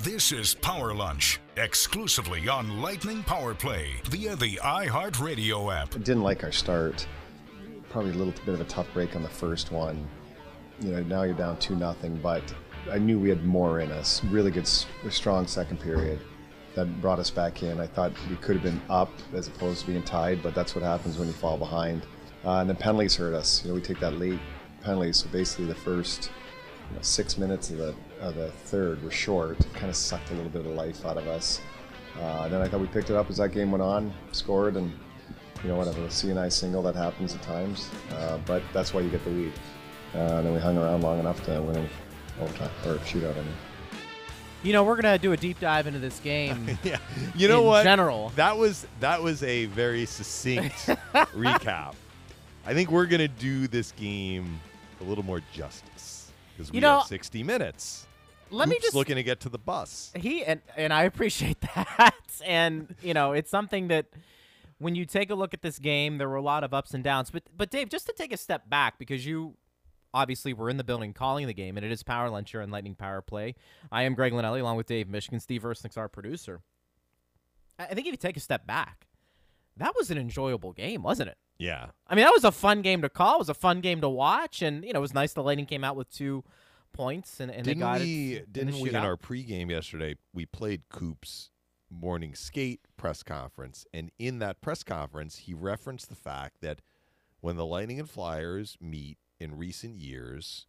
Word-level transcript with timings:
This 0.00 0.30
is 0.30 0.54
Power 0.54 0.94
Lunch, 0.94 1.40
exclusively 1.56 2.48
on 2.48 2.80
Lightning 2.82 3.22
Power 3.22 3.54
Play 3.54 3.92
via 4.04 4.36
the 4.36 4.56
iHeartRadio 4.56 5.74
app. 5.74 5.94
I 5.94 5.98
didn't 5.98 6.22
like 6.22 6.44
our 6.44 6.52
start. 6.52 7.06
Probably 7.88 8.12
a 8.12 8.14
little 8.14 8.34
bit 8.44 8.54
of 8.54 8.60
a 8.60 8.64
tough 8.64 8.86
break 8.92 9.16
on 9.16 9.22
the 9.22 9.28
first 9.28 9.72
one. 9.72 10.06
You 10.80 10.92
know, 10.92 11.02
now 11.02 11.22
you're 11.22 11.34
down 11.34 11.58
2 11.58 11.74
nothing, 11.74 12.16
but 12.22 12.42
I 12.90 12.98
knew 12.98 13.18
we 13.18 13.30
had 13.30 13.44
more 13.44 13.80
in 13.80 13.90
us. 13.90 14.22
Really 14.24 14.50
good, 14.50 14.68
strong 14.68 15.46
second 15.46 15.80
period 15.80 16.20
that 16.74 17.00
brought 17.00 17.18
us 17.18 17.30
back 17.30 17.62
in. 17.62 17.80
I 17.80 17.86
thought 17.86 18.12
we 18.28 18.36
could 18.36 18.56
have 18.56 18.64
been 18.64 18.82
up 18.90 19.10
as 19.32 19.48
opposed 19.48 19.80
to 19.80 19.86
being 19.86 20.02
tied, 20.02 20.42
but 20.42 20.54
that's 20.54 20.74
what 20.74 20.84
happens 20.84 21.18
when 21.18 21.26
you 21.26 21.34
fall 21.34 21.56
behind. 21.56 22.06
Uh, 22.44 22.60
and 22.60 22.68
then 22.68 22.76
penalties 22.76 23.16
hurt 23.16 23.34
us. 23.34 23.64
You 23.64 23.70
know, 23.70 23.74
we 23.74 23.80
take 23.80 23.98
that 24.00 24.18
late 24.18 24.38
penalty, 24.82 25.12
so 25.14 25.26
basically 25.28 25.64
the 25.64 25.74
first 25.74 26.30
you 26.90 26.96
know, 26.96 27.02
six 27.02 27.38
minutes 27.38 27.70
of 27.70 27.78
the 27.78 27.94
of 28.20 28.34
the 28.34 28.50
third 28.50 29.02
were 29.02 29.10
short. 29.10 29.58
Kind 29.74 29.88
of 29.88 29.96
sucked 29.96 30.30
a 30.30 30.34
little 30.34 30.50
bit 30.50 30.66
of 30.66 30.72
life 30.72 31.04
out 31.04 31.16
of 31.16 31.26
us. 31.26 31.60
Uh, 32.20 32.48
then 32.48 32.62
I 32.62 32.68
thought 32.68 32.80
we 32.80 32.86
picked 32.86 33.10
it 33.10 33.16
up 33.16 33.28
as 33.30 33.36
that 33.36 33.52
game 33.52 33.70
went 33.70 33.82
on, 33.82 34.12
scored, 34.32 34.76
and 34.76 34.92
you 35.62 35.68
know 35.68 35.76
whatever 35.76 36.00
the 36.00 36.10
seeing 36.10 36.38
eye 36.38 36.48
single 36.48 36.82
that 36.82 36.94
happens 36.94 37.34
at 37.34 37.42
times, 37.42 37.90
uh, 38.12 38.38
but 38.46 38.62
that's 38.72 38.94
why 38.94 39.00
you 39.00 39.10
get 39.10 39.22
the 39.24 39.30
lead. 39.30 39.52
Uh, 40.14 40.18
and 40.18 40.46
then 40.46 40.54
we 40.54 40.60
hung 40.60 40.78
around 40.78 41.02
long 41.02 41.18
enough 41.18 41.44
to 41.44 41.60
win 41.60 41.88
overtime 42.40 42.70
or 42.86 42.96
shootout. 42.98 43.36
I 43.36 43.42
mean. 43.42 43.54
You 44.62 44.72
know, 44.72 44.82
we're 44.84 44.96
gonna 44.96 45.18
do 45.18 45.32
a 45.32 45.36
deep 45.36 45.60
dive 45.60 45.86
into 45.86 45.98
this 45.98 46.18
game. 46.20 46.78
yeah, 46.82 46.98
you 47.34 47.48
know 47.48 47.60
in 47.60 47.66
what? 47.66 47.82
General, 47.84 48.32
that 48.36 48.56
was 48.56 48.86
that 49.00 49.22
was 49.22 49.42
a 49.42 49.66
very 49.66 50.06
succinct 50.06 50.74
recap. 51.34 51.94
I 52.64 52.74
think 52.74 52.90
we're 52.90 53.06
gonna 53.06 53.28
do 53.28 53.68
this 53.68 53.92
game 53.92 54.58
a 55.00 55.04
little 55.04 55.24
more 55.24 55.42
justice 55.52 55.95
because 56.56 56.70
we 56.72 56.76
You 56.76 56.80
know, 56.82 56.98
have 56.98 57.06
60 57.06 57.42
minutes. 57.42 58.06
let 58.50 58.68
me 58.68 58.78
just 58.80 58.94
looking 58.94 59.16
to 59.16 59.22
get 59.22 59.40
to 59.40 59.48
the 59.48 59.58
bus. 59.58 60.12
he 60.16 60.44
and 60.44 60.60
and 60.76 60.92
I 60.92 61.02
appreciate 61.04 61.60
that. 61.74 62.14
and 62.44 62.94
you 63.02 63.14
know, 63.14 63.32
it's 63.32 63.50
something 63.50 63.88
that 63.88 64.06
when 64.78 64.94
you 64.94 65.04
take 65.06 65.30
a 65.30 65.34
look 65.34 65.54
at 65.54 65.62
this 65.62 65.78
game, 65.78 66.18
there 66.18 66.28
were 66.28 66.36
a 66.36 66.42
lot 66.42 66.62
of 66.64 66.72
ups 66.74 66.92
and 66.94 67.02
downs. 67.02 67.30
But 67.30 67.44
but 67.56 67.70
Dave, 67.70 67.88
just 67.88 68.06
to 68.06 68.12
take 68.12 68.32
a 68.32 68.36
step 68.36 68.68
back 68.70 68.98
because 68.98 69.26
you 69.26 69.56
obviously 70.14 70.54
were 70.54 70.70
in 70.70 70.76
the 70.78 70.84
building 70.84 71.12
calling 71.12 71.46
the 71.46 71.52
game, 71.54 71.76
and 71.76 71.84
it 71.84 71.92
is 71.92 72.02
Power 72.02 72.30
Lunch 72.30 72.50
here 72.52 72.62
on 72.62 72.70
Lightning 72.70 72.94
Power 72.94 73.20
Play. 73.20 73.54
I 73.92 74.04
am 74.04 74.14
Greg 74.14 74.32
Linelli 74.32 74.60
along 74.60 74.76
with 74.76 74.86
Dave 74.86 75.08
Mishkin, 75.08 75.40
Steve 75.42 75.62
Versnick's 75.62 75.96
our 75.98 76.08
producer. 76.08 76.60
I 77.78 77.86
think 77.86 78.06
if 78.06 78.12
you 78.12 78.16
take 78.16 78.36
a 78.38 78.40
step 78.40 78.66
back, 78.66 79.06
that 79.76 79.94
was 79.94 80.10
an 80.10 80.16
enjoyable 80.16 80.72
game, 80.72 81.02
wasn't 81.02 81.28
it? 81.28 81.36
Yeah, 81.58 81.86
I 82.06 82.14
mean, 82.14 82.24
that 82.24 82.32
was 82.34 82.44
a 82.44 82.52
fun 82.52 82.82
game 82.82 83.02
to 83.02 83.08
call. 83.08 83.36
It 83.36 83.38
was 83.38 83.48
a 83.48 83.54
fun 83.54 83.80
game 83.80 84.00
to 84.02 84.08
watch, 84.08 84.60
and 84.62 84.84
you 84.84 84.92
know, 84.92 84.98
it 84.98 85.02
was 85.02 85.14
nice. 85.14 85.32
The 85.32 85.42
Lightning 85.42 85.66
came 85.66 85.84
out 85.84 85.96
with 85.96 86.10
two 86.10 86.44
points, 86.92 87.40
and, 87.40 87.50
and 87.50 87.64
they 87.64 87.70
didn't 87.72 87.80
got 87.80 88.00
we? 88.00 88.32
it. 88.34 88.44
in 88.46 88.52
didn't 88.52 88.74
the 88.74 88.82
we 88.82 88.88
in 88.90 88.96
our 88.96 89.16
pregame 89.16 89.70
yesterday? 89.70 90.16
We 90.34 90.44
played 90.46 90.82
Coop's 90.90 91.50
morning 91.90 92.34
skate 92.34 92.80
press 92.96 93.22
conference, 93.22 93.86
and 93.94 94.10
in 94.18 94.38
that 94.40 94.60
press 94.60 94.82
conference, 94.82 95.36
he 95.38 95.54
referenced 95.54 96.08
the 96.08 96.14
fact 96.14 96.60
that 96.60 96.80
when 97.40 97.56
the 97.56 97.66
Lightning 97.66 97.98
and 98.00 98.10
Flyers 98.10 98.76
meet 98.80 99.18
in 99.40 99.56
recent 99.56 99.96
years, 99.98 100.66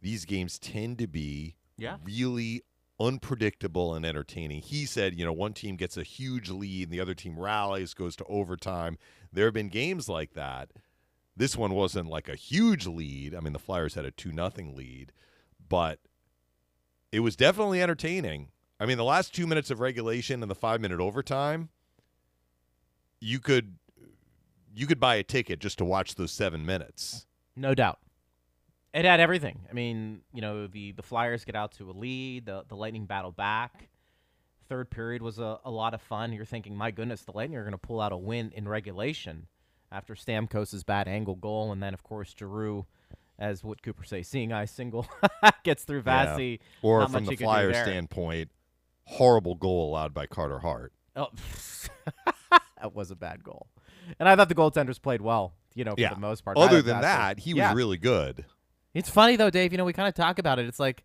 these 0.00 0.24
games 0.24 0.58
tend 0.58 0.98
to 0.98 1.06
be 1.06 1.56
Yeah. 1.76 1.96
really 2.04 2.62
unpredictable 3.00 3.94
and 3.94 4.04
entertaining. 4.04 4.60
He 4.60 4.84
said, 4.84 5.18
you 5.18 5.24
know, 5.24 5.32
one 5.32 5.52
team 5.52 5.76
gets 5.76 5.96
a 5.96 6.02
huge 6.02 6.50
lead 6.50 6.88
and 6.88 6.92
the 6.92 7.00
other 7.00 7.14
team 7.14 7.38
rallies, 7.38 7.94
goes 7.94 8.16
to 8.16 8.24
overtime. 8.24 8.98
There 9.32 9.44
have 9.44 9.54
been 9.54 9.68
games 9.68 10.08
like 10.08 10.34
that. 10.34 10.72
This 11.36 11.56
one 11.56 11.74
wasn't 11.74 12.08
like 12.08 12.28
a 12.28 12.34
huge 12.34 12.86
lead. 12.86 13.34
I 13.34 13.40
mean, 13.40 13.52
the 13.52 13.60
Flyers 13.60 13.94
had 13.94 14.04
a 14.04 14.10
2 14.10 14.32
nothing 14.32 14.74
lead, 14.74 15.12
but 15.68 16.00
it 17.12 17.20
was 17.20 17.36
definitely 17.36 17.80
entertaining. 17.80 18.48
I 18.80 18.86
mean, 18.86 18.96
the 18.96 19.04
last 19.04 19.34
2 19.34 19.46
minutes 19.46 19.70
of 19.70 19.78
regulation 19.78 20.42
and 20.42 20.50
the 20.50 20.56
5-minute 20.56 21.00
overtime, 21.00 21.68
you 23.20 23.38
could 23.38 23.76
you 24.74 24.86
could 24.86 25.00
buy 25.00 25.16
a 25.16 25.22
ticket 25.22 25.58
just 25.58 25.78
to 25.78 25.84
watch 25.84 26.14
those 26.14 26.30
7 26.32 26.64
minutes. 26.64 27.26
No 27.56 27.74
doubt. 27.74 27.98
It 28.98 29.04
had 29.04 29.20
everything. 29.20 29.60
I 29.70 29.74
mean, 29.74 30.22
you 30.34 30.40
know, 30.40 30.66
the 30.66 30.92
the 30.92 31.02
Flyers 31.02 31.44
get 31.44 31.54
out 31.54 31.72
to 31.72 31.88
a 31.88 31.92
lead, 31.92 32.46
the 32.46 32.64
the 32.68 32.74
Lightning 32.74 33.06
battle 33.06 33.30
back. 33.30 33.88
Third 34.68 34.90
period 34.90 35.22
was 35.22 35.38
a, 35.38 35.58
a 35.64 35.70
lot 35.70 35.94
of 35.94 36.02
fun. 36.02 36.32
You're 36.32 36.44
thinking, 36.44 36.76
my 36.76 36.90
goodness, 36.90 37.22
the 37.22 37.32
Lightning 37.32 37.56
are 37.58 37.62
going 37.62 37.72
to 37.72 37.78
pull 37.78 38.00
out 38.00 38.12
a 38.12 38.16
win 38.16 38.50
in 38.54 38.68
regulation 38.68 39.46
after 39.92 40.14
Stamkos's 40.14 40.82
bad 40.84 41.06
angle 41.08 41.36
goal, 41.36 41.70
and 41.72 41.82
then 41.82 41.94
of 41.94 42.02
course 42.02 42.34
Giroux, 42.36 42.84
as 43.38 43.62
what 43.64 43.82
Cooper 43.82 44.04
say, 44.04 44.22
seeing 44.22 44.52
eye 44.52 44.64
single 44.66 45.06
gets 45.62 45.84
through 45.84 46.02
Yeah. 46.04 46.56
Or 46.82 47.00
Not 47.00 47.12
from 47.12 47.24
the 47.24 47.36
Flyers 47.36 47.76
standpoint, 47.76 48.50
horrible 49.04 49.54
goal 49.54 49.88
allowed 49.88 50.12
by 50.12 50.26
Carter 50.26 50.58
Hart. 50.58 50.92
Oh, 51.16 51.28
that 52.80 52.94
was 52.94 53.10
a 53.10 53.16
bad 53.16 53.42
goal. 53.44 53.68
And 54.18 54.28
I 54.28 54.36
thought 54.36 54.48
the 54.48 54.54
goaltenders 54.54 55.00
played 55.00 55.20
well, 55.22 55.54
you 55.74 55.84
know, 55.84 55.94
for 55.94 56.00
Yeah. 56.00 56.14
the 56.14 56.20
most 56.20 56.44
part. 56.44 56.56
Other 56.58 56.82
than 56.82 57.00
that, 57.00 57.38
he 57.38 57.52
Yeah. 57.52 57.68
was 57.70 57.76
really 57.76 57.96
good. 57.98 58.44
It's 58.94 59.10
funny 59.10 59.36
though, 59.36 59.50
Dave. 59.50 59.72
You 59.72 59.78
know, 59.78 59.84
we 59.84 59.92
kind 59.92 60.08
of 60.08 60.14
talk 60.14 60.38
about 60.38 60.58
it. 60.58 60.66
It's 60.66 60.80
like 60.80 61.04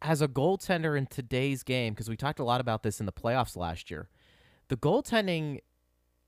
as 0.00 0.22
a 0.22 0.28
goaltender 0.28 0.96
in 0.96 1.06
today's 1.06 1.62
game, 1.62 1.92
because 1.92 2.08
we 2.08 2.16
talked 2.16 2.38
a 2.38 2.44
lot 2.44 2.60
about 2.60 2.82
this 2.82 3.00
in 3.00 3.06
the 3.06 3.12
playoffs 3.12 3.56
last 3.56 3.90
year. 3.90 4.08
The 4.68 4.76
goaltending 4.76 5.60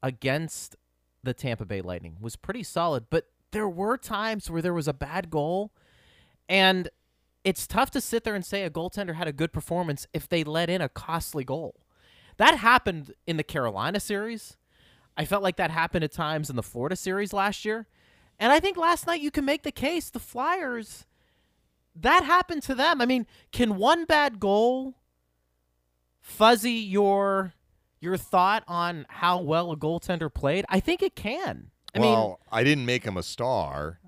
against 0.03 0.77
the 1.23 1.35
Tampa 1.35 1.65
Bay 1.65 1.81
Lightning 1.81 2.17
was 2.21 2.37
pretty 2.37 2.63
solid, 2.63 3.05
but 3.11 3.27
there 3.53 3.69
were 3.69 3.97
times 3.97 4.51
where 4.51 4.63
there 4.63 4.75
was 4.75 4.89
a 4.89 4.93
bad 4.93 5.31
goal, 5.31 5.73
and 6.49 6.89
it's 7.45 7.67
tough 7.67 7.91
to 7.93 8.01
sit 8.01 8.25
there 8.25 8.35
and 8.35 8.45
say 8.45 8.65
a 8.65 8.71
goaltender 8.71 9.15
had 9.15 9.29
a 9.29 9.33
good 9.33 9.53
performance 9.53 10.07
if 10.13 10.29
they 10.29 10.45
let 10.45 10.71
in 10.71 10.81
a 10.81 10.89
costly 10.89 11.45
goal. 11.45 11.85
That 12.39 12.59
happened 12.59 13.13
in 13.27 13.37
the 13.37 13.43
Carolina 13.43 14.01
series. 14.01 14.57
I 15.17 15.25
felt 15.25 15.43
like 15.43 15.57
that 15.57 15.71
happened 15.71 16.05
at 16.05 16.13
times 16.13 16.49
in 16.49 16.57
the 16.57 16.63
Florida 16.63 16.97
series 16.97 17.33
last 17.33 17.65
year. 17.65 17.87
And 18.41 18.51
I 18.51 18.59
think 18.59 18.77
last 18.77 19.07
night 19.07 19.21
you 19.21 19.31
can 19.31 19.45
make 19.45 19.63
the 19.63 19.71
case 19.71 20.11
the 20.11 20.19
Flyers 20.19 21.07
that 21.95 22.25
happened 22.25 22.63
to 22.65 22.75
them. 22.75 23.01
I 23.01 23.07
mean, 23.07 23.27
can 23.53 23.77
one 23.77 24.05
bad 24.07 24.41
goal 24.41 24.95
fuzzy 26.21 26.73
your 26.73 27.53
your 28.01 28.17
thought 28.17 28.65
on 28.67 29.05
how 29.09 29.41
well 29.41 29.71
a 29.73 29.77
goaltender 29.77 30.33
played? 30.33 30.65
I 30.69 30.81
think 30.81 31.03
it 31.03 31.15
can. 31.15 31.71
I 31.95 31.99
mean, 31.99 32.13
well, 32.13 32.41
I 32.51 32.65
didn't 32.65 32.87
make 32.87 33.05
him 33.05 33.17
a 33.17 33.23
star. 33.23 33.99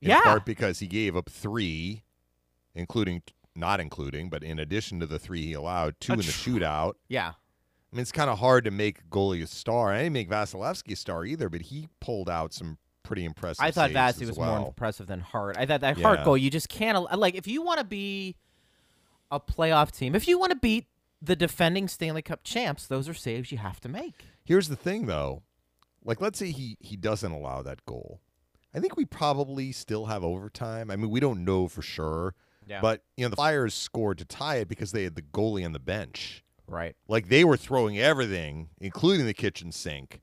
In 0.00 0.10
Yeah. 0.10 0.20
part 0.22 0.44
because 0.44 0.80
he 0.80 0.86
gave 0.88 1.16
up 1.16 1.28
three, 1.30 2.02
including 2.74 3.22
not 3.54 3.80
including, 3.80 4.30
but 4.30 4.42
in 4.42 4.58
addition 4.58 4.98
to 5.00 5.06
the 5.06 5.18
three 5.18 5.46
he 5.46 5.52
allowed, 5.52 5.98
two 6.00 6.12
A 6.12 6.14
in 6.14 6.18
the 6.20 6.24
tr- 6.32 6.50
shootout. 6.50 6.94
yeah. 7.08 7.32
I 7.92 7.96
mean, 7.96 8.02
it's 8.02 8.12
kind 8.12 8.30
of 8.30 8.38
hard 8.38 8.64
to 8.64 8.70
make 8.70 9.08
goalie 9.10 9.42
a 9.42 9.46
star. 9.46 9.92
I 9.92 9.98
didn't 10.04 10.14
make 10.14 10.30
Vasilevskiy 10.30 10.92
a 10.92 10.96
star 10.96 11.24
either, 11.26 11.48
but 11.50 11.62
he 11.62 11.88
pulled 12.00 12.28
out 12.30 12.52
some 12.54 12.78
pretty 13.02 13.24
impressive. 13.24 13.62
I 13.64 13.70
thought 13.70 13.94
as 13.94 14.20
was 14.20 14.36
well. 14.36 14.58
more 14.58 14.68
impressive 14.68 15.06
than 15.06 15.20
Hart. 15.20 15.56
I 15.58 15.66
thought 15.66 15.80
that 15.82 16.00
Hart 16.00 16.24
goal, 16.24 16.36
you 16.36 16.50
just 16.50 16.68
can't 16.68 16.98
like 17.18 17.34
if 17.34 17.46
you 17.46 17.62
want 17.62 17.78
to 17.78 17.84
be 17.84 18.36
a 19.30 19.40
playoff 19.40 19.90
team, 19.90 20.14
if 20.14 20.28
you 20.28 20.38
want 20.38 20.50
to 20.50 20.58
beat 20.58 20.86
the 21.20 21.36
defending 21.36 21.88
Stanley 21.88 22.22
Cup 22.22 22.42
champs, 22.44 22.86
those 22.86 23.08
are 23.08 23.14
saves 23.14 23.52
you 23.52 23.58
have 23.58 23.80
to 23.80 23.88
make. 23.88 24.14
Here's 24.44 24.68
the 24.68 24.76
thing, 24.76 25.06
though. 25.06 25.42
Like, 26.04 26.20
let's 26.20 26.38
say 26.38 26.50
he 26.50 26.76
he 26.80 26.96
doesn't 26.96 27.30
allow 27.30 27.62
that 27.62 27.84
goal. 27.86 28.20
I 28.74 28.80
think 28.80 28.96
we 28.96 29.04
probably 29.04 29.70
still 29.72 30.06
have 30.06 30.24
overtime. 30.24 30.90
I 30.90 30.96
mean, 30.96 31.10
we 31.10 31.20
don't 31.20 31.44
know 31.44 31.68
for 31.68 31.82
sure, 31.82 32.34
Yeah. 32.66 32.80
but 32.80 33.02
you 33.16 33.24
know, 33.24 33.28
the 33.28 33.36
Flyers 33.36 33.74
scored 33.74 34.18
to 34.18 34.24
tie 34.24 34.56
it 34.56 34.68
because 34.68 34.92
they 34.92 35.04
had 35.04 35.14
the 35.14 35.22
goalie 35.22 35.64
on 35.64 35.72
the 35.72 35.78
bench. 35.78 36.42
right. 36.66 36.96
Like 37.06 37.28
they 37.28 37.44
were 37.44 37.56
throwing 37.58 37.98
everything, 37.98 38.70
including 38.80 39.26
the 39.26 39.34
kitchen 39.34 39.70
sink, 39.72 40.20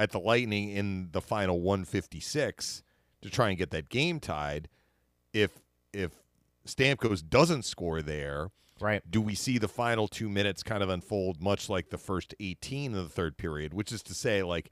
at 0.00 0.12
the 0.12 0.18
Lightning 0.18 0.70
in 0.70 1.10
the 1.12 1.20
final 1.20 1.60
156 1.60 2.82
to 3.20 3.28
try 3.30 3.50
and 3.50 3.58
get 3.58 3.70
that 3.70 3.90
game 3.90 4.18
tied. 4.18 4.68
If 5.32 5.60
if 5.92 6.12
Stamkos 6.66 7.28
doesn't 7.28 7.64
score 7.64 8.00
there, 8.00 8.50
Right. 8.80 9.02
do 9.08 9.20
we 9.20 9.34
see 9.34 9.58
the 9.58 9.68
final 9.68 10.08
two 10.08 10.30
minutes 10.30 10.62
kind 10.62 10.82
of 10.82 10.88
unfold 10.88 11.42
much 11.42 11.68
like 11.68 11.90
the 11.90 11.98
first 11.98 12.34
18 12.40 12.94
of 12.94 13.04
the 13.04 13.10
third 13.10 13.36
period, 13.36 13.74
which 13.74 13.92
is 13.92 14.02
to 14.04 14.14
say, 14.14 14.42
like, 14.42 14.70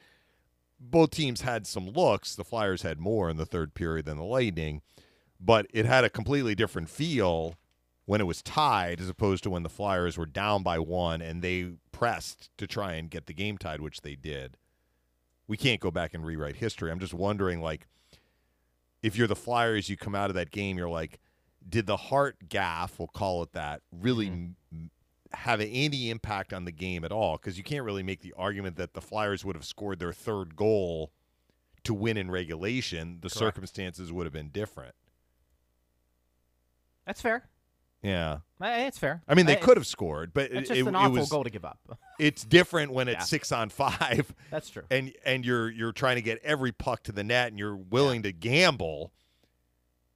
both 0.81 1.11
teams 1.11 1.43
had 1.43 1.67
some 1.67 1.91
looks. 1.91 2.35
The 2.35 2.45
Flyers 2.45 2.83
had 2.83 2.99
more 3.01 3.29
in 3.29 3.37
the 3.37 3.45
third 3.45 3.75
period 3.75 4.07
than 4.07 4.17
the 4.17 4.25
Lightning, 4.25 4.81
but 5.39 5.67
it 5.75 5.85
had 5.85 6.05
a 6.05 6.11
completely 6.11 6.55
different 6.55 6.89
feel 6.89 7.57
when 8.07 8.21
it 8.23 8.27
was 8.27 8.41
tied 8.41 9.01
as 9.01 9.09
opposed 9.11 9.43
to 9.43 9.51
when 9.51 9.63
the 9.65 9.69
Flyers 9.69 10.17
were 10.17 10.25
down 10.25 10.63
by 10.63 10.79
one 10.79 11.21
and 11.21 11.43
they 11.43 11.73
pressed 11.93 12.49
to 12.57 12.67
try 12.67 12.95
and 12.95 13.11
get 13.11 13.27
the 13.27 13.35
game 13.35 13.59
tied, 13.59 13.83
which 13.83 14.01
they 14.01 14.15
did. 14.15 14.57
We 15.49 15.57
can't 15.57 15.81
go 15.81 15.91
back 15.91 16.15
and 16.15 16.25
rewrite 16.25 16.57
history. 16.57 16.91
I'm 16.91 17.01
just 17.01 17.15
wondering, 17.15 17.61
like, 17.61 17.89
if 19.03 19.17
you're 19.17 19.27
the 19.27 19.35
Flyers, 19.35 19.89
you 19.89 19.97
come 19.97 20.15
out 20.15 20.31
of 20.31 20.35
that 20.35 20.51
game, 20.51 20.77
you're 20.79 20.89
like, 20.89 21.19
did 21.69 21.87
the 21.87 21.97
Hart 21.97 22.49
gaff, 22.49 22.99
we'll 22.99 23.09
call 23.09 23.43
it 23.43 23.53
that, 23.53 23.81
really 23.91 24.27
m- 24.29 24.57
m- 24.73 24.91
have 25.33 25.61
any 25.61 26.11
impact 26.11 26.53
on 26.53 26.65
the 26.65 26.73
game 26.73 27.05
at 27.05 27.13
all? 27.13 27.37
Because 27.37 27.57
you 27.57 27.65
can't 27.65 27.85
really 27.85 28.03
make 28.03 28.21
the 28.21 28.35
argument 28.37 28.77
that 28.77 28.93
the 28.95 29.01
Flyers 29.01 29.45
would 29.45 29.57
have 29.57 29.65
scored 29.65 29.99
their 29.99 30.13
third 30.13 30.55
goal 30.55 31.13
to 31.85 31.95
win 31.95 32.17
in 32.17 32.31
regulation. 32.31 33.19
The 33.23 33.29
Correct. 33.29 33.39
circumstances 33.39 34.13
would 34.13 34.27
have 34.27 34.33
been 34.33 34.51
different. 34.51 34.95
That's 37.07 37.23
fair. 37.23 37.49
Yeah. 38.03 38.39
It's 38.61 38.99
fair. 38.99 39.23
I 39.29 39.35
mean, 39.35 39.47
they 39.47 39.57
I- 39.57 39.61
could 39.61 39.77
have 39.77 39.87
scored, 39.87 40.33
but 40.33 40.51
It's 40.53 40.71
it, 40.71 40.75
just 40.75 40.81
it, 40.81 40.87
an 40.87 40.95
awful 40.97 41.13
was. 41.19 41.29
goal 41.29 41.45
to 41.45 41.51
give 41.51 41.65
up. 41.65 41.79
It's 42.19 42.45
different 42.45 42.93
when 42.93 43.07
it's 43.09 43.21
Yeah. 43.21 43.25
six 43.25 43.53
on 43.53 43.69
five, 43.69 44.35
That's 44.51 44.71
true. 44.71 44.83
and 44.91 45.13
and 45.25 45.45
you're 45.45 45.71
you're 45.71 45.93
trying 45.93 46.17
to 46.17 46.23
get 46.23 46.41
every 46.43 46.73
puck 46.73 47.05
to 47.05 47.13
the 47.13 47.23
net, 47.23 47.49
and 47.49 47.59
you're 47.59 47.77
willing 47.77 48.23
to 48.25 48.33
gamble, 48.33 49.13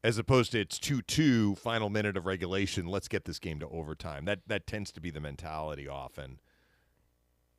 as 0.02 0.18
opposed 0.18 0.50
to 0.52 0.60
it's 0.60 0.80
two 0.80 1.02
two 1.02 1.54
final 1.56 1.90
minute 1.90 2.16
of 2.16 2.26
regulation. 2.26 2.86
Let's 2.86 3.06
get 3.06 3.24
this 3.24 3.38
game 3.38 3.60
to 3.60 3.68
overtime. 3.68 4.24
That 4.24 4.40
that 4.48 4.66
tends 4.66 4.90
to 4.92 5.00
be 5.00 5.10
the 5.10 5.20
mentality 5.20 5.86
often, 5.86 6.40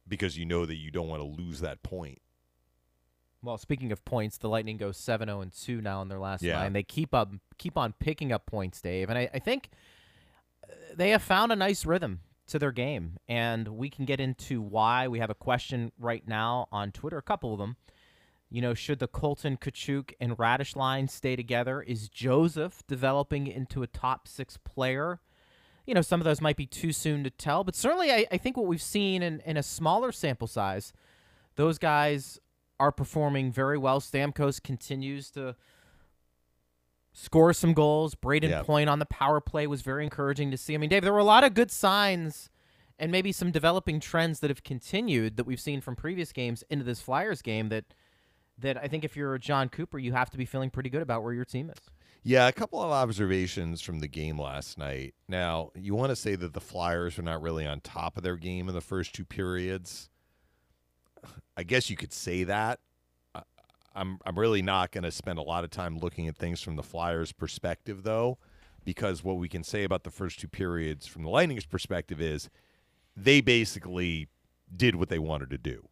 because 0.08 0.38
you 0.38 0.46
know 0.46 0.66
that 0.66 0.76
you 0.76 0.92
don't 0.92 1.08
want 1.08 1.22
to 1.22 1.28
lose 1.42 1.62
that 1.62 1.84
point. 1.84 2.20
Well, 3.42 3.58
speaking 3.58 3.92
of 3.94 4.04
points, 4.06 4.38
the 4.38 4.48
Lightning 4.48 4.78
go 4.78 4.90
7-0 4.92 5.42
and 5.42 5.52
2 5.52 5.82
now 5.82 6.02
in 6.02 6.08
their 6.08 6.20
last 6.20 6.44
Yeah. 6.44 6.56
nine. 6.62 6.72
They 6.74 6.84
keep 6.84 7.14
up 7.14 7.34
keep 7.58 7.78
on 7.78 7.94
picking 7.94 8.32
up 8.32 8.46
points, 8.46 8.82
Dave. 8.82 9.10
And 9.10 9.18
I, 9.18 9.30
I 9.34 9.40
think 9.40 9.70
they 10.96 11.10
have 11.12 11.22
found 11.22 11.52
a 11.52 11.56
nice 11.56 11.86
rhythm 11.86 12.22
to 12.48 12.60
their 12.60 12.72
game. 12.72 13.18
And 13.28 13.68
we 13.70 13.90
can 13.90 14.06
get 14.06 14.20
into 14.20 14.62
why. 14.62 15.08
We 15.08 15.20
have 15.20 15.30
a 15.30 15.36
question 15.36 15.92
right 15.98 16.28
now 16.28 16.68
on 16.72 16.92
Twitter, 16.92 17.18
a 17.18 17.24
couple 17.24 17.54
of 17.54 17.60
them. 17.60 17.78
You 18.50 18.62
know, 18.62 18.74
should 18.76 19.00
the 19.00 19.08
Colton, 19.08 19.58
Katchouk, 19.58 20.14
and 20.20 20.38
Raddysh 20.38 20.76
line 20.76 21.08
stay 21.08 21.36
together? 21.36 21.82
Is 21.82 22.08
Joseph 22.08 22.84
developing 22.88 23.48
into 23.48 23.82
a 23.82 23.88
top 23.88 24.28
six 24.28 24.58
player? 24.58 25.22
You 25.88 25.96
know, 25.96 26.02
some 26.02 26.22
of 26.22 26.26
those 26.26 26.40
might 26.40 26.56
be 26.56 26.68
too 26.68 26.92
soon 26.94 27.24
to 27.24 27.30
tell, 27.30 27.64
but 27.64 27.76
certainly 27.76 28.12
I, 28.12 28.26
I 28.32 28.38
think 28.38 28.56
what 28.56 28.68
we've 28.68 28.82
seen 28.82 29.24
in, 29.24 29.42
in 29.42 29.58
a 29.58 29.64
smaller 29.64 30.12
sample 30.12 30.48
size, 30.48 30.94
those 31.56 31.78
guys 31.80 32.40
are 32.80 32.92
performing 32.92 33.52
very 33.52 33.78
well. 33.78 34.00
Stamkos 34.00 34.62
continues 34.62 35.32
to 35.32 35.56
score 37.14 37.54
some 37.54 37.74
goals. 37.74 38.16
Brayden 38.16 38.50
Yep. 38.50 38.66
Point 38.66 38.90
on 38.90 39.00
the 39.00 39.06
power 39.06 39.40
play 39.40 39.68
was 39.68 39.82
very 39.82 40.04
encouraging 40.04 40.52
to 40.52 40.58
see. 40.58 40.74
I 40.74 40.78
mean, 40.78 40.90
Dave, 40.90 41.04
there 41.04 41.14
were 41.14 41.20
a 41.20 41.24
lot 41.24 41.44
of 41.44 41.54
good 41.54 41.72
signs 41.72 42.50
and 43.00 43.12
maybe 43.12 43.32
some 43.32 43.52
developing 43.52 44.00
trends 44.00 44.40
that 44.40 44.50
have 44.50 44.64
continued 44.64 45.38
that 45.38 45.46
we've 45.46 45.60
seen 45.60 45.82
from 45.82 45.96
previous 45.96 46.32
games 46.32 46.64
into 46.70 46.84
this 46.84 47.02
Flyers 47.02 47.42
game 47.42 47.70
that 47.70 47.86
that 48.60 48.78
I 48.78 48.88
think 48.88 49.04
if 49.04 49.16
you're 49.16 49.38
Jon 49.40 49.68
Cooper, 49.68 49.98
you 49.98 50.14
have 50.14 50.30
to 50.30 50.38
be 50.38 50.46
feeling 50.46 50.70
pretty 50.70 50.90
good 50.90 51.02
about 51.02 51.24
where 51.24 51.34
your 51.34 51.46
team 51.46 51.72
is. 51.72 51.80
Yeah, 52.22 52.48
a 52.48 52.54
couple 52.54 52.82
of 52.82 52.92
observations 52.92 53.82
from 53.82 54.00
the 54.00 54.08
game 54.08 54.40
last 54.40 54.78
night. 54.78 55.16
Now, 55.28 55.72
you 55.76 55.96
want 55.96 56.12
to 56.12 56.16
say 56.16 56.36
that 56.36 56.54
the 56.54 56.62
Flyers 56.62 57.18
were 57.18 57.24
not 57.24 57.42
really 57.42 57.66
on 57.66 57.82
top 57.82 58.16
of 58.16 58.24
their 58.24 58.38
game 58.38 58.70
in 58.70 58.76
the 58.76 58.82
first 58.82 59.14
two 59.14 59.26
periods. 59.26 60.10
I 61.58 61.64
guess 61.64 61.90
you 61.90 61.98
could 61.98 62.14
say 62.14 62.44
that. 62.46 62.80
I'm 63.96 64.20
I'm 64.26 64.38
really 64.38 64.62
not 64.62 64.92
going 64.92 65.04
to 65.04 65.12
spend 65.12 65.40
a 65.40 65.44
lot 65.44 65.64
of 65.64 65.70
time 65.70 65.98
looking 65.98 66.28
at 66.28 66.38
things 66.38 66.62
from 66.62 66.76
the 66.76 66.84
Flyers' 66.84 67.32
perspective, 67.32 68.04
though, 68.04 68.38
because 68.84 69.24
what 69.24 69.38
we 69.38 69.50
can 69.50 69.64
say 69.64 69.84
about 69.84 70.04
the 70.04 70.12
first 70.12 70.40
two 70.40 70.48
periods 70.48 71.08
from 71.08 71.24
the 71.24 71.30
Lightning's 71.30 71.66
perspective 71.66 72.22
is 72.22 72.50
they 73.16 73.42
basically 73.42 74.28
did 74.76 74.96
what 74.96 75.10
they 75.10 75.20
wanted 75.20 75.50
to 75.52 75.58
do. 75.58 75.88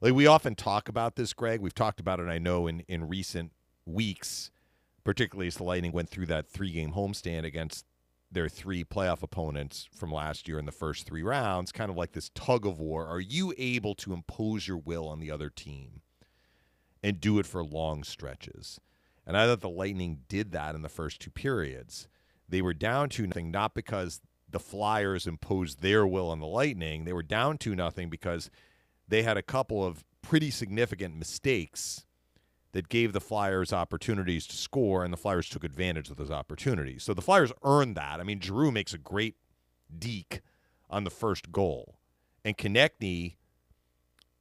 Like 0.00 0.14
we 0.14 0.26
often 0.26 0.54
talk 0.54 0.88
about 0.88 1.16
this, 1.16 1.32
Greg. 1.32 1.60
We've 1.60 1.74
talked 1.74 2.00
about 2.00 2.20
it, 2.20 2.28
I 2.28 2.38
know, 2.38 2.66
in 2.66 2.80
in 2.88 3.08
recent 3.08 3.52
weeks 3.86 4.50
particularly 5.04 5.46
as 5.46 5.56
the 5.56 5.62
Lightning 5.64 5.92
went 5.92 6.08
through 6.08 6.26
that 6.26 6.48
three 6.48 6.72
game 6.72 6.92
homestand 6.92 7.44
against 7.44 7.84
their 8.32 8.48
three 8.48 8.82
playoff 8.82 9.22
opponents 9.22 9.88
from 9.94 10.10
last 10.10 10.48
year 10.48 10.58
in 10.58 10.66
the 10.66 10.72
first 10.72 11.06
three 11.06 11.22
rounds, 11.22 11.70
kind 11.70 11.90
of 11.90 11.96
like 11.96 12.12
this 12.12 12.30
tug 12.34 12.66
of 12.66 12.80
war. 12.80 13.06
Are 13.06 13.20
you 13.20 13.54
able 13.56 13.94
to 13.96 14.12
impose 14.12 14.66
your 14.66 14.78
will 14.78 15.06
on 15.06 15.20
the 15.20 15.30
other 15.30 15.50
team 15.50 16.00
and 17.04 17.20
do 17.20 17.38
it 17.38 17.46
for 17.46 17.62
long 17.62 18.02
stretches? 18.02 18.80
And 19.26 19.36
I 19.36 19.46
thought 19.46 19.60
the 19.60 19.68
Lightning 19.68 20.20
did 20.26 20.52
that 20.52 20.74
in 20.74 20.82
the 20.82 20.88
first 20.88 21.20
two 21.20 21.30
periods. 21.30 22.08
They 22.48 22.62
were 22.62 22.74
down 22.74 23.10
to 23.10 23.26
nothing, 23.26 23.50
not 23.50 23.74
because 23.74 24.22
the 24.50 24.58
Flyers 24.58 25.26
imposed 25.26 25.82
their 25.82 26.06
will 26.06 26.30
on 26.30 26.40
the 26.40 26.46
Lightning. 26.46 27.04
They 27.04 27.12
were 27.12 27.22
down 27.22 27.58
to 27.58 27.74
nothing 27.74 28.08
because 28.08 28.50
they 29.06 29.22
had 29.22 29.36
a 29.36 29.42
couple 29.42 29.84
of 29.84 30.04
pretty 30.22 30.50
significant 30.50 31.16
mistakes 31.16 32.06
that 32.72 32.88
gave 32.88 33.12
the 33.12 33.20
Flyers 33.20 33.72
opportunities 33.72 34.46
to 34.46 34.56
score, 34.56 35.04
and 35.04 35.12
the 35.12 35.18
Flyers 35.18 35.48
took 35.48 35.62
advantage 35.62 36.10
of 36.10 36.16
those 36.16 36.30
opportunities. 36.30 37.02
So 37.04 37.14
the 37.14 37.22
Flyers 37.22 37.52
earned 37.62 37.96
that. 37.96 38.18
I 38.18 38.24
mean, 38.24 38.40
Giroux 38.40 38.72
makes 38.72 38.94
a 38.94 38.98
great 38.98 39.36
deke 39.96 40.40
on 40.90 41.04
the 41.04 41.10
first 41.10 41.52
goal, 41.52 41.98
and 42.44 42.56
Konecny, 42.56 43.36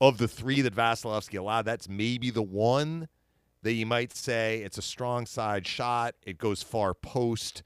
of 0.08 0.18
the 0.18 0.28
three 0.28 0.60
that 0.62 0.76
Vasilevskiy 0.76 1.40
allowed, 1.40 1.64
that's 1.64 1.88
maybe 1.88 2.30
the 2.30 2.44
one 2.44 3.08
that 3.62 3.72
you 3.72 3.86
might 3.86 4.14
say 4.14 4.58
it's 4.60 4.78
a 4.78 4.82
strong 4.82 5.26
side 5.26 5.66
shot. 5.66 6.16
It 6.24 6.38
goes 6.38 6.62
far 6.62 6.94
post. 6.94 7.64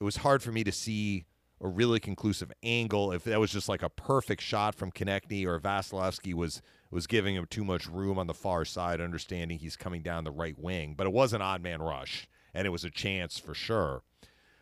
It 0.00 0.04
was 0.04 0.16
hard 0.16 0.42
for 0.42 0.50
me 0.50 0.64
to 0.64 0.72
see 0.72 1.26
a 1.60 1.68
really 1.68 2.00
conclusive 2.00 2.50
angle 2.64 3.12
if 3.12 3.22
that 3.24 3.38
was 3.38 3.52
just 3.52 3.68
like 3.68 3.82
a 3.82 3.88
perfect 3.88 4.42
shot 4.42 4.74
from 4.74 4.90
Konecny 4.90 5.46
or 5.46 5.60
Vasilevskiy 5.60 6.34
was 6.34 6.60
was 6.90 7.06
giving 7.06 7.36
him 7.36 7.46
too 7.48 7.64
much 7.64 7.86
room 7.86 8.18
on 8.18 8.26
the 8.26 8.34
far 8.34 8.64
side, 8.64 9.00
understanding 9.00 9.58
he's 9.58 9.76
coming 9.76 10.02
down 10.02 10.24
the 10.24 10.30
right 10.30 10.58
wing. 10.58 10.94
But 10.96 11.06
it 11.06 11.12
was 11.12 11.32
an 11.32 11.42
odd 11.42 11.62
man 11.62 11.82
rush, 11.82 12.26
and 12.52 12.66
it 12.66 12.70
was 12.70 12.84
a 12.84 12.90
chance 12.90 13.38
for 13.38 13.54
sure. 13.54 14.02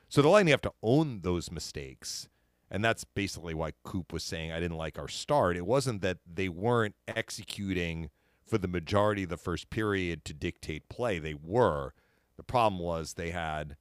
So 0.08 0.20
the 0.20 0.28
Lightning 0.28 0.52
have 0.52 0.62
to 0.62 0.72
own 0.82 1.20
those 1.22 1.50
mistakes. 1.50 2.28
And 2.74 2.84
that's 2.84 3.04
basically 3.04 3.54
why 3.54 3.70
Coop 3.84 4.12
was 4.12 4.24
saying 4.24 4.50
I 4.50 4.58
didn't 4.58 4.76
like 4.78 4.98
our 4.98 5.06
start. 5.06 5.56
It 5.56 5.64
wasn't 5.64 6.02
that 6.02 6.18
they 6.26 6.48
weren't 6.48 6.96
executing 7.06 8.10
for 8.44 8.58
the 8.58 8.66
majority 8.66 9.22
of 9.22 9.28
the 9.28 9.36
first 9.36 9.70
period 9.70 10.24
to 10.24 10.34
dictate 10.34 10.88
play. 10.88 11.20
They 11.20 11.34
were. 11.34 11.94
The 12.36 12.42
problem 12.42 12.82
was 12.82 13.12
they 13.12 13.30
had 13.30 13.76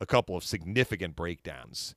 a 0.00 0.06
couple 0.06 0.36
of 0.36 0.44
significant 0.44 1.16
breakdowns 1.16 1.96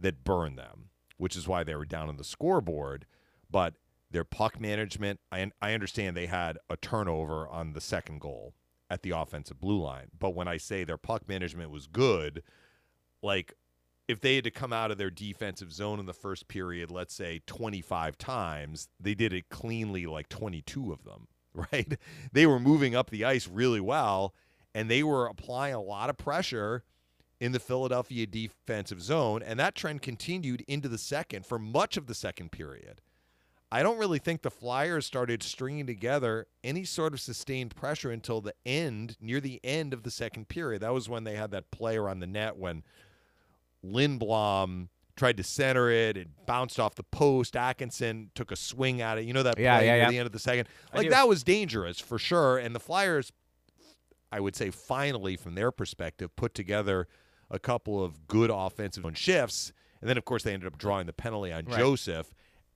that 0.00 0.24
burned 0.24 0.58
them, 0.58 0.88
which 1.18 1.36
is 1.36 1.46
why 1.46 1.62
they 1.62 1.74
were 1.74 1.84
down 1.84 2.08
on 2.08 2.16
the 2.16 2.24
scoreboard. 2.24 3.04
But 3.50 3.74
their 4.10 4.24
puck 4.24 4.58
management, 4.58 5.20
I, 5.30 5.50
I 5.60 5.74
understand 5.74 6.16
they 6.16 6.24
had 6.24 6.56
a 6.70 6.78
turnover 6.78 7.46
on 7.46 7.74
the 7.74 7.82
second 7.82 8.22
goal 8.22 8.54
at 8.88 9.02
the 9.02 9.10
offensive 9.10 9.60
blue 9.60 9.82
line. 9.82 10.08
But 10.18 10.34
when 10.34 10.48
I 10.48 10.56
say 10.56 10.84
their 10.84 10.96
puck 10.96 11.28
management 11.28 11.70
was 11.70 11.86
good, 11.86 12.42
like 13.22 13.52
if 14.12 14.20
they 14.20 14.36
had 14.36 14.44
to 14.44 14.50
come 14.50 14.72
out 14.72 14.90
of 14.90 14.98
their 14.98 15.10
defensive 15.10 15.72
zone 15.72 15.98
in 15.98 16.06
the 16.06 16.12
first 16.12 16.46
period, 16.46 16.90
let's 16.90 17.14
say 17.14 17.40
25 17.46 18.18
times, 18.18 18.88
they 19.00 19.14
did 19.14 19.32
it 19.32 19.48
cleanly 19.48 20.06
like 20.06 20.28
22 20.28 20.92
of 20.92 21.02
them, 21.04 21.26
right? 21.72 21.98
They 22.32 22.46
were 22.46 22.60
moving 22.60 22.94
up 22.94 23.10
the 23.10 23.24
ice 23.24 23.48
really 23.48 23.80
well, 23.80 24.34
and 24.74 24.90
they 24.90 25.02
were 25.02 25.26
applying 25.26 25.74
a 25.74 25.80
lot 25.80 26.10
of 26.10 26.18
pressure 26.18 26.84
in 27.40 27.52
the 27.52 27.58
Philadelphia 27.58 28.26
defensive 28.26 29.02
zone, 29.02 29.42
and 29.42 29.58
that 29.58 29.74
trend 29.74 30.02
continued 30.02 30.62
into 30.68 30.88
the 30.88 30.98
second 30.98 31.44
for 31.44 31.58
much 31.58 31.96
of 31.96 32.06
the 32.06 32.14
second 32.14 32.52
period. 32.52 33.00
I 33.72 33.82
don't 33.82 33.98
really 33.98 34.18
think 34.18 34.42
the 34.42 34.50
Flyers 34.50 35.06
started 35.06 35.42
stringing 35.42 35.86
together 35.86 36.46
any 36.62 36.84
sort 36.84 37.14
of 37.14 37.20
sustained 37.20 37.74
pressure 37.74 38.10
until 38.10 38.42
the 38.42 38.52
end, 38.66 39.16
near 39.18 39.40
the 39.40 39.60
end 39.64 39.94
of 39.94 40.02
the 40.02 40.10
second 40.10 40.48
period. 40.48 40.82
That 40.82 40.92
was 40.92 41.08
when 41.08 41.24
they 41.24 41.36
had 41.36 41.50
that 41.52 41.70
play 41.70 41.96
around 41.96 42.20
the 42.20 42.26
net 42.26 42.58
when 42.58 42.82
Lindblom 43.84 44.88
tried 45.16 45.36
to 45.36 45.42
center 45.42 45.90
it. 45.90 46.16
It 46.16 46.28
bounced 46.46 46.80
off 46.80 46.94
the 46.94 47.02
post. 47.02 47.56
Atkinson 47.56 48.30
took 48.34 48.50
a 48.50 48.56
swing 48.56 49.00
at 49.00 49.18
it. 49.18 49.24
You 49.24 49.32
know 49.32 49.42
that 49.42 49.58
Yeah, 49.58 49.78
play 49.78 49.86
yeah, 49.86 49.96
yeah. 49.96 50.10
the 50.10 50.18
end 50.18 50.26
of 50.26 50.32
the 50.32 50.38
second? 50.38 50.68
Like 50.94 51.10
that 51.10 51.28
was 51.28 51.42
dangerous 51.44 52.00
for 52.00 52.18
sure. 52.18 52.58
And 52.58 52.74
the 52.74 52.80
Flyers, 52.80 53.32
I 54.30 54.40
would 54.40 54.56
say, 54.56 54.70
finally, 54.70 55.36
from 55.36 55.54
their 55.54 55.70
perspective, 55.70 56.34
put 56.36 56.54
together 56.54 57.08
a 57.50 57.58
couple 57.58 58.02
of 58.02 58.26
good 58.26 58.50
offensive 58.52 59.04
shifts. 59.14 59.72
And 60.00 60.08
then, 60.08 60.16
of 60.16 60.24
course, 60.24 60.42
they 60.42 60.52
ended 60.54 60.66
up 60.66 60.78
drawing 60.78 61.06
the 61.06 61.12
penalty 61.12 61.52
on 61.52 61.66
Right. 61.66 61.78
Joseph, 61.78 62.32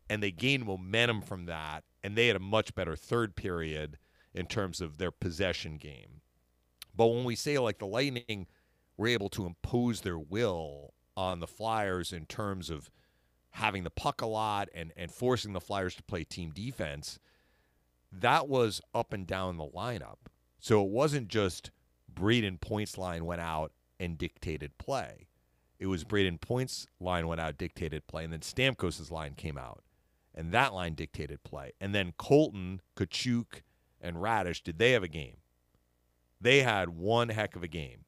and 0.09 0.23
they 0.23 0.31
gained 0.31 0.67
momentum 0.67 1.23
from 1.23 1.47
that. 1.47 1.85
And 2.05 2.15
they 2.17 2.29
had 2.29 2.37
a 2.37 2.41
much 2.41 2.75
better 2.75 2.95
third 2.95 3.35
period 3.35 3.99
in 4.35 4.47
terms 4.47 4.81
of 4.81 4.99
their 4.99 5.11
possession 5.11 5.77
game. 5.79 6.21
But 6.95 7.07
when 7.07 7.25
we 7.25 7.35
say 7.35 7.59
like 7.59 7.79
the 7.79 7.87
Lightning 7.87 8.47
were 8.97 9.09
able 9.09 9.29
to 9.31 9.45
impose 9.47 10.03
their 10.03 10.19
will 10.19 10.95
on 11.16 11.40
the 11.40 11.46
Flyers 11.46 12.12
in 12.12 12.26
terms 12.26 12.70
of 12.70 12.90
having 13.50 13.85
the 13.85 13.90
puck 13.90 14.20
a 14.20 14.26
lot 14.26 14.68
and, 14.75 14.92
and 14.96 15.11
forcing 15.11 15.52
the 15.52 15.61
Flyers 15.61 15.94
to 15.94 16.02
play 16.02 16.25
team 16.25 16.50
defense, 16.50 17.18
that 18.12 18.49
was 18.49 18.80
up 18.94 19.12
and 19.12 19.26
down 19.26 19.56
the 19.56 19.66
lineup. 19.66 20.18
So 20.58 20.82
it 20.82 20.90
wasn't 20.90 21.28
just 21.28 21.70
Brayden 22.12 22.61
Points 22.61 22.99
line 22.99 23.25
went 23.25 23.40
out 23.40 23.73
and 23.99 24.18
dictated 24.18 24.76
play. 24.78 25.28
It 25.78 25.87
was 25.87 26.04
Brayden 26.04 26.40
Points 26.40 26.87
line 27.00 27.26
went 27.26 27.40
out, 27.40 27.58
dictated 27.58 28.06
play, 28.06 28.25
and 28.25 28.32
then 28.32 28.40
Stamkos' 28.40 29.11
line 29.11 29.35
came 29.35 29.58
out. 29.58 29.82
And 30.35 30.52
that 30.52 30.75
line 30.75 30.94
dictated 30.94 31.42
play. 31.44 31.73
And 31.80 31.94
then 31.94 32.12
Colton, 32.18 32.82
Katchouk, 32.94 33.62
and 34.00 34.16
Raddysh, 34.16 34.62
did 34.62 34.78
they 34.78 34.92
have 34.92 35.02
a 35.02 35.08
game? 35.08 35.38
They 36.40 36.62
had 36.62 36.90
one 36.90 37.30
heck 37.30 37.56
of 37.56 37.62
a 37.62 37.68
game. 37.68 38.04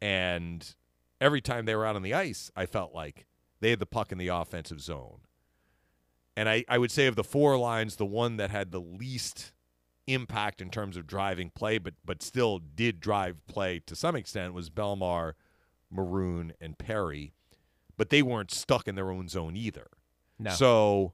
And 0.00 0.74
every 1.20 1.40
time 1.40 1.64
they 1.64 1.74
were 1.74 1.86
out 1.86 1.96
on 1.96 2.02
the 2.02 2.14
ice, 2.14 2.50
I 2.56 2.66
felt 2.66 2.94
like 2.94 3.26
they 3.60 3.70
had 3.70 3.78
the 3.78 3.86
puck 3.86 4.12
in 4.12 4.18
the 4.18 4.28
offensive 4.28 4.80
zone. 4.80 5.20
And 6.36 6.48
I, 6.48 6.64
I 6.68 6.78
would 6.78 6.90
say 6.90 7.06
of 7.06 7.16
the 7.16 7.24
four 7.24 7.58
lines, 7.58 7.96
the 7.96 8.06
one 8.06 8.36
that 8.38 8.50
had 8.50 8.70
the 8.70 8.80
least 8.80 9.52
impact 10.06 10.60
in 10.62 10.70
terms 10.70 10.96
of 10.96 11.06
driving 11.06 11.50
play, 11.50 11.78
but 11.78 11.94
but 12.04 12.22
still 12.22 12.58
did 12.58 13.00
drive 13.00 13.46
play 13.46 13.80
to 13.86 13.94
some 13.94 14.16
extent 14.16 14.54
was 14.54 14.70
Bellemare, 14.70 15.34
Maroon, 15.90 16.52
and 16.60 16.78
Perry. 16.78 17.34
but 17.96 18.08
they 18.08 18.22
weren't 18.22 18.50
stuck 18.50 18.88
in 18.88 18.94
their 18.94 19.10
own 19.10 19.28
zone 19.28 19.56
either. 19.56 19.88
No. 20.38 20.50
So 20.52 21.12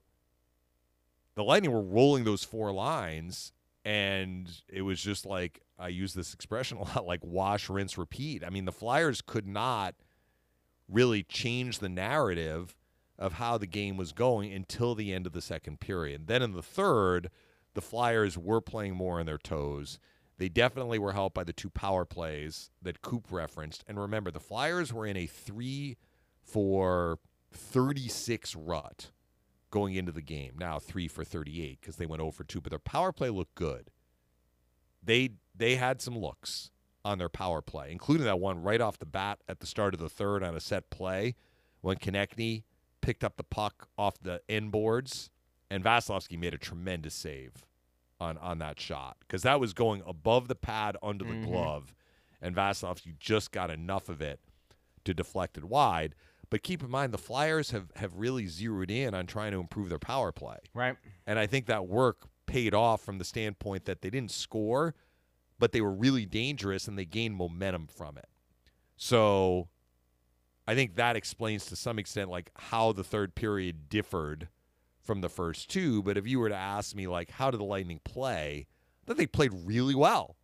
the 1.35 1.43
Lightning 1.43 1.71
were 1.71 1.81
rolling 1.81 2.23
those 2.23 2.45
four 2.45 2.71
lines, 2.71 3.51
and 3.83 4.49
it 4.69 4.83
was 4.83 5.01
just 5.01 5.25
like 5.25 5.61
I 5.79 5.89
use 5.89 6.13
this 6.13 6.33
expression 6.33 6.77
a 6.77 6.83
lot, 6.95 7.05
like 7.05 7.23
wash, 7.23 7.69
rinse, 7.69 7.97
repeat. 7.97 8.43
I 8.43 8.49
mean, 8.49 8.65
the 8.65 8.71
Flyers 8.71 9.21
could 9.21 9.47
not 9.47 9.95
really 10.89 11.23
change 11.23 11.79
the 11.79 11.89
narrative 11.89 12.75
of 13.19 13.33
how 13.33 13.57
the 13.57 13.67
game 13.67 13.97
was 13.97 14.13
going 14.13 14.53
until 14.53 14.95
the 14.95 15.13
end 15.13 15.25
of 15.25 15.33
the 15.33 15.41
second 15.41 15.79
period. 15.79 16.27
Then 16.27 16.41
in 16.41 16.53
the 16.53 16.61
third, 16.61 17.29
the 17.73 17.81
Flyers 17.81 18.37
were 18.37 18.61
playing 18.61 18.95
more 18.95 19.19
on 19.19 19.25
their 19.25 19.37
toes. 19.37 19.99
They 20.37 20.49
definitely 20.49 20.99
were 20.99 21.13
helped 21.13 21.35
by 21.35 21.43
the 21.43 21.53
two 21.53 21.69
power 21.69 22.05
plays 22.05 22.69
that 22.81 23.01
Coop 23.01 23.27
referenced. 23.31 23.83
And 23.87 23.99
remember, 23.99 24.29
the 24.29 24.39
Flyers 24.39 24.93
were 24.93 25.07
in 25.07 25.17
a 25.17 25.25
three 25.25 25.97
for 26.43 27.19
36 27.51 28.55
rut 28.55 29.11
going 29.71 29.95
into 29.95 30.11
the 30.11 30.21
game. 30.21 30.53
Now 30.57 30.79
three 30.79 31.07
for 31.07 31.23
38 31.23 31.81
because 31.81 31.97
they 31.97 32.05
went 32.05 32.21
oh 32.21 32.27
over 32.27 32.43
2, 32.43 32.61
but 32.61 32.69
their 32.69 32.79
power 32.79 33.11
play 33.11 33.29
looked 33.29 33.55
good. 33.55 33.89
They 35.03 35.31
they 35.57 35.75
had 35.75 36.01
some 36.01 36.17
looks 36.17 36.71
on 37.05 37.17
their 37.17 37.29
power 37.29 37.61
play, 37.61 37.91
including 37.91 38.25
that 38.25 38.39
one 38.39 38.61
right 38.61 38.81
off 38.81 38.97
the 38.99 39.05
bat 39.05 39.39
at 39.47 39.59
the 39.59 39.65
start 39.67 39.93
of 39.93 39.99
the 39.99 40.09
third 40.09 40.43
on 40.43 40.55
a 40.55 40.59
set 40.59 40.89
play 40.89 41.35
when 41.81 41.97
Konecny 41.97 42.63
picked 43.01 43.23
up 43.23 43.37
the 43.37 43.43
puck 43.43 43.87
off 43.97 44.15
the 44.21 44.41
end 44.49 44.71
boards, 44.71 45.29
and 45.69 45.83
Vasilevskiy 45.83 46.37
made 46.37 46.53
a 46.53 46.57
tremendous 46.57 47.13
save 47.13 47.65
on 48.19 48.37
on 48.39 48.57
that 48.59 48.79
shot 48.79 49.15
because 49.21 49.43
that 49.43 49.59
was 49.59 49.73
going 49.73 50.01
above 50.05 50.47
the 50.47 50.55
pad 50.55 50.97
under 51.03 51.23
the 51.23 51.33
Mhm. 51.33 51.43
glove, 51.43 51.95
and 52.41 52.55
Vasilevskiy 52.55 53.17
just 53.19 53.51
got 53.51 53.69
enough 53.69 54.09
of 54.09 54.21
it 54.21 54.39
to 55.05 55.13
deflect 55.13 55.57
it 55.57 55.63
wide. 55.65 56.15
But 56.49 56.63
keep 56.63 56.81
in 56.81 56.89
mind, 56.89 57.13
the 57.13 57.17
Flyers 57.17 57.71
have, 57.71 57.91
have 57.97 58.15
really 58.15 58.47
zeroed 58.47 58.89
in 58.89 59.13
on 59.13 59.27
trying 59.27 59.51
to 59.51 59.59
improve 59.59 59.89
their 59.89 59.99
power 59.99 60.31
play. 60.31 60.57
right. 60.73 60.97
And 61.25 61.37
I 61.37 61.45
think 61.45 61.65
that 61.67 61.87
work 61.87 62.27
paid 62.45 62.73
off 62.73 63.01
from 63.01 63.17
the 63.17 63.25
standpoint 63.25 63.83
that 63.85 64.01
they 64.01 64.09
didn't 64.09 64.31
score, 64.31 64.95
but 65.59 65.71
they 65.71 65.81
were 65.81 65.93
really 65.93 66.25
dangerous 66.25 66.87
and 66.87 66.97
they 66.97 67.05
gained 67.05 67.35
momentum 67.35 67.87
from 67.87 68.17
it. 68.17 68.27
So 68.95 69.67
I 70.67 70.75
think 70.75 70.95
that 70.95 71.15
explains 71.15 71.65
to 71.67 71.75
some 71.75 71.97
extent 71.99 72.29
like 72.29 72.51
how 72.55 72.91
the 72.91 73.03
third 73.03 73.35
period 73.35 73.89
differed 73.89 74.49
from 75.01 75.21
the 75.21 75.29
first 75.29 75.69
two. 75.69 76.03
But 76.03 76.17
if 76.17 76.27
you 76.27 76.39
were 76.39 76.49
to 76.49 76.55
ask 76.55 76.95
me 76.95 77.07
like 77.07 77.31
how 77.31 77.51
did 77.51 77.59
the 77.59 77.65
Lightning 77.65 78.01
play, 78.03 78.67
thought 79.07 79.17
they 79.17 79.25
played 79.25 79.53
really 79.53 79.95
well. 79.95 80.35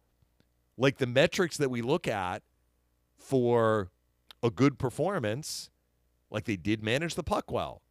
Like 0.77 0.98
the 0.98 1.05
metrics 1.05 1.58
that 1.58 1.70
we 1.70 1.82
look 1.82 2.08
at 2.08 2.41
for 3.17 3.91
a 4.41 4.50
good 4.50 4.79
performance, 4.79 5.70
like 6.32 6.46
they 6.46 6.55
did 6.55 6.82
manage 6.82 7.15
the 7.15 7.24
puck 7.24 7.51
well. 7.51 7.82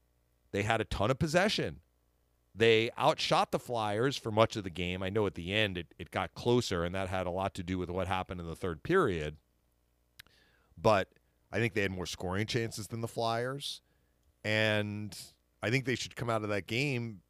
They 0.51 0.63
had 0.63 0.81
a 0.81 0.85
ton 0.85 1.11
of 1.11 1.19
possession. 1.19 1.81
They 2.55 2.91
outshot 2.99 3.51
the 3.51 3.59
Flyers 3.59 4.17
for 4.17 4.31
much 4.31 4.57
of 4.57 4.65
the 4.65 4.71
game. 4.71 5.03
I 5.03 5.09
know 5.09 5.27
at 5.27 5.35
the 5.35 5.55
end 5.55 5.79
it, 5.79 5.95
it 5.99 6.11
got 6.11 6.35
closer, 6.35 6.85
and 6.85 6.95
that 6.95 7.09
had 7.09 7.27
a 7.27 7.31
lot 7.31 7.55
to 7.55 7.63
do 7.63 7.79
with 7.79 7.89
what 7.89 8.09
happened 8.09 8.41
in 8.41 8.47
the 8.47 8.57
third 8.57 8.83
period. 8.83 9.37
But 10.77 11.09
I 11.51 11.59
think 11.59 11.75
they 11.75 11.83
had 11.83 11.91
more 11.91 12.07
scoring 12.07 12.47
chances 12.47 12.89
than 12.89 13.01
the 13.01 13.09
Flyers. 13.09 13.81
And 14.45 15.17
I 15.63 15.71
think 15.71 15.85
they 15.85 15.95
should 15.95 16.17
come 16.17 16.29
out 16.29 16.43
of 16.43 16.49
that 16.49 16.67
game 16.67 17.21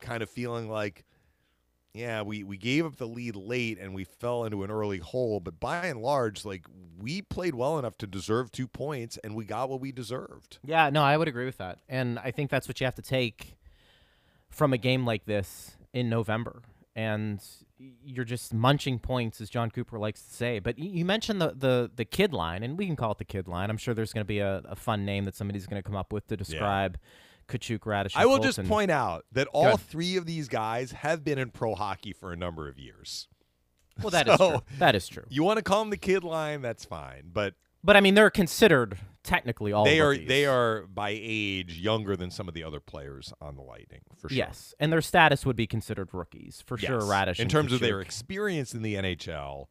kind 0.00 0.22
of 0.22 0.28
feeling 0.30 0.68
like, 0.68 1.04
yeah, 1.94 2.22
we, 2.22 2.44
we 2.44 2.58
gave 2.58 2.84
up 2.84 2.96
the 2.96 3.06
lead 3.06 3.36
late 3.36 3.78
and 3.78 3.94
we 3.94 4.04
fell 4.04 4.44
into 4.44 4.62
an 4.62 4.70
early 4.70 4.98
hole. 4.98 5.40
But 5.40 5.60
by 5.60 5.86
and 5.86 6.02
large, 6.02 6.44
like 6.44 6.66
we 6.98 7.22
played 7.22 7.54
well 7.54 7.78
enough 7.78 7.96
to 7.98 8.06
deserve 8.06 8.50
two 8.50 8.66
points 8.66 9.18
and 9.24 9.34
we 9.34 9.44
got 9.44 9.70
what 9.70 9.80
we 9.80 9.92
deserved. 9.92 10.58
Yeah, 10.64 10.90
no, 10.90 11.02
I 11.02 11.16
would 11.16 11.28
agree 11.28 11.46
with 11.46 11.58
that. 11.58 11.78
And 11.88 12.18
I 12.18 12.30
think 12.30 12.50
that's 12.50 12.68
what 12.68 12.80
you 12.80 12.86
have 12.86 12.96
to 12.96 13.02
take 13.02 13.56
from 14.56 14.72
a 14.72 14.78
game 14.78 15.04
like 15.04 15.26
this 15.26 15.76
in 15.92 16.08
November. 16.08 16.62
And 16.94 17.42
you're 17.78 18.24
just 18.24 18.54
munching 18.54 18.98
points, 18.98 19.40
as 19.42 19.50
Jon 19.50 19.70
Cooper 19.70 19.98
likes 19.98 20.22
to 20.22 20.32
say. 20.32 20.60
But 20.60 20.78
you 20.78 21.04
mentioned 21.04 21.42
the, 21.42 21.52
the, 21.54 21.90
the 21.94 22.06
kid 22.06 22.32
line, 22.32 22.62
and 22.62 22.78
we 22.78 22.86
can 22.86 22.96
call 22.96 23.12
it 23.12 23.18
the 23.18 23.26
kid 23.26 23.48
line. 23.48 23.68
I'm 23.68 23.76
sure 23.76 23.92
there's 23.92 24.14
going 24.14 24.24
to 24.24 24.28
be 24.28 24.38
a, 24.38 24.62
a 24.64 24.74
fun 24.74 25.04
name 25.04 25.24
that 25.24 25.36
somebody's 25.36 25.66
going 25.66 25.82
to 25.82 25.86
come 25.86 25.94
up 25.96 26.10
with 26.10 26.26
to 26.28 26.36
describe 26.38 26.98
Katchouk, 27.48 27.80
Raddysh, 27.80 28.12
I 28.16 28.26
will 28.26 28.38
just 28.40 28.62
point 28.64 28.90
out 28.90 29.24
that 29.32 29.46
all 29.52 29.76
three 29.76 30.16
of 30.16 30.26
these 30.26 30.48
guys 30.48 30.90
have 30.92 31.22
been 31.22 31.38
in 31.38 31.50
pro 31.50 31.74
hockey 31.74 32.12
for 32.12 32.32
a 32.32 32.36
number 32.36 32.68
of 32.68 32.78
years. 32.78 33.28
Well, 34.02 34.10
that 34.10 34.26
is 34.28 34.38
So- 34.38 34.50
true. 34.50 34.60
That 34.78 34.94
is 34.96 35.06
true. 35.06 35.24
You 35.28 35.44
want 35.44 35.58
to 35.58 35.62
call 35.62 35.80
them 35.80 35.90
the 35.90 35.96
kid 35.96 36.24
line, 36.24 36.60
that's 36.62 36.84
fine. 36.84 37.30
But 37.32 37.54
But 37.84 37.96
I 37.96 38.00
mean, 38.00 38.14
they're 38.14 38.30
considered 38.30 38.98
technically 39.26 39.72
all 39.72 39.84
they 39.84 40.00
are 40.00 40.16
they 40.16 40.46
are 40.46 40.86
by 40.86 41.10
age 41.10 41.78
younger 41.78 42.16
than 42.16 42.30
some 42.30 42.48
of 42.48 42.54
the 42.54 42.62
other 42.62 42.80
players 42.80 43.32
on 43.40 43.56
the 43.56 43.62
Lightning 43.62 44.00
for 44.16 44.28
sure. 44.28 44.38
Yes, 44.38 44.74
and 44.78 44.92
their 44.92 45.02
status 45.02 45.44
would 45.44 45.56
be 45.56 45.66
considered 45.66 46.08
rookies 46.12 46.62
for 46.64 46.78
sure. 46.78 47.00
Raddysh 47.00 47.40
in 47.40 47.48
terms 47.48 47.72
of 47.72 47.80
their 47.80 48.00
experience 48.00 48.72
in 48.72 48.82
the 48.82 48.94
NHL, 48.94 49.66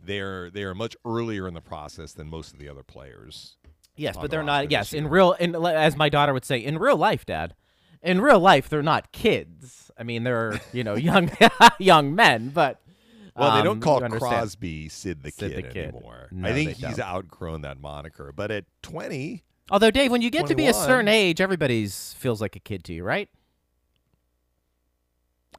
they're 0.00 0.50
they 0.50 0.62
are 0.62 0.74
much 0.74 0.96
earlier 1.04 1.46
in 1.46 1.54
the 1.54 1.60
process 1.60 2.12
than 2.12 2.28
most 2.28 2.52
of 2.52 2.58
the 2.58 2.68
other 2.68 2.82
players. 2.82 3.56
Yes, 3.96 4.16
but 4.16 4.22
the 4.22 4.28
they're 4.28 4.42
not. 4.42 4.70
Yes, 4.70 4.92
in 4.92 5.08
real, 5.08 5.32
in 5.32 5.54
as 5.54 5.96
my 5.96 6.08
daughter 6.08 6.32
would 6.32 6.44
say, 6.44 6.58
in 6.58 6.78
real 6.78 6.96
life, 6.96 7.24
Dad. 7.26 7.54
In 8.02 8.20
real 8.20 8.38
life, 8.38 8.68
they're 8.68 8.82
not 8.82 9.10
kids. 9.10 9.90
I 9.98 10.02
mean, 10.02 10.22
they're 10.24 10.60
you 10.72 10.84
know 10.84 10.94
young 10.94 11.30
young 11.78 12.14
men, 12.14 12.50
but 12.50 12.80
Well, 13.36 13.52
they 13.52 13.58
um, 13.58 13.64
don't 13.64 13.80
call. 13.80 14.00
Crosby 14.00 14.88
Sid 14.88 15.22
the 15.22 15.30
Sid 15.30 15.52
Kid 15.52 15.64
the 15.64 15.68
Kid. 15.68 15.94
anymore. 15.94 16.28
No, 16.30 16.48
I 16.48 16.52
think 16.52 16.70
he's 16.70 16.96
don't. 16.96 17.00
outgrown 17.00 17.62
that 17.62 17.78
moniker. 17.80 18.32
But 18.32 18.50
at 18.50 18.64
20, 18.82 19.44
Although 19.70 19.90
Dave, 19.90 20.12
when 20.12 20.22
you 20.22 20.30
get 20.30 20.46
to 20.46 20.54
be 20.54 20.68
a 20.68 20.74
certain 20.74 21.08
age, 21.08 21.40
everybody's 21.40 22.12
feels 22.14 22.40
like 22.40 22.54
a 22.54 22.60
kid 22.60 22.84
to 22.84 22.92
you, 22.92 23.02
right? 23.02 23.28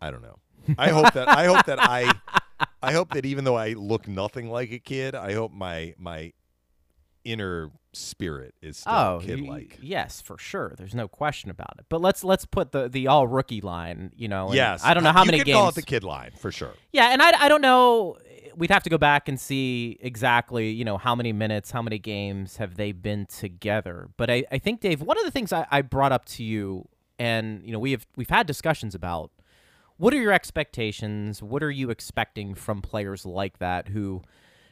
I 0.02 0.12
don't 0.12 0.22
know. 0.22 0.40
I 0.78 0.90
hope 0.90 1.14
that 1.14 1.28
I 1.28 1.46
hope 1.46 1.66
that 1.66 1.80
I 1.82 2.12
I 2.82 2.94
hope 2.94 3.14
that 3.14 3.26
even 3.26 3.44
though 3.44 3.58
I 3.58 3.74
look 3.74 4.08
nothing 4.08 4.50
like 4.50 4.72
a 4.72 4.80
kid, 4.80 5.14
I 5.14 5.34
hope 5.34 5.52
my 5.52 5.94
my 5.98 6.34
inner 7.24 7.72
spirit 7.98 8.56
is 8.62 8.78
still 8.78 8.94
oh, 8.94 9.22
kid 9.24 9.42
like. 9.42 9.78
yes, 9.82 10.22
for 10.22 10.38
sure. 10.38 10.74
There's 10.78 10.96
no 10.96 11.08
question 11.08 11.50
about 11.50 11.76
it. 11.80 11.86
But 11.90 12.02
let's 12.02 12.24
let's 12.24 12.46
put 12.46 12.72
the 12.72 12.88
the 12.90 13.08
all 13.08 13.28
rookie 13.28 13.62
line. 13.62 14.12
You 14.16 14.28
know, 14.28 14.54
Yes. 14.54 14.84
I 14.84 14.94
don't 14.94 15.04
know 15.04 15.12
how 15.12 15.24
you 15.24 15.32
many 15.32 15.44
games. 15.44 15.56
call 15.56 15.70
it 15.70 15.76
the 15.76 15.82
kid 15.82 16.04
line 16.04 16.32
for 16.38 16.52
sure. 16.52 16.74
Yeah, 16.92 17.12
and 17.12 17.22
I, 17.22 17.46
I 17.46 17.50
don't 17.50 17.62
know. 17.62 18.18
We'd 18.56 18.72
have 18.72 18.84
to 18.84 18.90
go 18.90 18.98
back 18.98 19.28
and 19.28 19.40
see 19.40 19.98
exactly, 20.02 20.70
you 20.72 20.84
know, 20.84 20.98
how 20.98 21.14
many 21.14 21.32
minutes, 21.32 21.70
how 21.70 21.82
many 21.84 22.00
games 22.00 22.58
have 22.58 22.76
they 22.76 22.92
been 22.92 23.28
together. 23.28 24.10
But 24.18 24.32
I, 24.32 24.46
I 24.52 24.58
think, 24.58 24.82
Dave, 24.82 25.02
one 25.02 25.18
of 25.20 25.26
the 25.26 25.32
things 25.32 25.54
I, 25.54 25.68
I 25.70 25.84
brought 25.84 26.12
up 26.12 26.26
to 26.26 26.44
you, 26.44 26.88
and 27.20 27.64
you 27.64 27.72
know, 27.72 27.80
we 27.80 27.92
have 27.92 28.08
we've 28.16 28.30
had 28.30 28.48
discussions 28.48 28.96
about 28.96 29.32
what 29.98 30.14
are 30.14 30.18
your 30.22 30.32
expectations? 30.32 31.42
What 31.44 31.62
are 31.64 31.72
you 31.72 31.90
expecting 31.90 32.56
from 32.56 32.82
players 32.82 33.26
like 33.26 33.60
that 33.60 33.90
who 33.90 34.22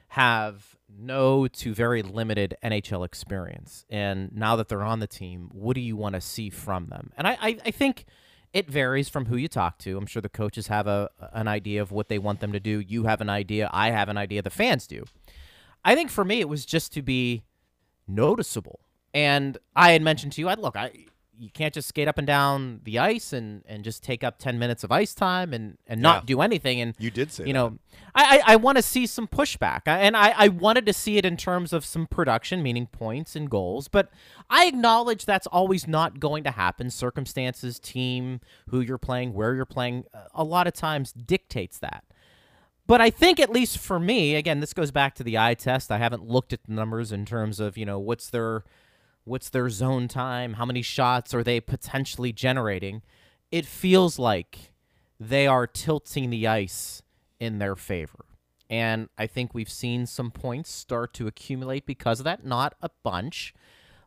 have 0.09 0.74
no 0.89 1.47
to 1.47 1.73
very 1.73 2.01
limited 2.01 2.57
NHL 2.63 3.05
experience? 3.05 3.85
And 3.89 4.31
now 4.33 4.55
that 4.55 4.69
they're 4.69 4.83
on 4.83 4.99
the 4.99 5.07
team, 5.07 5.49
what 5.51 5.75
do 5.75 5.81
you 5.81 5.95
want 5.95 6.15
to 6.15 6.21
see 6.21 6.49
from 6.49 6.87
them? 6.87 7.11
And 7.17 7.27
I, 7.27 7.37
I, 7.41 7.57
I 7.65 7.71
think 7.71 8.05
it 8.53 8.69
varies 8.69 9.09
from 9.09 9.25
who 9.25 9.35
you 9.35 9.47
talk 9.47 9.77
to. 9.79 9.97
I'm 9.97 10.05
sure 10.05 10.21
the 10.21 10.29
coaches 10.29 10.67
have 10.67 10.87
a 10.87 11.09
an 11.33 11.47
idea 11.47 11.81
of 11.81 11.91
what 11.91 12.07
they 12.07 12.17
want 12.17 12.39
them 12.39 12.53
to 12.53 12.59
do. 12.59 12.79
You 12.79 13.03
have 13.03 13.19
an 13.19 13.29
idea. 13.29 13.69
I 13.73 13.91
have 13.91 14.07
an 14.07 14.17
idea. 14.17 14.41
The 14.41 14.49
fans 14.49 14.87
do. 14.87 15.03
I 15.83 15.93
think 15.93 16.09
for 16.09 16.23
me, 16.23 16.39
it 16.39 16.47
was 16.49 16.65
just 16.65 16.93
to 16.93 17.01
be 17.01 17.43
noticeable. 18.07 18.79
And 19.13 19.57
I 19.75 19.91
had 19.91 20.01
mentioned 20.01 20.31
to 20.33 20.41
you, 20.41 20.47
I 20.47 20.55
look, 20.55 20.75
I 20.75 20.91
you 21.37 21.49
can't 21.49 21.73
just 21.73 21.87
skate 21.87 22.07
up 22.07 22.17
and 22.17 22.25
down 22.27 22.79
the 22.83 22.97
ice 22.99 23.33
and 23.33 23.63
and 23.67 23.83
just 23.83 24.03
take 24.03 24.23
up 24.23 24.37
10 24.39 24.57
minutes 24.59 24.83
of 24.83 24.91
ice 24.91 25.13
time 25.13 25.53
and 25.53 25.77
and 25.87 26.01
not 26.01 26.23
Yeah. 26.23 26.25
do 26.27 26.41
anything 26.41 26.81
and 26.81 26.95
You 26.99 27.11
did 27.11 27.31
say 27.31 27.43
you 27.45 27.53
that. 27.53 27.59
know 27.59 27.77
i 28.13 28.41
i, 28.45 28.53
I 28.53 28.55
want 28.55 28.77
to 28.77 28.81
see 28.81 29.05
some 29.05 29.27
pushback 29.27 29.81
and 29.85 30.15
I, 30.15 30.33
I 30.35 30.47
wanted 30.47 30.85
to 30.85 30.93
see 30.93 31.17
it 31.17 31.25
in 31.25 31.37
terms 31.37 31.73
of 31.73 31.83
some 31.85 32.07
production 32.07 32.63
meaning 32.63 32.87
points 32.87 33.35
and 33.35 33.49
goals 33.49 33.87
but 33.87 34.09
i 34.49 34.65
acknowledge 34.65 35.25
that's 35.25 35.47
always 35.47 35.87
not 35.87 36.19
going 36.19 36.43
to 36.45 36.51
happen 36.51 36.89
circumstances 36.89 37.79
team 37.79 38.39
who 38.69 38.79
you're 38.81 38.97
playing 38.97 39.33
where 39.33 39.53
you're 39.55 39.65
playing 39.65 40.05
a 40.33 40.43
lot 40.43 40.67
of 40.67 40.73
times 40.73 41.11
dictates 41.11 41.77
that 41.79 42.03
but 42.87 43.01
I 43.01 43.09
think 43.09 43.39
at 43.39 43.49
least 43.49 43.79
for 43.79 43.99
me, 43.99 44.35
again, 44.35 44.59
this 44.59 44.71
goes 44.71 44.91
back 44.91 45.15
to 45.15 45.23
the 45.23 45.39
eye 45.39 45.55
test. 45.55 45.91
I 45.91 45.97
haven't 45.97 46.27
looked 46.27 46.53
at 46.53 46.63
the 46.65 46.71
numbers 46.73 47.11
in 47.11 47.25
terms 47.25 47.59
of, 47.59 47.79
you 47.79 47.83
know, 47.83 47.97
what's 47.97 48.29
their 48.29 48.63
what's 49.25 49.49
their 49.49 49.69
zone 49.69 50.07
time, 50.07 50.53
how 50.53 50.65
many 50.65 50.81
shots 50.81 51.33
are 51.33 51.43
they 51.43 51.59
potentially 51.59 52.31
generating? 52.31 53.01
It 53.51 53.65
feels 53.65 54.17
like 54.17 54.71
they 55.19 55.47
are 55.47 55.67
tilting 55.67 56.29
the 56.29 56.47
ice 56.47 57.01
in 57.39 57.59
their 57.59 57.75
favor. 57.75 58.25
And 58.69 59.09
I 59.17 59.27
think 59.27 59.53
we've 59.53 59.69
seen 59.69 60.05
some 60.05 60.31
points 60.31 60.71
start 60.71 61.13
to 61.15 61.27
accumulate 61.27 61.85
because 61.85 62.19
of 62.19 62.23
that, 62.23 62.45
not 62.45 62.75
a 62.81 62.89
bunch, 63.03 63.53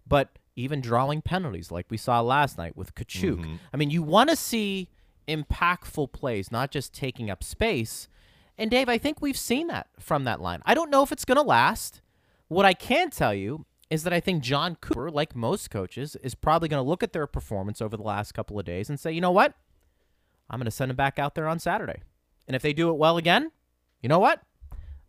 but 0.06 0.38
even 0.56 0.80
drawing 0.80 1.22
penalties 1.22 1.70
like 1.70 1.87
we 1.90 1.96
saw 1.96 2.20
last 2.20 2.58
night 2.58 2.76
with 2.76 2.94
Katchouk. 2.94 3.38
Mm-hmm. 3.38 3.54
I 3.72 3.76
mean, 3.76 3.90
you 3.90 4.02
want 4.02 4.30
to 4.30 4.37
see 4.37 4.88
impactful 5.28 6.12
plays, 6.12 6.50
not 6.50 6.70
just 6.70 6.92
taking 6.92 7.30
up 7.30 7.44
space. 7.44 8.08
And 8.56 8.70
Dave, 8.70 8.88
I 8.88 8.98
think 8.98 9.20
we've 9.20 9.38
seen 9.38 9.68
that 9.68 9.87
from 10.00 10.25
that 10.25 10.40
line. 10.40 10.62
I 10.64 10.75
don't 10.75 10.90
know 10.90 11.04
if 11.04 11.12
it's 11.12 11.25
going 11.25 11.37
to 11.37 11.42
last. 11.42 12.00
What 12.48 12.64
I 12.64 12.75
can 12.75 13.10
tell 13.10 13.34
you 13.34 13.66
is 13.90 14.04
that 14.04 14.12
I 14.12 14.21
think 14.21 14.42
Jon 14.42 14.76
Cooper, 14.76 15.11
like 15.11 15.35
most 15.35 15.71
coaches, 15.71 16.16
is 16.23 16.35
probably 16.35 16.68
going 16.68 16.83
to 16.83 16.88
look 16.88 17.02
at 17.02 17.12
their 17.12 17.26
performance 17.26 17.80
over 17.80 17.97
the 17.97 18.02
last 18.02 18.33
couple 18.33 18.59
of 18.59 18.64
days 18.66 18.90
and 18.90 19.00
say, 19.00 19.12
you 19.12 19.21
know 19.21 19.30
what? 19.30 19.54
I'm 20.50 20.59
going 20.59 20.66
to 20.66 20.71
send 20.71 20.90
him 20.90 20.97
back 20.97 21.18
out 21.18 21.35
there 21.35 21.47
on 21.49 21.59
Saturday. 21.59 22.02
And 22.47 22.54
if 22.54 22.62
they 22.62 22.73
do 22.73 22.90
it 22.90 22.95
well 22.97 23.16
again, 23.16 23.50
you 24.02 24.09
know 24.09 24.18
what? 24.18 24.42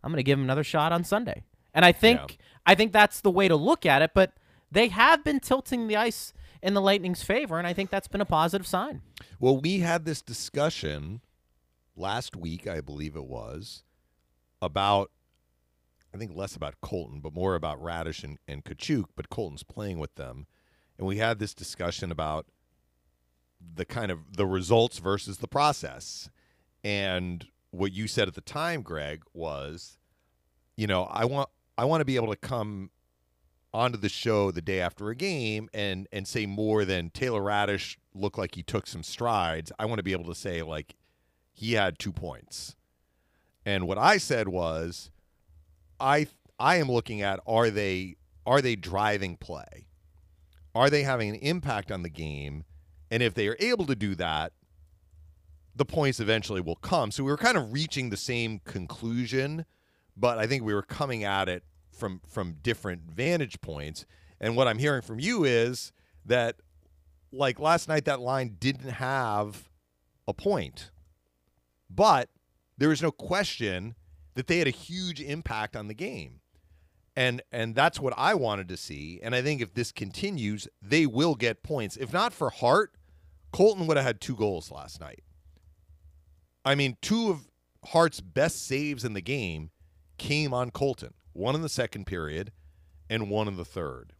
I'm 0.04 0.12
going 0.12 0.18
to 0.18 0.24
give 0.24 0.38
him 0.38 0.44
another 0.46 0.64
shot 0.64 0.92
on 0.92 1.04
Sunday. 1.04 1.44
And 1.74 1.86
I 1.86 1.92
think 1.92 2.20
Yeah. 2.20 2.46
I 2.66 2.76
think 2.76 2.94
that's 2.94 3.22
the 3.22 3.32
way 3.32 3.48
to 3.48 3.56
look 3.56 3.86
at 3.86 4.02
it, 4.02 4.12
but 4.14 4.34
they 4.72 4.90
have 4.90 5.24
been 5.24 5.40
tilting 5.40 5.88
the 5.88 5.96
ice 5.96 6.34
in 6.62 6.74
the 6.74 6.82
Lightning's 6.82 7.24
favor, 7.24 7.58
and 7.58 7.66
I 7.66 7.74
think 7.74 7.90
that's 7.90 8.08
been 8.08 8.22
a 8.22 8.26
positive 8.26 8.68
sign. 8.68 9.02
Well, 9.40 9.58
we 9.58 9.80
had 9.80 10.06
this 10.06 10.22
discussion 10.22 11.22
last 11.96 12.36
week, 12.36 12.68
I 12.68 12.82
believe 12.82 13.16
it 13.16 13.26
was, 13.26 13.84
about 14.62 15.10
I 16.14 16.18
think 16.18 16.36
less 16.36 16.56
about 16.56 16.82
Colton, 16.82 17.20
but 17.20 17.34
more 17.34 17.56
about 17.56 17.82
Raddysh 17.82 18.24
and, 18.24 18.38
and 18.48 18.64
Katchouk, 18.64 19.06
but 19.16 19.30
Colton's 19.30 19.64
playing 19.64 20.00
with 20.00 20.16
them. 20.16 20.48
And 20.98 21.08
we 21.08 21.18
had 21.18 21.40
this 21.40 21.54
discussion 21.54 22.12
about 22.12 22.48
the 23.76 23.86
kind 23.86 24.12
of 24.12 24.36
the 24.36 24.46
results 24.46 25.00
versus 25.00 25.38
the 25.38 25.48
process. 25.48 26.30
And 26.84 27.46
what 27.72 27.94
you 27.94 28.08
said 28.08 28.28
at 28.28 28.34
the 28.34 28.42
time, 28.42 28.82
Greg, 28.82 29.24
was, 29.34 29.98
you 30.76 30.88
know, 30.88 31.04
I 31.04 31.26
want 31.26 31.50
I 31.78 31.86
want 31.86 32.02
to 32.02 32.06
be 32.06 32.16
able 32.16 32.34
to 32.34 32.36
come 32.36 32.92
onto 33.74 33.98
the 33.98 34.10
show 34.10 34.50
the 34.50 34.62
day 34.62 34.82
after 34.82 35.10
a 35.10 35.16
game 35.16 35.70
and 35.74 36.08
and 36.12 36.28
say 36.28 36.46
more 36.46 36.86
than 36.86 37.12
Taylor 37.12 37.42
Raddysh 37.42 37.98
looked 38.14 38.38
like 38.38 38.56
he 38.56 38.64
took 38.64 38.88
some 38.88 39.04
strides. 39.04 39.72
I 39.78 39.86
want 39.86 40.00
to 40.00 40.04
be 40.04 40.14
able 40.14 40.26
to 40.26 40.36
say 40.36 40.62
like 40.64 40.96
he 41.54 41.74
had 41.74 42.00
two 42.00 42.12
points. 42.12 42.76
And 43.66 43.88
what 43.88 43.98
I 43.98 44.18
said 44.18 44.48
was 44.48 45.12
I 46.00 46.28
I 46.60 46.78
am 46.78 46.90
looking 46.90 47.22
at 47.22 47.40
are 47.48 47.70
they 47.70 48.16
are 48.46 48.62
they 48.62 48.76
driving 48.76 49.38
play? 49.38 49.88
Are 50.76 50.90
they 50.90 51.04
having 51.04 51.30
an 51.30 51.36
impact 51.36 51.92
on 51.92 52.04
the 52.04 52.10
game? 52.10 52.66
And 53.12 53.24
if 53.24 53.34
they 53.34 53.48
are 53.48 53.58
able 53.60 53.86
to 53.88 53.96
do 53.96 54.16
that, 54.16 54.54
the 55.76 55.86
points 55.86 56.20
eventually 56.20 56.62
will 56.62 56.76
come. 56.76 57.12
So 57.12 57.24
we 57.24 57.32
were 57.32 57.38
kind 57.38 57.58
of 57.58 57.74
reaching 57.74 58.10
the 58.10 58.18
same 58.18 58.60
conclusion, 58.60 59.66
but 60.16 60.38
I 60.38 60.46
think 60.46 60.64
we 60.64 60.74
were 60.74 60.84
coming 60.84 61.24
at 61.24 61.50
it 61.50 61.64
from 61.92 62.22
from 62.28 62.58
different 62.62 63.12
vantage 63.12 63.62
points. 63.62 64.06
And 64.40 64.56
what 64.56 64.68
I'm 64.68 64.78
hearing 64.78 65.02
from 65.02 65.20
you 65.20 65.44
is 65.44 65.92
that 66.26 66.56
like 67.32 67.60
last 67.60 67.88
night 67.88 68.06
that 68.06 68.20
line 68.20 68.56
didn't 68.60 68.92
have 68.92 69.70
a 70.28 70.34
point. 70.34 70.92
But 71.90 72.30
there 72.78 72.92
is 72.92 73.02
no 73.02 73.12
question 73.12 73.96
that 74.40 74.48
they 74.48 74.60
had 74.60 74.68
a 74.68 74.72
huge 74.72 75.20
impact 75.20 75.76
on 75.76 75.90
the 75.90 75.94
game. 75.94 76.40
And 77.14 77.42
and 77.52 77.76
that's 77.76 78.00
what 78.00 78.14
I 78.16 78.36
wanted 78.36 78.70
to 78.70 78.78
see. 78.78 79.20
And 79.22 79.36
I 79.36 79.42
think 79.42 79.60
if 79.60 79.74
this 79.74 79.92
continues, 79.92 80.66
they 80.82 81.06
will 81.06 81.36
get 81.36 81.62
points. 81.62 81.98
If 81.98 82.14
not 82.14 82.32
for 82.32 82.50
Hart, 82.50 82.94
Colton 83.52 83.86
would 83.86 83.98
have 83.98 84.06
had 84.06 84.22
two 84.22 84.38
goals 84.38 84.72
last 84.72 85.02
night. 85.02 85.24
I 86.64 86.74
mean, 86.74 86.96
two 87.02 87.30
of 87.30 87.50
Hart's 87.88 88.22
best 88.22 88.66
saves 88.66 89.04
in 89.04 89.12
the 89.12 89.20
game 89.20 89.72
came 90.18 90.54
on 90.54 90.72
Colton. 90.72 91.14
One 91.34 91.54
in 91.54 91.62
the 91.62 91.68
second 91.68 92.06
period 92.06 92.54
and 93.10 93.30
one 93.30 93.50
in 93.50 93.58
the 93.58 93.66
third. 93.66 94.14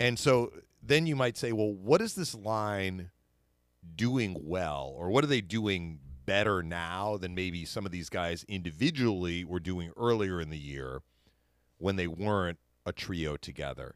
And 0.00 0.18
so 0.18 0.54
then 0.82 1.06
you 1.06 1.16
might 1.16 1.36
say, 1.36 1.52
well, 1.52 1.74
what 1.74 2.00
is 2.00 2.14
this 2.14 2.34
line 2.34 3.10
doing 3.94 4.38
well? 4.40 4.94
Or 4.96 5.10
what 5.10 5.22
are 5.22 5.26
they 5.28 5.42
doing 5.42 5.98
better 6.28 6.62
now 6.62 7.16
than 7.16 7.34
maybe 7.34 7.64
some 7.64 7.86
of 7.86 7.90
these 7.90 8.10
guys 8.10 8.44
individually 8.48 9.46
were 9.46 9.58
doing 9.58 9.90
earlier 9.96 10.42
in 10.42 10.50
the 10.50 10.58
year 10.58 11.00
when 11.78 11.96
they 11.96 12.06
weren't 12.06 12.58
a 12.84 12.92
trio 12.92 13.38
together? 13.38 13.94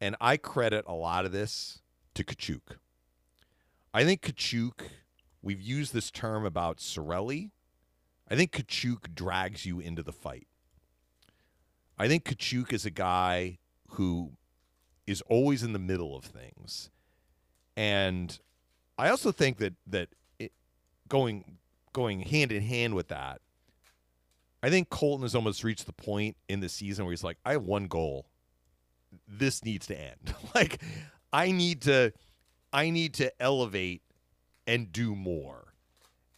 And 0.00 0.14
I 0.20 0.36
credit 0.36 0.84
a 0.86 0.94
lot 0.94 1.24
of 1.24 1.32
this 1.32 1.80
to 2.14 2.22
Katchouk. 2.22 2.78
I 3.92 4.04
think 4.04 4.22
Katchouk, 4.22 4.90
we've 5.42 5.60
used 5.60 5.92
this 5.92 6.12
term 6.12 6.44
about 6.44 6.78
Cirelli. 6.78 7.50
I 8.30 8.36
think 8.36 8.52
Katchouk 8.52 9.12
drags 9.12 9.66
you 9.66 9.80
into 9.80 10.04
the 10.04 10.12
fight. 10.12 10.46
I 11.98 12.06
think 12.06 12.24
Katchouk 12.24 12.72
is 12.72 12.86
a 12.86 12.90
guy 12.90 13.58
who 13.90 14.32
is 15.04 15.20
always 15.22 15.64
in 15.64 15.72
the 15.72 15.80
middle 15.80 16.16
of 16.16 16.24
things. 16.24 16.90
And 17.76 18.38
I 18.96 19.08
also 19.08 19.32
think 19.32 19.58
that 19.58 19.74
that 19.88 20.10
going 21.08 21.58
going 21.92 22.20
hand 22.20 22.52
in 22.52 22.62
hand 22.62 22.94
with 22.94 23.08
that, 23.08 23.40
I 24.62 24.70
think 24.70 24.90
Colton 24.90 25.22
has 25.22 25.34
almost 25.34 25.64
reached 25.64 25.86
the 25.86 25.92
point 25.92 26.36
in 26.48 26.60
the 26.60 26.68
season 26.68 27.04
where 27.04 27.12
he's 27.12 27.24
like, 27.24 27.38
I 27.44 27.52
have 27.52 27.64
one 27.64 27.86
goal. 27.86 28.26
This 29.28 29.64
needs 29.64 29.86
to 29.86 29.98
end. 29.98 30.34
like 30.54 30.82
I 31.32 31.50
need 31.50 31.82
to 31.82 32.12
I 32.72 32.90
need 32.90 33.14
to 33.14 33.32
elevate 33.40 34.02
and 34.66 34.92
do 34.92 35.14
more. 35.14 35.72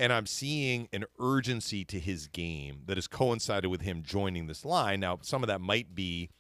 And 0.01 0.13
I'm 0.13 0.27
seeing 0.27 0.89
an 0.93 1.07
urgency 1.19 1.85
to 1.87 1.99
his 1.99 2.29
game 2.29 2.83
that 2.87 2.97
has 2.97 3.09
coincided 3.09 3.69
with 3.69 3.81
him 3.81 4.03
joining 4.05 4.47
this 4.47 4.65
line. 4.65 5.01
Now, 5.01 5.19
some 5.23 5.43
of 5.43 5.49
that 5.49 5.61
might 5.61 5.95
be 5.95 6.31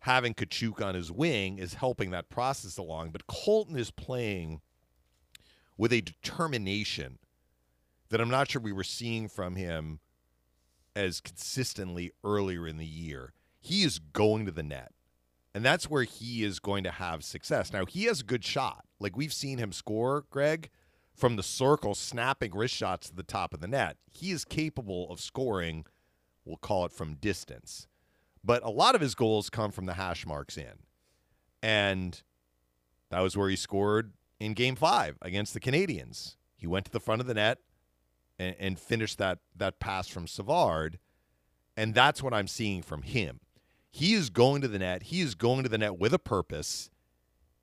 having 0.00 0.32
Katchouk 0.32 0.82
on 0.82 0.94
his 0.94 1.12
wing 1.12 1.58
is 1.58 1.74
helping 1.74 2.10
that 2.12 2.30
process 2.30 2.78
along, 2.78 3.10
but 3.10 3.26
Colton 3.26 3.76
is 3.76 3.90
playing 3.90 4.62
with 5.76 5.92
a 5.92 6.00
determination 6.00 7.18
that 8.12 8.20
I'm 8.20 8.28
not 8.28 8.50
sure 8.50 8.60
we 8.60 8.72
were 8.72 8.84
seeing 8.84 9.26
from 9.26 9.56
him 9.56 9.98
as 10.94 11.18
consistently 11.18 12.12
earlier 12.22 12.68
in 12.68 12.76
the 12.76 12.84
year. 12.84 13.32
He 13.58 13.84
is 13.84 13.98
going 13.98 14.44
to 14.44 14.52
the 14.52 14.62
net. 14.62 14.92
And 15.54 15.64
that's 15.64 15.88
where 15.88 16.02
he 16.02 16.44
is 16.44 16.58
going 16.58 16.84
to 16.84 16.90
have 16.90 17.24
success. 17.24 17.72
Now, 17.72 17.86
he 17.86 18.04
has 18.04 18.20
a 18.20 18.24
good 18.24 18.44
shot. 18.44 18.84
Like 19.00 19.16
we've 19.16 19.32
seen 19.32 19.56
him 19.56 19.72
score, 19.72 20.26
Greg, 20.28 20.68
from 21.14 21.36
the 21.36 21.42
circle, 21.42 21.94
snapping 21.94 22.54
wrist 22.54 22.74
shots 22.74 23.08
to 23.08 23.16
the 23.16 23.22
top 23.22 23.54
of 23.54 23.60
the 23.60 23.66
net. 23.66 23.96
He 24.10 24.30
is 24.30 24.44
capable 24.44 25.10
of 25.10 25.18
scoring, 25.18 25.86
we'll 26.44 26.58
call 26.58 26.84
it 26.84 26.92
from 26.92 27.14
distance. 27.14 27.88
But 28.44 28.62
a 28.62 28.70
lot 28.70 28.94
of 28.94 29.00
his 29.00 29.14
goals 29.14 29.48
come 29.48 29.70
from 29.72 29.86
the 29.86 29.94
hash 29.94 30.26
marks 30.26 30.58
in. 30.58 30.84
And 31.62 32.20
that 33.08 33.20
was 33.20 33.38
where 33.38 33.48
he 33.48 33.56
scored 33.56 34.12
in 34.38 34.52
game 34.52 34.76
five 34.76 35.16
against 35.22 35.54
the 35.54 35.60
Canadiens. 35.60 36.36
He 36.56 36.66
went 36.66 36.84
to 36.84 36.92
the 36.92 37.00
front 37.00 37.22
of 37.22 37.26
the 37.26 37.34
net 37.34 37.58
and, 38.38 38.56
and 38.58 38.78
finished 38.78 39.18
that 39.18 39.38
that 39.56 39.80
pass 39.80 40.08
from 40.08 40.26
Savard. 40.26 40.98
And 41.76 41.94
that's 41.94 42.22
what 42.22 42.34
I'm 42.34 42.48
seeing 42.48 42.82
from 42.82 43.02
him. 43.02 43.40
He 43.90 44.14
is 44.14 44.30
going 44.30 44.62
to 44.62 44.68
the 44.68 44.78
net. 44.78 45.04
He 45.04 45.20
is 45.20 45.34
going 45.34 45.62
to 45.62 45.68
the 45.68 45.78
net 45.78 45.98
with 45.98 46.12
a 46.12 46.18
purpose. 46.18 46.90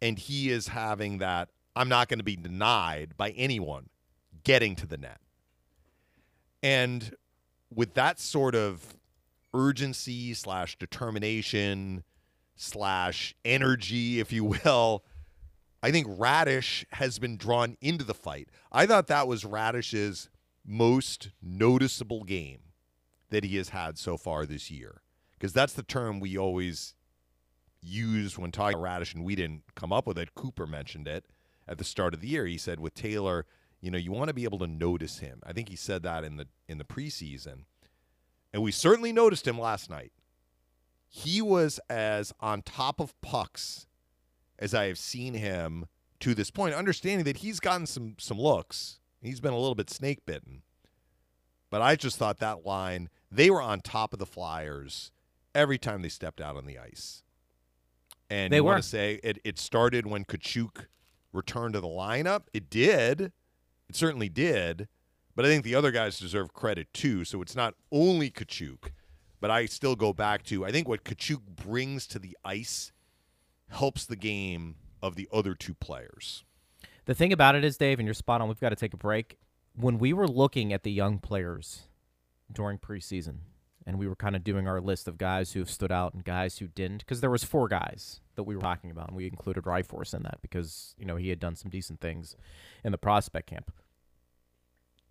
And 0.02 0.18
he 0.18 0.50
is 0.50 0.70
having 0.70 1.18
that 1.20 1.50
I'm 1.76 1.90
not 1.90 2.08
going 2.08 2.20
to 2.20 2.26
be 2.26 2.36
denied 2.36 3.16
by 3.18 3.32
anyone 3.32 3.90
getting 4.44 4.76
to 4.78 4.88
the 4.88 4.98
net. 4.98 5.20
And 6.62 7.16
with 7.74 7.94
that 7.94 8.20
sort 8.20 8.56
of 8.56 8.96
urgency 9.54 10.34
slash 10.34 10.78
determination 10.78 12.04
slash 12.56 13.36
energy, 13.46 14.20
if 14.20 14.32
you 14.32 14.44
will, 14.44 15.04
I 15.82 15.92
think 15.92 16.08
Raddysh 16.08 16.86
has 16.92 17.20
been 17.20 17.38
drawn 17.38 17.78
into 17.82 18.04
the 18.04 18.14
fight. 18.14 18.50
I 18.72 18.86
thought 18.86 19.08
that 19.08 19.28
was 19.28 19.46
Raddysh's 19.46 20.30
most 20.70 21.32
noticeable 21.42 22.24
game 22.24 22.60
that 23.32 23.44
he 23.44 23.58
has 23.58 23.70
had 23.70 23.98
so 23.98 24.18
far 24.18 24.46
this 24.46 24.70
year. 24.70 25.02
Because 25.38 25.52
that's 25.52 25.74
the 25.74 25.84
term 25.84 26.20
we 26.20 26.38
always 26.38 26.94
use 27.82 28.38
when 28.38 28.52
talking 28.52 28.78
about 28.78 29.02
Raddysh, 29.02 29.16
and 29.16 29.24
we 29.24 29.36
didn't 29.36 29.64
come 29.76 29.92
up 29.92 30.06
with 30.06 30.18
it. 30.18 30.36
Cooper 30.36 30.68
mentioned 30.68 31.08
it 31.08 31.26
at 31.68 31.78
the 31.78 31.84
start 31.84 32.14
of 32.14 32.22
the 32.22 32.28
year. 32.28 32.46
He 32.46 32.58
said 32.58 32.80
with 32.80 32.94
Taylor, 32.94 33.46
you 33.82 33.90
know, 33.90 33.98
you 33.98 34.12
want 34.12 34.28
to 34.28 34.34
be 34.34 34.44
able 34.44 34.60
to 34.60 34.68
notice 34.68 35.20
him. 35.20 35.42
I 35.46 35.54
think 35.54 35.70
he 35.70 35.76
said 35.76 36.04
that 36.04 36.24
in 36.24 36.38
the 36.38 36.48
in 36.68 36.78
the 36.78 36.84
preseason. 36.84 37.64
And 38.54 38.62
we 38.62 38.72
certainly 38.72 39.14
noticed 39.14 39.48
him 39.48 39.60
last 39.60 39.90
night. 39.90 40.12
He 41.08 41.42
was 41.42 41.80
as 41.90 42.34
on 42.40 42.62
top 42.62 43.00
of 43.00 43.20
pucks 43.22 43.88
as 44.60 44.74
I 44.74 44.86
have 44.86 44.98
seen 44.98 45.34
him 45.34 45.86
to 46.20 46.36
this 46.36 46.52
point, 46.52 46.76
understanding 46.76 47.24
that 47.24 47.38
he's 47.38 47.60
gotten 47.60 47.86
some 47.86 48.16
some 48.20 48.38
looks. 48.38 48.99
He's 49.22 49.40
been 49.40 49.54
a 49.54 49.58
little 49.58 49.76
bit 49.76 49.90
snake 49.90 50.26
bitten. 50.26 50.62
But 51.70 51.82
I 51.82 51.96
just 51.96 52.18
thought 52.18 52.40
that 52.40 52.66
line, 52.66 53.10
they 53.32 53.50
were 53.50 53.62
on 53.62 53.82
top 53.82 54.14
of 54.14 54.20
the 54.20 54.26
Flyers 54.26 55.12
every 55.54 55.78
time 55.78 56.02
they 56.02 56.10
stepped 56.10 56.42
out 56.42 56.56
on 56.56 56.66
the 56.66 56.80
ice. 56.80 57.24
And 58.30 58.52
They 58.54 58.62
were. 58.62 58.72
want 58.72 58.84
to 58.84 58.90
say 58.90 59.20
it, 59.24 59.40
it 59.44 59.60
started 59.60 60.08
when 60.08 60.26
Katchouk 60.26 60.86
returned 61.34 61.74
to 61.74 61.80
the 61.82 61.88
lineup. 61.88 62.44
It 62.54 62.70
did. 62.70 63.32
It 63.88 63.96
certainly 63.96 64.30
did. 64.30 64.88
But 65.36 65.46
I 65.46 65.48
think 65.48 65.64
the 65.64 65.76
other 65.76 65.92
guys 65.92 66.20
deserve 66.20 66.54
credit 66.54 66.94
too. 66.94 67.24
So 67.24 67.42
it's 67.42 67.56
not 67.56 67.76
only 67.92 68.30
Katchouk, 68.30 68.92
but 69.40 69.50
I 69.52 69.66
still 69.66 69.96
go 69.96 70.12
back 70.14 70.44
to 70.44 70.66
I 70.66 70.72
think 70.72 70.88
what 70.88 71.04
Katchouk 71.04 71.42
brings 71.56 72.08
to 72.08 72.20
the 72.20 72.38
ice 72.44 72.92
helps 73.70 74.06
the 74.06 74.16
game 74.16 74.76
of 75.02 75.16
the 75.16 75.30
other 75.32 75.54
two 75.56 75.74
players. 75.76 76.44
The 77.10 77.16
thing 77.16 77.34
about 77.34 77.56
it 77.56 77.64
is, 77.64 77.76
Dave, 77.76 77.98
and 77.98 78.06
you're 78.06 78.14
spot 78.14 78.40
on. 78.40 78.48
We've 78.48 78.60
got 78.60 78.70
to 78.70 78.76
take 78.76 78.94
a 78.94 78.98
break. 78.98 79.40
When 79.76 79.98
we 79.98 80.14
were 80.14 80.28
looking 80.28 80.72
at 80.72 80.84
the 80.84 80.92
young 80.92 81.18
players 81.18 81.88
during 82.54 82.78
preseason, 82.78 83.38
and 83.84 83.98
we 83.98 84.08
were 84.08 84.16
kind 84.16 84.36
of 84.36 84.44
doing 84.44 84.68
our 84.68 84.80
list 84.80 85.08
of 85.08 85.18
guys 85.18 85.54
who 85.54 85.60
have 85.60 85.72
stood 85.72 85.92
out 85.92 86.14
and 86.14 86.24
guys 86.24 86.60
who 86.60 86.68
didn't, 86.68 87.00
because 87.00 87.20
there 87.20 87.32
was 87.32 87.44
four 87.44 87.68
guys 87.68 88.20
that 88.36 88.44
we 88.44 88.56
were 88.56 88.62
talking 88.62 88.92
about, 88.92 89.08
and 89.08 89.18
we 89.18 89.26
included 89.26 89.64
Ryforce 89.64 90.14
in 90.14 90.22
that 90.22 90.38
because 90.44 90.94
you 91.00 91.06
know 91.08 91.16
he 91.16 91.30
had 91.30 91.40
done 91.40 91.56
some 91.56 91.72
decent 91.72 92.00
things 92.00 92.36
in 92.84 92.92
the 92.92 92.98
prospect 93.00 93.50
camp. 93.50 93.72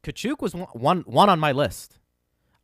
Katchouk 0.05 0.41
was 0.41 0.55
one, 0.55 0.69
one, 0.75 1.01
one 1.01 1.29
on 1.29 1.41
my 1.41 1.51
list. 1.51 1.99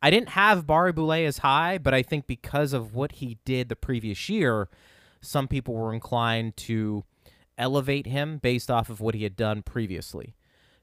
I 0.01 0.11
didn't 0.11 0.29
have 0.29 0.64
Barré-Boulet 0.64 1.27
as 1.27 1.38
high, 1.38 1.79
but 1.79 1.92
I 1.92 2.05
think 2.05 2.29
because 2.29 2.73
of 2.73 2.94
what 2.94 3.11
he 3.11 3.38
did 3.44 3.68
the 3.68 3.75
previous 3.75 4.29
year, 4.29 4.68
some 5.20 5.49
people 5.49 5.75
were 5.75 5.92
inclined 5.92 6.57
to 6.59 7.05
elevate 7.59 8.07
him 8.07 8.38
based 8.38 8.71
off 8.71 8.90
of 8.90 9.01
what 9.01 9.14
he 9.14 9.23
had 9.23 9.37
done 9.37 9.62
previously. 9.62 10.35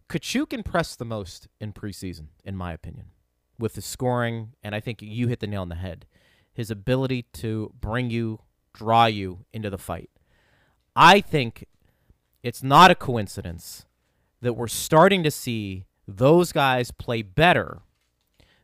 Katchouk 0.09 0.51
impressed 0.51 0.99
the 0.99 1.05
most 1.05 1.47
in 1.59 1.73
preseason, 1.73 2.27
in 2.43 2.55
my 2.55 2.73
opinion, 2.73 3.07
with 3.57 3.75
his 3.75 3.85
scoring, 3.85 4.53
and 4.61 4.75
I 4.75 4.79
think 4.79 5.01
you 5.01 5.27
hit 5.27 5.39
the 5.39 5.47
nail 5.47 5.61
on 5.61 5.69
the 5.69 5.75
head. 5.75 6.05
His 6.53 6.69
ability 6.69 7.27
to 7.33 7.73
bring 7.79 8.09
you, 8.09 8.41
draw 8.73 9.05
you 9.05 9.45
into 9.53 9.69
the 9.69 9.77
fight. 9.77 10.09
I 10.95 11.21
think 11.21 11.65
it's 12.43 12.61
not 12.61 12.91
a 12.91 12.95
coincidence 12.95 13.85
that 14.41 14.53
we're 14.53 14.67
starting 14.67 15.23
to 15.23 15.31
see 15.31 15.85
those 16.07 16.51
guys 16.51 16.91
play 16.91 17.21
better 17.21 17.81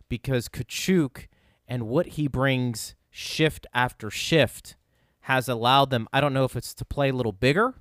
because 0.10 0.50
Katchouk 0.50 1.28
and 1.68 1.88
what 1.88 2.08
he 2.08 2.28
brings 2.28 2.96
shift 3.10 3.66
after 3.74 4.10
shift 4.10 4.76
has 5.22 5.48
allowed 5.48 5.90
them, 5.90 6.08
I 6.12 6.22
don't 6.22 6.34
know 6.34 6.46
if 6.46 6.56
it's 6.56 6.74
to 6.76 6.86
play 6.86 7.10
a 7.10 7.14
little 7.14 7.32
bigger, 7.32 7.76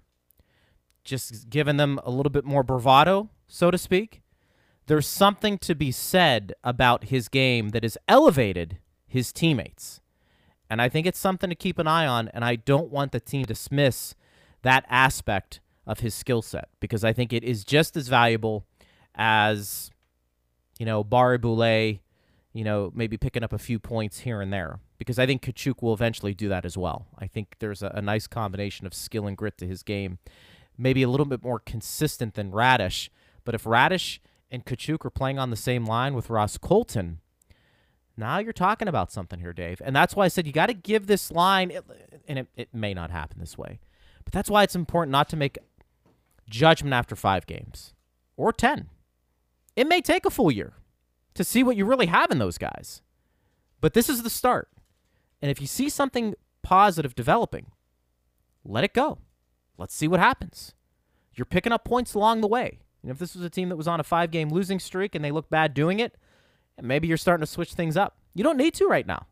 just 1.06 1.48
giving 1.48 1.78
them 1.78 1.98
a 2.04 2.10
little 2.10 2.30
bit 2.30 2.44
more 2.44 2.62
bravado, 2.62 3.30
so 3.48 3.70
to 3.70 3.78
speak. 3.78 4.22
There's 4.86 5.06
something 5.06 5.58
to 5.58 5.74
be 5.74 5.90
said 5.90 6.52
about 6.62 7.04
his 7.04 7.28
game 7.28 7.70
that 7.70 7.82
has 7.82 7.96
elevated 8.06 8.78
his 9.06 9.32
teammates. 9.32 10.00
And 10.68 10.82
I 10.82 10.88
think 10.88 11.06
it's 11.06 11.18
something 11.18 11.48
to 11.48 11.56
keep 11.56 11.78
an 11.78 11.86
eye 11.86 12.06
on, 12.06 12.28
and 12.28 12.44
I 12.44 12.56
don't 12.56 12.90
want 12.90 13.12
the 13.12 13.20
team 13.20 13.42
to 13.42 13.54
dismiss 13.54 14.14
that 14.62 14.84
aspect 14.88 15.60
of 15.86 16.00
his 16.00 16.14
skill 16.14 16.42
set 16.42 16.68
because 16.80 17.04
I 17.04 17.12
think 17.12 17.32
it 17.32 17.44
is 17.44 17.64
just 17.64 17.96
as 17.96 18.08
valuable 18.08 18.66
as, 19.14 19.90
you 20.78 20.84
know, 20.84 21.02
Barré-Boulet 21.02 22.00
you 22.56 22.64
know, 22.64 22.90
maybe 22.94 23.18
picking 23.18 23.44
up 23.44 23.52
a 23.52 23.58
few 23.58 23.78
points 23.78 24.20
here 24.20 24.40
and 24.40 24.50
there 24.50 24.80
because 24.96 25.18
I 25.18 25.26
think 25.26 25.42
Katchouk 25.42 25.82
will 25.82 25.92
eventually 25.92 26.32
do 26.32 26.48
that 26.48 26.64
as 26.64 26.74
well. 26.74 27.06
I 27.18 27.26
think 27.26 27.56
there's 27.58 27.82
a, 27.82 27.92
a, 27.94 28.00
nice 28.00 28.26
combination 28.26 28.86
of 28.86 28.94
skill 28.94 29.26
and 29.26 29.36
grit 29.36 29.58
to 29.58 29.66
his 29.66 29.82
game, 29.82 30.18
maybe 30.78 31.02
a 31.02 31.08
little 31.08 31.26
bit 31.26 31.42
more 31.42 31.58
consistent 31.58 32.34
than 32.34 32.52
Raddysh. 32.52 33.08
But 33.44 33.54
if 33.54 33.64
Raddysh 33.64 34.18
and 34.50 34.64
Katchouk 34.64 35.04
are 35.04 35.10
playing 35.10 35.38
on 35.38 35.50
the 35.50 35.56
same 35.56 35.84
line 35.84 36.14
with 36.14 36.30
Ross 36.30 36.58
Colton, 36.58 37.20
now 38.16 38.38
you're 38.38 38.52
talking 38.52 38.88
about 38.88 39.12
something 39.12 39.40
here, 39.40 39.52
Dave. 39.52 39.82
And 39.84 39.94
that's 39.94 40.16
why 40.16 40.24
I 40.24 40.28
said 40.28 40.46
you 40.46 40.52
got 40.52 40.66
to 40.66 40.74
give 40.74 41.06
this 41.06 41.30
line, 41.30 41.72
and 42.26 42.38
it, 42.38 42.48
it 42.56 42.68
may 42.72 42.94
not 42.94 43.10
happen 43.10 43.38
this 43.40 43.58
way, 43.58 43.78
but 44.24 44.32
that's 44.32 44.50
why 44.50 44.62
it's 44.62 44.76
important 44.76 45.12
not 45.12 45.28
to 45.30 45.36
make 45.36 45.58
judgment 46.48 46.94
after 46.94 47.16
five 47.16 47.46
games 47.46 47.92
or 48.36 48.52
10. 48.52 48.88
It 49.74 49.86
may 49.86 50.00
take 50.00 50.24
a 50.24 50.30
full 50.30 50.50
year 50.50 50.74
to 51.34 51.44
see 51.44 51.62
what 51.62 51.76
you 51.76 51.84
really 51.84 52.06
have 52.06 52.30
in 52.30 52.38
those 52.38 52.58
guys. 52.58 53.02
But 53.80 53.92
this 53.92 54.08
is 54.08 54.22
the 54.22 54.30
start. 54.30 54.68
And 55.42 55.50
if 55.50 55.60
you 55.60 55.66
see 55.66 55.88
something 55.88 56.34
positive 56.62 57.14
developing, 57.14 57.66
let 58.64 58.84
it 58.84 58.94
go. 58.94 59.18
Let's 59.78 59.94
see 59.94 60.08
what 60.08 60.20
happens. 60.20 60.74
You're 61.34 61.44
picking 61.44 61.72
up 61.72 61.84
points 61.84 62.14
along 62.14 62.40
the 62.40 62.46
way. 62.46 62.80
And 63.02 63.10
if 63.10 63.18
this 63.18 63.34
was 63.34 63.44
a 63.44 63.50
team 63.50 63.68
that 63.68 63.76
was 63.76 63.88
on 63.88 64.00
a 64.00 64.04
five 64.04 64.30
game 64.30 64.48
losing 64.48 64.80
streak 64.80 65.14
and 65.14 65.24
they 65.24 65.30
look 65.30 65.50
bad 65.50 65.74
doing 65.74 66.00
it, 66.00 66.16
maybe 66.80 67.06
you're 67.06 67.16
starting 67.16 67.44
to 67.44 67.50
switch 67.50 67.74
things 67.74 67.96
up. 67.96 68.16
You 68.34 68.42
don't 68.42 68.56
need 68.56 68.74
to 68.74 68.86
right 68.86 69.06
now. 69.06 69.26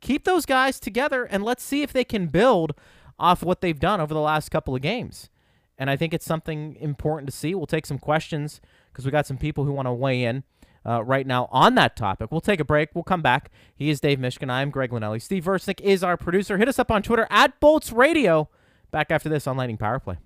Keep 0.00 0.24
those 0.24 0.44
guys 0.44 0.78
together 0.78 1.24
and 1.24 1.42
let's 1.42 1.62
see 1.62 1.82
if 1.82 1.92
they 1.92 2.04
can 2.04 2.26
build 2.26 2.74
off 3.18 3.42
what 3.42 3.60
they've 3.60 3.78
done 3.78 4.00
over 4.00 4.12
the 4.12 4.20
last 4.20 4.50
couple 4.50 4.74
of 4.74 4.82
games. 4.82 5.30
And 5.78 5.90
I 5.90 5.96
think 5.96 6.14
it's 6.14 6.24
something 6.24 6.76
important 6.76 7.30
to 7.30 7.36
see. 7.36 7.54
We'll 7.54 7.66
take 7.66 7.86
some 7.86 7.98
questions 7.98 8.60
because 8.92 9.04
we 9.04 9.10
got 9.10 9.26
some 9.26 9.38
people 9.38 9.64
who 9.64 9.72
want 9.72 9.86
to 9.86 9.92
weigh 9.92 10.24
in 10.24 10.42
uh, 10.86 11.02
right 11.02 11.26
now 11.26 11.48
on 11.50 11.74
that 11.74 11.96
topic. 11.96 12.30
We'll 12.30 12.40
take 12.40 12.60
a 12.60 12.64
break. 12.64 12.90
We'll 12.94 13.04
come 13.04 13.22
back. 13.22 13.50
He 13.74 13.90
is 13.90 14.00
Dave 14.00 14.18
Mishkin. 14.18 14.50
I'm 14.50 14.70
Greg 14.70 14.90
Linelli. 14.90 15.20
Steve 15.20 15.44
Versnick 15.44 15.80
is 15.80 16.02
our 16.02 16.16
producer. 16.16 16.58
Hit 16.58 16.68
us 16.68 16.78
up 16.78 16.90
on 16.90 17.02
Twitter 17.02 17.26
at 17.30 17.58
Bolts 17.60 17.92
Radio. 17.92 18.48
Back 18.90 19.10
after 19.10 19.28
this 19.28 19.46
on 19.46 19.56
Lightning 19.56 19.76
Power 19.76 19.98
Play. 19.98 20.16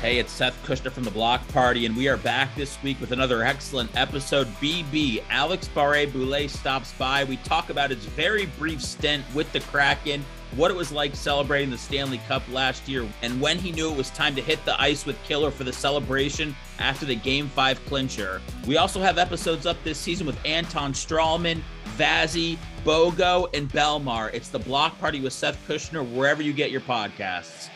Hey, 0.00 0.18
it's 0.18 0.32
Seth 0.32 0.62
Kushner 0.66 0.90
from 0.90 1.04
the 1.04 1.10
Block 1.10 1.46
Party, 1.48 1.86
and 1.86 1.96
we 1.96 2.08
are 2.08 2.18
back 2.18 2.54
this 2.56 2.80
week 2.82 3.00
with 3.00 3.12
another 3.12 3.42
excellent 3.42 3.94
episode. 3.96 4.46
BB, 4.60 5.22
Alex 5.30 5.68
Barré-Boulet 5.74 6.50
stops 6.50 6.92
by. 6.98 7.24
We 7.24 7.38
talk 7.38 7.70
about 7.70 7.88
his 7.90 8.04
very 8.04 8.46
brief 8.58 8.82
stint 8.82 9.24
with 9.34 9.50
the 9.52 9.60
Kraken 9.60 10.22
what 10.56 10.70
it 10.70 10.76
was 10.76 10.92
like 10.92 11.16
celebrating 11.16 11.70
the 11.70 11.78
Stanley 11.78 12.20
Cup 12.28 12.42
last 12.50 12.88
year, 12.88 13.06
and 13.22 13.40
when 13.40 13.58
he 13.58 13.72
knew 13.72 13.90
it 13.90 13.96
was 13.96 14.10
time 14.10 14.36
to 14.36 14.42
hit 14.42 14.64
the 14.64 14.80
ice 14.80 15.04
with 15.04 15.20
Killer 15.24 15.50
for 15.50 15.64
the 15.64 15.72
celebration 15.72 16.54
after 16.78 17.04
the 17.04 17.16
Game 17.16 17.48
5 17.48 17.84
clincher. 17.86 18.40
We 18.66 18.76
also 18.76 19.00
have 19.00 19.18
episodes 19.18 19.66
up 19.66 19.76
this 19.82 19.98
season 19.98 20.26
with 20.26 20.38
Anton 20.44 20.92
Stralman, 20.92 21.60
Vazzy, 21.96 22.58
Bogo, 22.84 23.48
and 23.54 23.70
Bellemare. 23.70 24.32
It's 24.34 24.48
the 24.48 24.58
Block 24.58 24.98
Party 24.98 25.20
with 25.20 25.32
Seth 25.32 25.58
Kushner, 25.66 26.08
wherever 26.14 26.42
you 26.42 26.52
get 26.52 26.70
your 26.70 26.80
podcasts. 26.82 27.68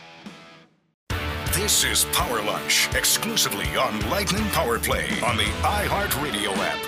This 1.53 1.83
is 1.83 2.05
Power 2.13 2.41
Lunch, 2.43 2.87
exclusively 2.93 3.65
on 3.75 4.09
Lightning 4.09 4.45
Power 4.49 4.79
Play 4.79 5.09
on 5.25 5.35
the 5.35 5.43
iHeartRadio 5.61 6.55
app. 6.57 6.79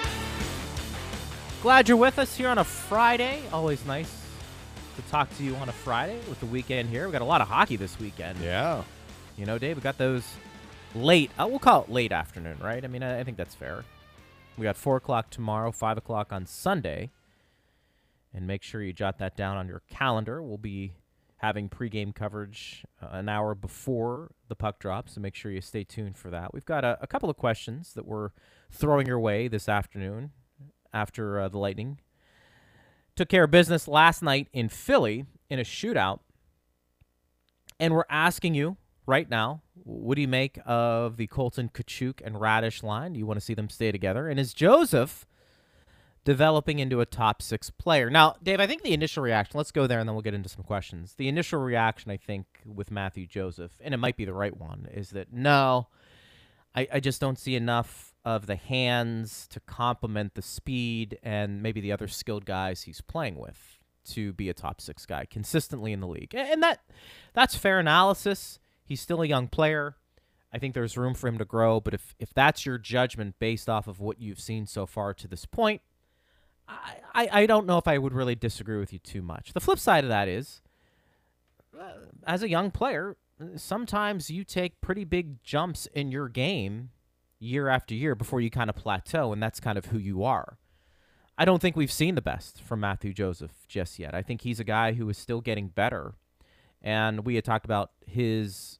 Glad 1.61 1.87
you're 1.87 1.97
with 1.97 2.17
us 2.19 2.35
here 2.35 2.47
on 2.47 2.57
a 2.57 2.63
Friday. 2.63 3.41
Always 3.51 3.85
nice 3.85 4.21
to 4.95 5.01
talk 5.11 5.35
to 5.37 5.43
you 5.43 5.55
on 5.55 5.69
a 5.69 5.71
Friday 5.73 6.19
with 6.29 6.39
the 6.39 6.45
weekend 6.45 6.89
here. 6.89 7.05
We 7.05 7.11
got 7.11 7.21
a 7.21 7.25
lot 7.25 7.41
of 7.41 7.47
hockey 7.47 7.75
this 7.75 7.99
weekend. 7.99 8.39
Yeah. 8.39 8.83
You 9.37 9.45
know, 9.45 9.57
Dave, 9.57 9.77
we 9.77 9.81
got 9.81 9.97
those 9.97 10.23
late. 10.95 11.31
Uh, 11.37 11.47
we'll 11.47 11.59
call 11.59 11.83
it 11.83 11.91
late 11.91 12.11
afternoon, 12.11 12.57
right? 12.61 12.83
I 12.83 12.87
mean, 12.87 13.03
I, 13.03 13.19
I 13.19 13.23
think 13.23 13.37
that's 13.37 13.55
fair. 13.55 13.83
We 14.57 14.63
got 14.63 14.77
four 14.77 14.97
o'clock 14.97 15.29
tomorrow, 15.29 15.71
five 15.71 15.97
o'clock 15.97 16.31
on 16.31 16.45
Sunday, 16.45 17.11
and 18.33 18.47
make 18.47 18.63
sure 18.63 18.81
you 18.81 18.93
jot 18.93 19.17
that 19.19 19.35
down 19.35 19.57
on 19.57 19.67
your 19.67 19.81
calendar. 19.89 20.41
We'll 20.41 20.57
be 20.57 20.93
having 21.37 21.69
pregame 21.69 22.13
coverage 22.13 22.85
uh, 23.01 23.07
an 23.11 23.27
hour 23.27 23.55
before 23.55 24.31
the 24.47 24.55
puck 24.55 24.79
drops, 24.79 25.13
so 25.13 25.21
make 25.21 25.35
sure 25.35 25.51
you 25.51 25.61
stay 25.61 25.83
tuned 25.83 26.17
for 26.17 26.29
that. 26.29 26.53
We've 26.53 26.65
got 26.65 26.83
a, 26.83 26.97
a 27.01 27.07
couple 27.07 27.29
of 27.29 27.37
questions 27.37 27.93
that 27.93 28.05
we're 28.05 28.29
throwing 28.69 29.07
your 29.07 29.19
way 29.19 29.47
this 29.47 29.67
afternoon 29.67 30.31
after 30.93 31.39
uh, 31.39 31.49
the 31.49 31.57
Lightning 31.57 31.99
took 33.15 33.29
care 33.29 33.43
of 33.43 33.51
business 33.51 33.87
last 33.87 34.21
night 34.21 34.47
in 34.53 34.69
Philly 34.69 35.25
in 35.49 35.59
a 35.59 35.63
shootout. 35.63 36.19
And 37.79 37.93
we're 37.93 38.05
asking 38.09 38.55
you 38.55 38.77
right 39.05 39.29
now, 39.29 39.61
what 39.83 40.15
do 40.15 40.21
you 40.21 40.27
make 40.27 40.59
of 40.65 41.17
the 41.17 41.27
Colton 41.27 41.69
Katchouk 41.69 42.21
and 42.23 42.35
Raddysh 42.35 42.83
line? 42.83 43.13
Do 43.13 43.19
you 43.19 43.25
want 43.25 43.39
to 43.39 43.45
see 43.45 43.53
them 43.53 43.69
stay 43.69 43.91
together? 43.91 44.27
And 44.27 44.39
is 44.39 44.53
Joseph 44.53 45.25
developing 46.23 46.79
into 46.79 47.01
a 47.01 47.05
top 47.05 47.41
six 47.41 47.69
player? 47.69 48.10
Now, 48.10 48.36
Dave, 48.41 48.60
I 48.60 48.67
think 48.67 48.84
the 48.84 48.93
initial 48.93 49.23
reaction, 49.23 49.57
let's 49.57 49.71
go 49.71 49.88
there 49.88 49.99
and 49.99 50.07
then 50.07 50.15
we'll 50.15 50.21
get 50.21 50.34
into 50.34 50.49
some 50.49 50.63
questions. 50.63 51.15
The 51.15 51.27
initial 51.27 51.60
reaction, 51.60 52.12
I 52.12 52.17
think, 52.17 52.45
with 52.65 52.91
Matthew 52.91 53.25
Joseph, 53.25 53.73
and 53.81 53.93
it 53.93 53.97
might 53.97 54.17
be 54.17 54.25
the 54.25 54.34
right 54.34 54.55
one, 54.55 54.88
is 54.91 55.12
that 55.12 55.34
no, 55.34 55.88
I, 56.75 56.88
I 56.93 56.99
just 56.99 57.21
don't 57.21 57.39
see 57.39 57.55
enough 57.55 58.13
of 58.23 58.45
the 58.45 58.55
hands 58.55 59.47
to 59.49 59.60
complement 59.62 60.36
the 60.36 60.41
speed 60.41 61.17
and 61.23 61.62
maybe 61.62 61.81
the 61.81 61.91
other 61.91 62.07
skilled 62.07 62.45
guys 62.45 62.84
he's 62.84 63.01
playing 63.01 63.36
with 63.36 63.79
to 64.03 64.34
be 64.34 64.49
a 64.49 64.53
top 64.53 64.81
six 64.81 65.05
guy 65.05 65.25
consistently 65.25 65.91
in 65.91 65.99
the 65.99 66.07
league. 66.07 66.34
And 66.36 66.62
that 66.63 66.79
that's 67.34 67.55
fair 67.55 67.79
analysis. 67.79 68.60
He's 68.84 69.01
still 69.01 69.21
a 69.21 69.27
young 69.27 69.47
player. 69.47 69.95
I 70.53 70.57
think 70.57 70.73
there's 70.73 70.97
room 70.97 71.13
for 71.13 71.27
him 71.27 71.38
to 71.38 71.45
grow, 71.45 71.79
but 71.79 71.93
if, 71.93 72.13
if 72.19 72.34
that's 72.34 72.65
your 72.65 72.77
judgment 72.77 73.36
based 73.39 73.69
off 73.69 73.88
of 73.88 74.01
what 74.01 74.19
you've 74.19 74.39
seen 74.39 74.67
so 74.67 74.86
far 74.86 75.13
to 75.13 75.27
this 75.27 75.45
point, 75.45 75.81
I, 77.13 77.29
I, 77.31 77.45
don't 77.45 77.65
know 77.65 77.77
if 77.77 77.88
I 77.88 77.97
would 77.97 78.13
really 78.13 78.36
disagree 78.36 78.79
with 78.79 78.93
you 78.93 78.99
too 78.99 79.21
much. 79.21 79.53
The 79.53 79.60
flip 79.60 79.79
side 79.79 80.03
of 80.03 80.10
that 80.10 80.27
is, 80.27 80.62
uh, 81.77 81.91
as 82.25 82.41
a 82.41 82.49
young 82.49 82.71
player, 82.71 83.17
sometimes 83.55 84.29
you 84.29 84.43
take 84.43 84.81
pretty 84.81 85.03
big 85.03 85.43
jumps 85.43 85.88
in 85.93 86.12
your 86.12 86.29
game 86.29 86.91
year 87.39 87.67
after 87.67 87.93
year 87.95 88.15
before 88.15 88.39
you 88.39 88.49
kind 88.49 88.69
of 88.69 88.75
plateau, 88.75 89.34
and 89.34 89.41
that's 89.41 89.60
kind 89.60 89.77
of 89.77 89.86
who 89.86 89.97
you 89.97 90.23
are. 90.23 90.57
I 91.38 91.45
don't 91.45 91.62
think 91.62 91.75
we've 91.75 91.91
seen 91.91 92.15
the 92.15 92.21
best 92.21 92.62
from 92.62 92.81
Matthew 92.81 93.13
Joseph 93.13 93.51
just 93.67 93.97
yet. 93.97 94.13
I 94.13 94.21
think 94.21 94.41
he's 94.41 94.60
a 94.60 94.63
guy 94.63 94.93
who 94.93 95.10
is 95.10 95.17
still 95.17 95.41
getting 95.41 95.69
better. 95.69 96.13
And 96.81 97.25
we 97.25 97.36
had 97.36 97.45
talked 97.45 97.65
about 97.65 97.91
his 98.05 98.79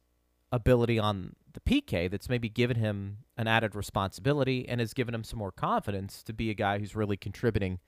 ability 0.52 0.98
on 0.98 1.34
the 1.54 1.60
PK 1.60 2.10
that's 2.10 2.28
maybe 2.28 2.48
given 2.48 2.76
him 2.76 3.18
an 3.36 3.46
added 3.46 3.74
responsibility 3.74 4.68
and 4.68 4.80
has 4.80 4.94
given 4.94 5.14
him 5.14 5.24
some 5.24 5.38
more 5.38 5.52
confidence 5.52 6.22
to 6.24 6.32
be 6.32 6.50
a 6.50 6.54
guy 6.54 6.78
who's 6.78 6.96
really 6.96 7.16
contributing 7.16 7.78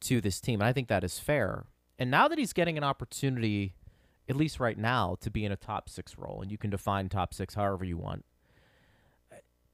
to 0.00 0.20
this 0.20 0.40
team. 0.40 0.60
And 0.60 0.68
I 0.68 0.72
think 0.72 0.88
that 0.88 1.04
is 1.04 1.18
fair. 1.18 1.64
And 1.98 2.10
now 2.10 2.28
that 2.28 2.38
he's 2.38 2.52
getting 2.52 2.76
an 2.76 2.84
opportunity, 2.84 3.74
at 4.28 4.36
least 4.36 4.58
right 4.60 4.78
now, 4.78 5.16
to 5.20 5.30
be 5.30 5.44
in 5.44 5.52
a 5.52 5.56
top 5.56 5.88
six 5.88 6.16
role, 6.18 6.40
and 6.42 6.50
you 6.50 6.58
can 6.58 6.70
define 6.70 7.08
top 7.08 7.32
six 7.34 7.54
however 7.54 7.84
you 7.84 7.96
want, 7.96 8.24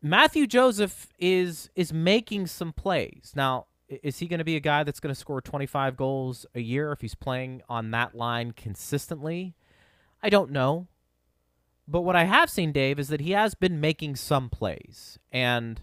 Matthew 0.01 0.47
Joseph 0.47 1.09
is 1.19 1.71
is 1.75 1.93
making 1.93 2.47
some 2.47 2.73
plays. 2.73 3.33
Now, 3.35 3.67
Is 3.89 4.19
he 4.19 4.27
going 4.27 4.39
to 4.39 4.45
be 4.45 4.57
a 4.57 4.61
guy 4.61 4.85
that's 4.85 5.01
going 5.01 5.15
to 5.15 5.19
score 5.19 5.41
25 5.41 5.97
goals 5.97 6.45
a 6.55 6.61
year 6.61 6.93
if 6.93 7.01
he's 7.01 7.15
playing 7.15 7.63
on 7.69 7.91
that 7.93 8.15
line 8.15 8.53
consistently? 8.53 9.57
I 10.23 10.29
don't 10.29 10.51
know. 10.51 10.89
But 11.91 12.03
what 12.03 12.17
I 12.17 12.25
have 12.25 12.51
seen, 12.51 12.71
Dave, 12.71 12.99
is 12.99 13.09
that 13.09 13.23
he 13.23 13.31
has 13.31 13.55
been 13.55 13.81
making 13.81 14.17
some 14.17 14.51
plays. 14.51 15.19
And 15.33 15.81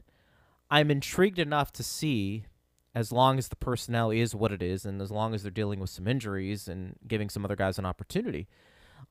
I'm 0.69 0.91
intrigued 0.91 1.39
enough 1.39 1.71
to 1.73 1.83
see, 1.83 2.45
as 2.93 3.11
long 3.11 3.39
as 3.39 3.47
the 3.47 3.55
personnel 3.55 4.11
is 4.11 4.35
what 4.35 4.51
it 4.51 4.61
is, 4.61 4.85
and 4.85 5.01
as 5.01 5.09
long 5.09 5.33
as 5.33 5.41
they're 5.41 5.51
dealing 5.51 5.79
with 5.79 5.89
some 5.89 6.07
injuries 6.07 6.67
and 6.67 6.95
giving 7.07 7.27
some 7.27 7.43
other 7.43 7.55
guys 7.55 7.79
an 7.79 7.87
opportunity, 7.87 8.47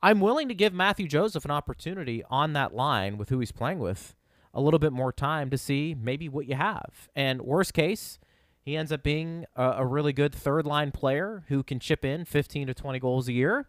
I'm 0.03 0.21
willing 0.21 0.47
to 0.49 0.55
give 0.55 0.73
Matthew 0.73 1.09
Joseph 1.09 1.45
an 1.45 1.51
opportunity 1.51 2.23
on 2.31 2.53
that 2.53 2.75
line 2.75 3.19
with 3.19 3.29
who 3.29 3.41
he's 3.41 3.53
playing 3.53 3.81
with 3.81 4.15
a 4.53 4.61
little 4.61 4.79
bit 4.79 4.93
more 4.93 5.13
time 5.13 5.51
to 5.51 5.59
see 5.59 5.97
maybe 6.01 6.29
what 6.29 6.47
you 6.47 6.55
have. 6.55 7.09
And 7.17 7.43
worst 7.43 7.75
case, 7.75 8.21
he 8.61 8.77
ends 8.77 8.93
up 8.93 9.03
being 9.03 9.47
a, 9.57 9.71
a 9.79 9.87
really 9.87 10.13
good 10.13 10.33
third 10.33 10.65
line 10.65 10.93
player 10.93 11.43
who 11.49 11.65
can 11.65 11.81
chip 11.81 12.05
in 12.05 12.25
15 12.25 12.69
to 12.69 12.75
20 12.75 12.99
goals 13.01 13.27
a 13.27 13.33
year. 13.33 13.67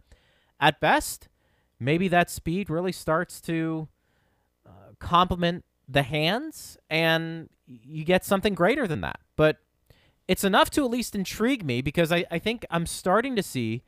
At 0.59 0.79
best, 0.79 1.27
maybe 1.79 2.07
that 2.07 2.29
speed 2.29 2.69
really 2.69 2.91
starts 2.91 3.41
to 3.41 3.87
uh, 4.65 4.93
complement 4.99 5.65
the 5.87 6.03
hands 6.03 6.77
and 6.89 7.49
you 7.67 8.03
get 8.03 8.23
something 8.23 8.53
greater 8.53 8.87
than 8.87 9.01
that. 9.01 9.19
But 9.35 9.57
it's 10.27 10.43
enough 10.43 10.69
to 10.71 10.83
at 10.83 10.91
least 10.91 11.15
intrigue 11.15 11.65
me 11.65 11.81
because 11.81 12.11
I, 12.11 12.25
I 12.31 12.39
think 12.39 12.65
I'm 12.69 12.85
starting 12.85 13.35
to 13.35 13.43
see 13.43 13.83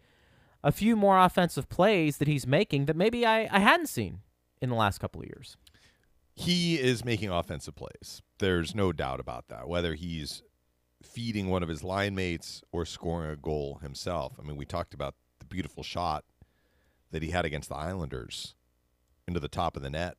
a 0.64 0.72
few 0.72 0.96
more 0.96 1.20
offensive 1.20 1.70
plays 1.70 2.18
that 2.18 2.28
he's 2.28 2.46
making 2.46 2.86
that 2.86 2.96
maybe 2.96 3.26
I, 3.26 3.48
I 3.52 3.60
hadn't 3.60 3.88
seen 3.88 4.20
in 4.62 4.70
the 4.70 4.76
last 4.76 5.00
couple 5.00 5.22
of 5.22 5.28
years. 5.28 5.58
He 6.36 6.80
is 6.80 7.04
making 7.04 7.30
offensive 7.30 7.76
plays. 7.76 8.22
There's 8.38 8.76
no 8.76 8.92
doubt 8.92 9.20
about 9.20 9.48
that. 9.48 9.68
Whether 9.68 9.96
he's 9.96 10.44
feeding 11.02 11.50
one 11.50 11.64
of 11.64 11.70
his 11.70 11.84
line 11.84 12.14
mates 12.16 12.62
or 12.72 12.86
scoring 12.86 13.32
a 13.32 13.36
goal 13.36 13.80
himself. 13.82 14.34
I 14.40 14.46
mean, 14.46 14.58
we 14.58 14.66
talked 14.66 14.94
about 14.94 15.16
the 15.40 15.46
beautiful 15.46 15.84
shot 15.84 16.26
that 17.12 17.24
he 17.24 17.32
had 17.32 17.46
against 17.46 17.70
the 17.70 17.76
Islanders 17.76 18.56
into 19.28 19.40
the 19.40 19.48
top 19.48 19.76
of 19.76 19.84
the 19.84 19.90
net. 19.90 20.18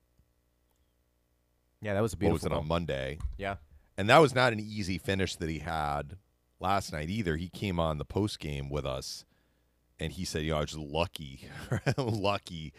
Yeah, 1.81 1.94
that 1.94 2.01
was 2.03 2.12
a 2.12 2.16
beautiful. 2.16 2.35
What 2.35 2.51
was 2.51 2.59
it 2.59 2.62
on 2.62 2.68
Monday? 2.68 3.18
Yeah. 3.37 3.57
And 3.96 4.09
that 4.11 4.18
was 4.18 4.35
not 4.35 4.53
an 4.53 4.61
easy 4.61 4.98
finish 4.98 5.37
that 5.37 5.48
he 5.48 5.59
had 5.61 6.16
last 6.61 6.92
night 6.92 7.09
either. 7.11 7.37
He 7.37 7.48
came 7.48 7.79
on 7.81 7.98
the 7.98 8.05
post 8.05 8.38
game 8.38 8.68
with 8.70 8.85
us 8.87 9.24
and 9.98 10.12
he 10.12 10.24
said, 10.24 10.42
you 10.42 10.51
know, 10.53 10.59
I 10.59 10.61
was 10.61 10.70
just 10.70 10.83
lucky, 10.83 11.48
lucky 11.96 12.72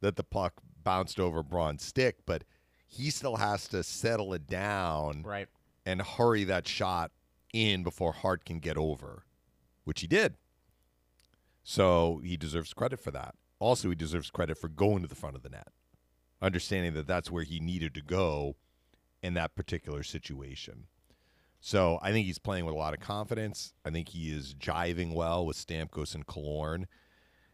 that 0.00 0.16
the 0.16 0.22
puck 0.24 0.54
bounced 0.82 1.18
over 1.20 1.42
Braun's 1.42 1.84
stick, 1.84 2.18
but 2.26 2.44
he 2.86 3.10
still 3.10 3.36
has 3.36 3.68
to 3.68 3.82
settle 3.82 4.32
it 4.34 4.46
down 4.46 5.22
Right. 5.22 5.48
and 5.86 6.00
hurry 6.02 6.44
that 6.44 6.66
shot 6.66 7.10
in 7.52 7.82
before 7.82 8.12
Hart 8.12 8.44
can 8.44 8.58
get 8.60 8.76
over, 8.76 9.24
which 9.84 10.00
he 10.00 10.06
did. 10.06 10.36
So 11.62 12.20
he 12.24 12.36
deserves 12.36 12.72
credit 12.74 13.00
for 13.00 13.10
that. 13.10 13.34
Also, 13.60 13.90
he 13.90 13.94
deserves 13.94 14.30
credit 14.30 14.58
for 14.58 14.68
going 14.68 15.02
to 15.02 15.08
the 15.08 15.14
front 15.14 15.36
of 15.36 15.42
the 15.42 15.50
net, 15.50 15.68
understanding 16.42 16.94
that 16.94 17.06
that's 17.06 17.30
where 17.30 17.44
he 17.44 17.60
needed 17.60 17.94
to 17.94 18.02
go 18.02 18.56
in 19.22 19.34
that 19.34 19.54
particular 19.54 20.02
situation. 20.02 20.86
So 21.60 21.98
I 22.02 22.10
think 22.10 22.26
he's 22.26 22.38
playing 22.38 22.64
with 22.64 22.74
a 22.74 22.78
lot 22.78 22.94
of 22.94 23.00
confidence. 23.00 23.74
I 23.84 23.90
think 23.90 24.08
he 24.08 24.34
is 24.34 24.54
jiving 24.54 25.14
well 25.14 25.44
with 25.44 25.58
Stamkos 25.58 26.14
and 26.14 26.26
Killorn. 26.26 26.86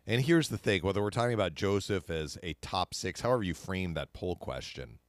And 0.07 0.23
here's 0.23 0.49
the 0.49 0.59
thing 0.59 0.83
whether 0.83 1.03
we're 1.03 1.11
talking 1.11 1.35
about 1.35 1.57
Joseph 1.57 2.09
as 2.09 2.39
a 2.43 2.55
top 2.55 2.95
six, 2.95 3.21
however 3.21 3.43
you 3.43 3.55
frame 3.55 3.95
that 3.95 4.13
poll 4.13 4.37
question, 4.37 5.01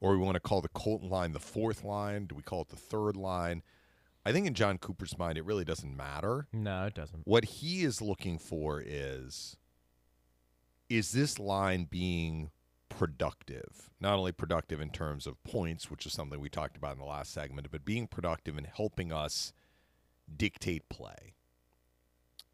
or 0.00 0.12
we 0.12 0.18
want 0.18 0.34
to 0.34 0.40
call 0.40 0.60
the 0.60 0.68
Colton 0.68 1.08
line 1.08 1.32
the 1.32 1.40
fourth 1.40 1.82
line, 1.82 2.26
do 2.26 2.34
we 2.34 2.42
call 2.42 2.62
it 2.62 2.68
the 2.68 2.76
third 2.76 3.16
line? 3.16 3.62
I 4.24 4.32
think 4.32 4.46
in 4.46 4.54
Jon 4.54 4.78
Cooper's 4.78 5.16
mind, 5.16 5.38
it 5.38 5.44
really 5.44 5.64
doesn't 5.64 5.96
matter. 5.96 6.46
No, 6.52 6.86
it 6.86 6.94
doesn't. 6.94 7.26
What 7.26 7.44
he 7.44 7.82
is 7.82 8.02
looking 8.02 8.38
for 8.38 8.82
is 8.84 9.56
is 10.88 11.12
this 11.12 11.38
line 11.38 11.86
being 11.88 12.50
productive? 12.88 13.90
Not 14.00 14.18
only 14.18 14.32
productive 14.32 14.80
in 14.80 14.90
terms 14.90 15.26
of 15.26 15.42
points, 15.44 15.90
which 15.90 16.04
is 16.04 16.12
something 16.12 16.40
we 16.40 16.50
talked 16.50 16.76
about 16.76 16.92
in 16.92 16.98
the 16.98 17.04
last 17.04 17.32
segment, 17.32 17.68
but 17.70 17.84
being 17.84 18.06
productive 18.06 18.58
in 18.58 18.64
helping 18.64 19.12
us 19.12 19.52
dictate 20.36 20.88
play 20.88 21.34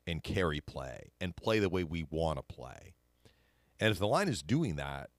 and 0.07 0.23
carry 0.23 0.61
play 0.61 1.11
and 1.21 1.35
play 1.35 1.59
the 1.59 1.69
way 1.69 1.83
we 1.83 2.05
want 2.09 2.39
to 2.39 2.43
play. 2.43 2.95
And 3.81 3.91
if 3.91 3.99
the 3.99 4.07
line 4.07 4.29
is 4.29 4.43
doing 4.43 4.77
that, 4.77 5.11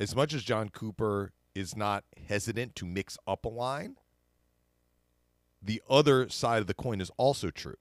as 0.00 0.16
much 0.16 0.34
as 0.34 0.42
Jon 0.42 0.70
Cooper 0.70 1.32
is 1.54 1.76
not 1.76 2.04
hesitant 2.28 2.74
to 2.76 2.86
mix 2.86 3.16
up 3.26 3.44
a 3.44 3.48
line, 3.48 3.96
the 5.64 5.82
other 5.88 6.28
side 6.28 6.60
of 6.60 6.66
the 6.66 6.74
coin 6.74 7.00
is 7.00 7.10
also 7.16 7.50
true 7.50 7.76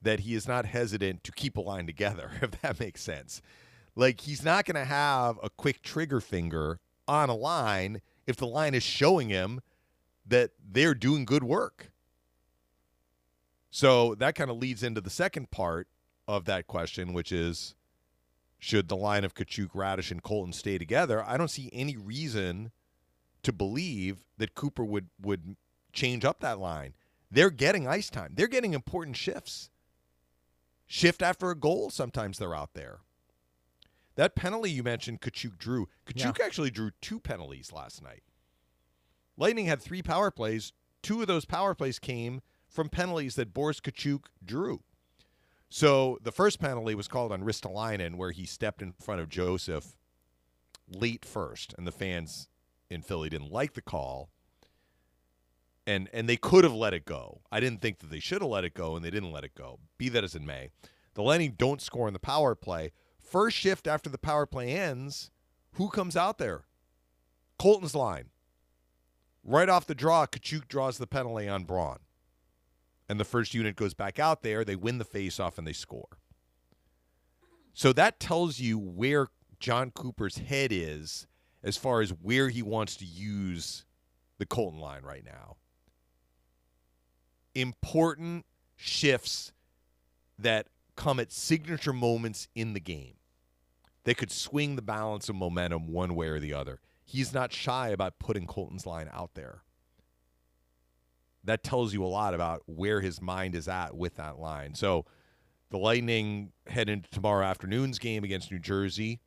that 0.00 0.20
he 0.20 0.34
is 0.34 0.46
not 0.46 0.64
hesitant 0.64 1.24
to 1.24 1.32
keep 1.32 1.56
a 1.56 1.60
line 1.60 1.86
together, 1.86 2.30
if 2.42 2.60
that 2.62 2.80
makes 2.80 3.02
sense. 3.02 3.42
Like, 3.96 4.20
he's 4.20 4.44
not 4.44 4.64
going 4.64 4.76
to 4.76 4.84
have 4.84 5.38
a 5.42 5.50
quick 5.50 5.82
trigger 5.82 6.20
finger 6.20 6.78
on 7.06 7.28
a 7.28 7.34
line 7.34 8.00
if 8.26 8.36
the 8.36 8.46
line 8.46 8.74
is 8.74 8.82
showing 8.82 9.28
him 9.28 9.60
that 10.26 10.50
they're 10.70 10.94
doing 10.94 11.24
good 11.24 11.42
work. 11.42 11.90
So 13.70 14.14
that 14.16 14.34
kind 14.34 14.50
of 14.50 14.58
leads 14.58 14.82
into 14.82 15.00
the 15.00 15.10
second 15.10 15.50
part 15.50 15.88
of 16.26 16.44
that 16.44 16.66
question, 16.66 17.12
which 17.12 17.32
is 17.32 17.74
should 18.58 18.88
the 18.88 18.96
line 18.96 19.24
of 19.24 19.34
Katchouk, 19.34 19.70
Raddysh, 19.70 20.10
and 20.10 20.22
Colton 20.22 20.52
stay 20.52 20.78
together? 20.78 21.24
I 21.24 21.36
don't 21.36 21.50
see 21.50 21.70
any 21.72 21.96
reason 21.96 22.72
to 23.42 23.52
believe 23.52 24.24
that 24.36 24.54
Cooper 24.54 24.84
would 24.84 25.08
would 25.20 25.56
change 25.98 26.24
up 26.24 26.40
that 26.40 26.58
line. 26.58 26.94
They're 27.30 27.50
getting 27.50 27.86
ice 27.86 28.08
time. 28.08 28.32
They're 28.34 28.46
getting 28.46 28.72
important 28.72 29.16
shifts. 29.16 29.70
Shift 30.86 31.22
after 31.22 31.50
a 31.50 31.54
goal, 31.54 31.90
sometimes 31.90 32.38
they're 32.38 32.54
out 32.54 32.74
there. 32.74 33.00
That 34.14 34.34
penalty 34.34 34.70
you 34.70 34.82
mentioned, 34.82 35.20
Katchouk 35.20 35.58
drew. 35.58 35.88
Katchouk 36.06 36.40
actually 36.40 36.70
drew 36.70 36.90
two 37.00 37.20
penalties 37.20 37.72
last 37.72 38.02
night. 38.02 38.22
Lightning 39.36 39.66
had 39.66 39.82
three 39.82 40.02
power 40.02 40.30
plays. 40.30 40.72
Two 41.02 41.20
of 41.20 41.26
those 41.26 41.44
power 41.44 41.74
plays 41.74 41.98
came 41.98 42.40
from 42.68 42.88
penalties 42.88 43.34
that 43.36 43.54
Boris 43.54 43.80
Katchouk 43.80 44.24
drew. 44.44 44.82
So 45.68 46.18
the 46.22 46.32
first 46.32 46.58
penalty 46.58 46.94
was 46.94 47.08
called 47.08 47.30
on 47.30 47.42
Ristolainen, 47.42 48.16
where 48.16 48.30
he 48.30 48.46
stepped 48.46 48.82
in 48.82 48.92
front 48.92 49.20
of 49.20 49.28
Joseph 49.28 49.96
late 50.88 51.24
first, 51.24 51.74
and 51.76 51.86
the 51.86 51.92
fans 51.92 52.48
in 52.88 53.02
Philly 53.02 53.28
didn't 53.28 53.52
like 53.52 53.74
the 53.74 53.82
call. 53.82 54.30
And 55.88 56.10
and 56.12 56.28
they 56.28 56.36
could 56.36 56.64
have 56.64 56.74
let 56.74 56.92
it 56.92 57.06
go. 57.06 57.40
I 57.50 57.60
didn't 57.60 57.80
think 57.80 58.00
that 58.00 58.10
they 58.10 58.20
should 58.20 58.42
have 58.42 58.50
let 58.50 58.64
it 58.64 58.74
go, 58.74 58.94
and 58.94 59.02
they 59.02 59.10
didn't 59.10 59.32
let 59.32 59.44
it 59.44 59.54
go. 59.54 59.78
Be 59.96 60.10
that 60.10 60.22
as 60.22 60.34
it 60.34 60.42
may, 60.42 60.68
the 61.14 61.22
Lightning 61.22 61.54
don't 61.56 61.80
score 61.80 62.06
in 62.06 62.12
the 62.12 62.18
power 62.18 62.54
play. 62.54 62.92
First 63.18 63.56
shift 63.56 63.86
after 63.86 64.10
the 64.10 64.18
power 64.18 64.44
play 64.44 64.72
ends, 64.72 65.30
who 65.72 65.88
comes 65.88 66.14
out 66.14 66.36
there? 66.36 66.64
Colton's 67.58 67.94
line. 67.94 68.26
Right 69.42 69.70
off 69.70 69.86
the 69.86 69.94
draw, 69.94 70.26
Katchouk 70.26 70.68
draws 70.68 70.98
the 70.98 71.06
penalty 71.06 71.48
on 71.48 71.64
Braun. 71.64 72.00
And 73.08 73.18
the 73.18 73.24
first 73.24 73.54
unit 73.54 73.74
goes 73.74 73.94
back 73.94 74.18
out 74.18 74.42
there. 74.42 74.66
They 74.66 74.76
win 74.76 74.98
the 74.98 75.06
faceoff 75.06 75.56
and 75.56 75.66
they 75.66 75.72
score. 75.72 76.18
So 77.72 77.94
that 77.94 78.20
tells 78.20 78.60
you 78.60 78.78
where 78.78 79.28
Jon 79.58 79.90
Cooper's 79.92 80.36
head 80.36 80.70
is 80.70 81.26
as 81.62 81.78
far 81.78 82.02
as 82.02 82.10
where 82.10 82.50
he 82.50 82.60
wants 82.62 82.94
to 82.96 83.06
use 83.06 83.86
the 84.36 84.44
Colton 84.44 84.80
line 84.80 85.02
right 85.02 85.24
now. 85.24 85.56
Important 87.58 88.46
shifts 88.76 89.52
that 90.38 90.68
come 90.94 91.18
at 91.18 91.32
signature 91.32 91.92
moments 91.92 92.46
in 92.54 92.72
the 92.72 92.80
game. 92.80 93.14
They 94.04 94.14
could 94.14 94.30
swing 94.30 94.76
the 94.76 94.82
balance 94.82 95.28
of 95.28 95.34
momentum 95.34 95.88
one 95.88 96.14
way 96.14 96.28
or 96.28 96.38
the 96.38 96.54
other. 96.54 96.78
He's 97.04 97.34
not 97.34 97.52
shy 97.52 97.88
about 97.88 98.20
putting 98.20 98.46
Colton's 98.46 98.86
line 98.86 99.10
out 99.12 99.34
there. 99.34 99.62
That 101.42 101.64
tells 101.64 101.92
you 101.92 102.04
a 102.04 102.06
lot 102.06 102.32
about 102.32 102.62
where 102.66 103.00
his 103.00 103.20
mind 103.20 103.56
is 103.56 103.66
at 103.66 103.96
with 103.96 104.14
that 104.16 104.38
line. 104.38 104.74
So 104.74 105.04
the 105.70 105.78
Lightning 105.78 106.52
head 106.68 106.88
into 106.88 107.10
tomorrow 107.10 107.44
afternoon's 107.44 107.98
game 107.98 108.22
against 108.22 108.52
New 108.52 108.60
Jersey. 108.60 109.20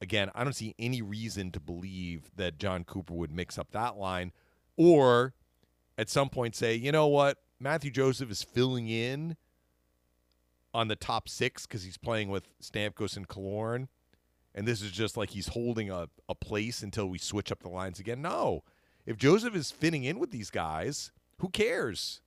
Again, 0.00 0.30
I 0.34 0.42
don't 0.42 0.54
see 0.54 0.74
any 0.78 1.02
reason 1.02 1.52
to 1.52 1.60
believe 1.60 2.30
that 2.36 2.58
Jon 2.58 2.84
Cooper 2.84 3.12
would 3.12 3.30
mix 3.30 3.58
up 3.58 3.72
that 3.72 3.98
line 3.98 4.32
or 4.78 5.34
at 5.98 6.08
some 6.10 6.28
point 6.28 6.54
say, 6.54 6.74
you 6.74 6.92
know 6.92 7.06
what, 7.06 7.38
Matthew 7.58 7.90
Joseph 7.90 8.30
is 8.30 8.42
filling 8.42 8.88
in 8.88 9.36
on 10.74 10.88
the 10.88 10.96
top 10.96 11.28
six 11.28 11.66
because 11.66 11.84
he's 11.84 11.96
playing 11.96 12.28
with 12.28 12.48
Stamkos 12.60 13.16
and 13.16 13.28
Killorn. 13.28 13.88
And 14.54 14.66
this 14.66 14.82
is 14.82 14.90
just 14.90 15.16
like 15.16 15.30
he's 15.30 15.48
holding 15.48 15.90
a, 15.90 16.08
a 16.28 16.34
place 16.34 16.82
until 16.82 17.06
we 17.06 17.18
switch 17.18 17.50
up 17.50 17.62
the 17.62 17.68
lines 17.68 17.98
again. 17.98 18.22
No. 18.22 18.62
If 19.04 19.16
Joseph 19.16 19.54
is 19.54 19.70
fitting 19.70 20.04
in 20.04 20.18
with 20.18 20.30
these 20.30 20.50
guys, 20.50 21.12
who 21.38 21.48
cares? 21.48 22.20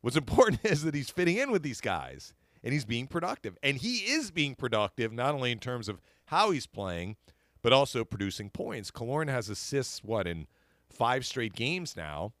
What's 0.00 0.16
important 0.16 0.60
is 0.64 0.82
that 0.82 0.94
he's 0.94 1.10
fitting 1.10 1.36
in 1.36 1.50
with 1.50 1.62
these 1.62 1.80
guys 1.80 2.34
and 2.62 2.72
he's 2.72 2.84
being 2.84 3.06
productive. 3.06 3.56
And 3.62 3.78
he 3.78 3.98
is 3.98 4.30
being 4.30 4.54
productive, 4.54 5.12
not 5.12 5.34
only 5.34 5.50
in 5.52 5.58
terms 5.58 5.88
of 5.88 6.00
how 6.26 6.50
he's 6.50 6.66
playing, 6.66 7.16
but 7.62 7.72
also 7.72 8.04
producing 8.04 8.50
points. 8.50 8.90
Killorn 8.90 9.28
has 9.28 9.48
assists, 9.48 10.02
what, 10.02 10.26
in 10.26 10.46
five 10.88 11.26
straight 11.26 11.54
games 11.54 11.96
now. 11.96 12.32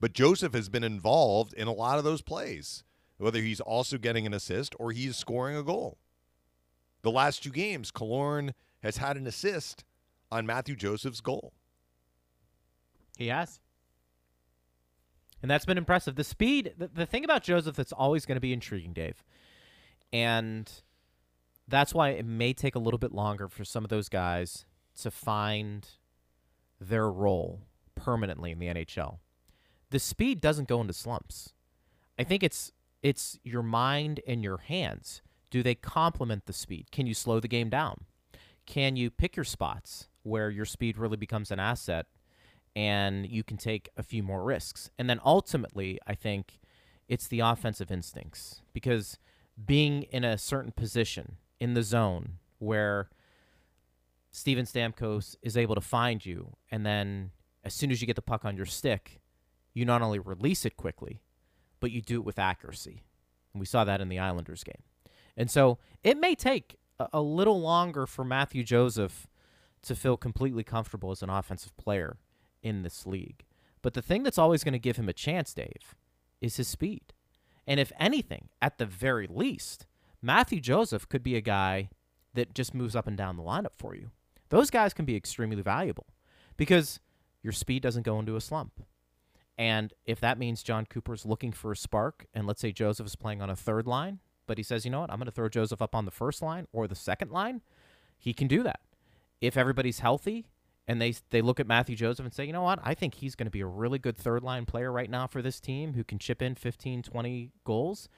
But 0.00 0.12
Joseph 0.12 0.54
has 0.54 0.68
been 0.68 0.84
involved 0.84 1.52
in 1.54 1.66
a 1.66 1.72
lot 1.72 1.98
of 1.98 2.04
those 2.04 2.22
plays, 2.22 2.84
whether 3.18 3.40
he's 3.40 3.60
also 3.60 3.98
getting 3.98 4.26
an 4.26 4.34
assist 4.34 4.74
or 4.78 4.92
he's 4.92 5.16
scoring 5.16 5.56
a 5.56 5.62
goal. 5.62 5.98
The 7.02 7.10
last 7.10 7.42
two 7.42 7.50
games, 7.50 7.90
Killorn 7.90 8.52
has 8.82 8.98
had 8.98 9.16
an 9.16 9.26
assist 9.26 9.84
on 10.30 10.46
Matthew 10.46 10.76
Joseph's 10.76 11.20
goal. 11.20 11.52
He 13.16 13.28
has. 13.28 13.60
And 15.42 15.50
that's 15.50 15.64
been 15.64 15.78
impressive. 15.78 16.16
The 16.16 16.24
speed, 16.24 16.74
the, 16.76 16.88
the 16.88 17.06
thing 17.06 17.24
about 17.24 17.42
Joseph 17.42 17.76
that's 17.76 17.92
always 17.92 18.26
going 18.26 18.36
to 18.36 18.40
be 18.40 18.52
intriguing, 18.52 18.92
Dave, 18.92 19.24
and 20.12 20.70
that's 21.66 21.94
why 21.94 22.10
it 22.10 22.24
may 22.24 22.52
take 22.52 22.74
a 22.74 22.78
little 22.78 22.98
bit 22.98 23.12
longer 23.12 23.48
for 23.48 23.64
some 23.64 23.84
of 23.84 23.90
those 23.90 24.08
guys 24.08 24.64
to 25.00 25.10
find 25.10 25.86
their 26.80 27.10
role 27.10 27.60
permanently 27.94 28.50
in 28.50 28.58
the 28.58 28.66
NHL. 28.66 29.18
The 29.90 29.98
speed 29.98 30.40
doesn't 30.40 30.68
go 30.68 30.80
into 30.80 30.92
slumps. 30.92 31.54
I 32.18 32.24
think 32.24 32.42
it's 32.42 32.72
it's 33.02 33.38
your 33.44 33.62
mind 33.62 34.20
and 34.26 34.42
your 34.42 34.58
hands. 34.58 35.22
Do 35.50 35.62
they 35.62 35.74
complement 35.74 36.46
the 36.46 36.52
speed? 36.52 36.90
Can 36.90 37.06
you 37.06 37.14
slow 37.14 37.40
the 37.40 37.48
game 37.48 37.70
down? 37.70 38.04
Can 38.66 38.96
you 38.96 39.10
pick 39.10 39.36
your 39.36 39.44
spots 39.44 40.08
where 40.24 40.50
your 40.50 40.66
speed 40.66 40.98
really 40.98 41.16
becomes 41.16 41.50
an 41.50 41.60
asset 41.60 42.06
and 42.76 43.26
you 43.26 43.42
can 43.42 43.56
take 43.56 43.88
a 43.96 44.02
few 44.02 44.22
more 44.22 44.42
risks? 44.42 44.90
And 44.98 45.08
then 45.08 45.20
ultimately, 45.24 45.98
I 46.06 46.14
think 46.14 46.58
it's 47.08 47.28
the 47.28 47.40
offensive 47.40 47.90
instincts 47.90 48.62
because 48.74 49.16
being 49.64 50.02
in 50.04 50.24
a 50.24 50.36
certain 50.36 50.72
position 50.72 51.36
in 51.60 51.74
the 51.74 51.82
zone 51.82 52.34
where 52.58 53.08
Steven 54.30 54.66
Stamkos 54.66 55.36
is 55.42 55.56
able 55.56 55.74
to 55.74 55.80
find 55.80 56.24
you, 56.24 56.56
and 56.70 56.84
then 56.84 57.30
as 57.64 57.74
soon 57.74 57.90
as 57.90 58.00
you 58.00 58.06
get 58.06 58.16
the 58.16 58.22
puck 58.22 58.44
on 58.44 58.56
your 58.56 58.66
stick, 58.66 59.20
you 59.78 59.84
not 59.84 60.02
only 60.02 60.18
release 60.18 60.64
it 60.64 60.76
quickly, 60.76 61.22
but 61.80 61.92
you 61.92 62.02
do 62.02 62.16
it 62.16 62.24
with 62.24 62.38
accuracy. 62.38 63.04
And 63.52 63.60
we 63.60 63.66
saw 63.66 63.84
that 63.84 64.00
in 64.00 64.08
the 64.08 64.18
Islanders 64.18 64.64
game. 64.64 64.82
And 65.36 65.50
so 65.50 65.78
it 66.02 66.18
may 66.18 66.34
take 66.34 66.76
a, 66.98 67.08
a 67.12 67.20
little 67.20 67.60
longer 67.60 68.06
for 68.06 68.24
Matthew 68.24 68.64
Joseph 68.64 69.28
to 69.82 69.94
feel 69.94 70.16
completely 70.16 70.64
comfortable 70.64 71.12
as 71.12 71.22
an 71.22 71.30
offensive 71.30 71.76
player 71.76 72.16
in 72.60 72.82
this 72.82 73.06
league. 73.06 73.44
But 73.80 73.94
the 73.94 74.02
thing 74.02 74.24
that's 74.24 74.38
always 74.38 74.64
going 74.64 74.72
to 74.72 74.80
give 74.80 74.96
him 74.96 75.08
a 75.08 75.12
chance, 75.12 75.54
Dave, 75.54 75.94
is 76.40 76.56
his 76.56 76.66
speed. 76.66 77.12
And 77.64 77.78
if 77.78 77.92
anything, 78.00 78.48
at 78.60 78.78
the 78.78 78.86
very 78.86 79.28
least, 79.30 79.86
Matthew 80.20 80.60
Joseph 80.60 81.08
could 81.08 81.22
be 81.22 81.36
a 81.36 81.40
guy 81.40 81.90
that 82.34 82.54
just 82.54 82.74
moves 82.74 82.96
up 82.96 83.06
and 83.06 83.16
down 83.16 83.36
the 83.36 83.42
lineup 83.44 83.76
for 83.76 83.94
you. 83.94 84.10
Those 84.48 84.70
guys 84.70 84.92
can 84.92 85.04
be 85.04 85.14
extremely 85.14 85.62
valuable 85.62 86.06
because 86.56 86.98
your 87.42 87.52
speed 87.52 87.82
doesn't 87.82 88.02
go 88.02 88.18
into 88.18 88.34
a 88.34 88.40
slump. 88.40 88.82
And 89.58 89.92
if 90.06 90.20
that 90.20 90.38
means 90.38 90.62
Jon 90.62 90.86
Cooper's 90.86 91.26
looking 91.26 91.50
for 91.50 91.72
a 91.72 91.76
spark, 91.76 92.26
and 92.32 92.46
let's 92.46 92.60
say 92.60 92.70
Joseph 92.70 93.06
is 93.06 93.16
playing 93.16 93.42
on 93.42 93.50
a 93.50 93.56
third 93.56 93.86
line, 93.88 94.20
but 94.46 94.56
he 94.56 94.62
says, 94.62 94.84
you 94.84 94.90
know 94.90 95.00
what, 95.00 95.10
I'm 95.10 95.18
going 95.18 95.26
to 95.26 95.32
throw 95.32 95.48
Joseph 95.48 95.82
up 95.82 95.94
on 95.94 96.04
the 96.04 96.12
first 96.12 96.40
line 96.40 96.66
or 96.72 96.86
the 96.86 96.94
second 96.94 97.32
line, 97.32 97.60
he 98.16 98.32
can 98.32 98.46
do 98.46 98.62
that. 98.62 98.80
If 99.40 99.56
everybody's 99.56 99.98
healthy 99.98 100.46
and 100.86 101.02
they 101.02 101.14
they 101.30 101.42
look 101.42 101.60
at 101.60 101.66
Matthew 101.66 101.96
Joseph 101.96 102.24
and 102.24 102.34
say, 102.34 102.44
you 102.44 102.52
know 102.52 102.62
what, 102.62 102.78
I 102.82 102.94
think 102.94 103.16
he's 103.16 103.34
going 103.34 103.46
to 103.46 103.50
be 103.50 103.60
a 103.60 103.66
really 103.66 103.98
good 103.98 104.16
third 104.16 104.42
line 104.42 104.64
player 104.64 104.90
right 104.90 105.10
now 105.10 105.26
for 105.26 105.42
this 105.42 105.60
team 105.60 105.94
who 105.94 106.04
can 106.04 106.18
chip 106.18 106.40
in 106.40 106.54
15, 106.54 107.02
20 107.02 107.50
goals, 107.64 108.08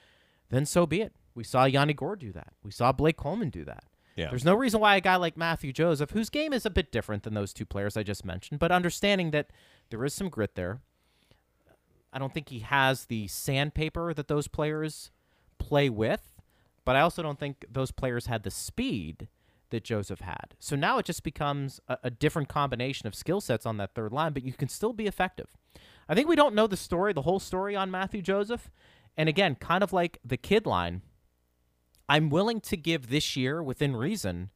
then 0.49 0.65
so 0.65 0.85
be 0.85 1.01
it. 1.01 1.13
We 1.33 1.43
saw 1.43 1.65
Yanni 1.65 1.93
Gourde 1.93 2.19
do 2.19 2.31
that. 2.33 2.53
We 2.63 2.71
saw 2.71 2.91
Blake 2.91 3.17
Coleman 3.17 3.49
do 3.49 3.65
that. 3.65 3.83
Yeah. 4.15 4.29
There's 4.29 4.45
no 4.45 4.55
reason 4.55 4.79
why 4.79 4.95
a 4.95 5.01
guy 5.01 5.15
like 5.15 5.37
Matthew 5.37 5.71
Joseph, 5.71 6.11
whose 6.11 6.29
game 6.29 6.53
is 6.53 6.65
a 6.65 6.69
bit 6.69 6.91
different 6.91 7.23
than 7.23 7.33
those 7.33 7.53
two 7.53 7.65
players 7.65 7.95
I 7.95 8.03
just 8.03 8.25
mentioned, 8.25 8.59
but 8.59 8.71
understanding 8.71 9.31
that 9.31 9.51
there 9.89 10.03
is 10.03 10.13
some 10.13 10.29
grit 10.29 10.55
there. 10.55 10.81
I 12.13 12.19
don't 12.19 12.33
think 12.33 12.49
he 12.49 12.59
has 12.59 13.05
the 13.05 13.27
sandpaper 13.27 14.13
that 14.13 14.27
those 14.27 14.47
players 14.47 15.11
play 15.57 15.89
with, 15.89 16.41
but 16.83 16.95
I 16.95 17.01
also 17.01 17.21
don't 17.21 17.39
think 17.39 17.65
those 17.69 17.91
players 17.91 18.25
had 18.25 18.43
the 18.43 18.51
speed 18.51 19.27
that 19.69 19.83
Joseph 19.83 20.19
had. 20.19 20.55
So 20.59 20.75
now 20.75 20.97
it 20.97 21.05
just 21.05 21.23
becomes 21.23 21.79
a, 21.87 21.97
a 22.03 22.09
different 22.09 22.49
combination 22.49 23.07
of 23.07 23.15
skill 23.15 23.39
sets 23.39 23.65
on 23.65 23.77
that 23.77 23.95
third 23.95 24.11
line, 24.11 24.33
but 24.33 24.43
you 24.43 24.53
can 24.53 24.67
still 24.67 24.93
be 24.93 25.07
effective. 25.07 25.55
I 26.09 26.15
think 26.15 26.27
we 26.27 26.35
don't 26.35 26.55
know 26.55 26.67
the 26.67 26.77
story, 26.77 27.13
the 27.13 27.21
whole 27.21 27.39
story 27.39 27.75
on 27.75 27.89
Matthew 27.89 28.21
Joseph. 28.21 28.69
And 29.15 29.29
again, 29.29 29.55
kind 29.55 29.83
of 29.83 29.93
like 29.93 30.19
the 30.25 30.37
kid 30.37 30.65
line, 30.65 31.01
I'm 32.09 32.29
willing 32.29 32.59
to 32.61 32.75
give 32.75 33.07
this 33.07 33.37
year, 33.37 33.63
within 33.63 33.95
reason, 33.95 34.49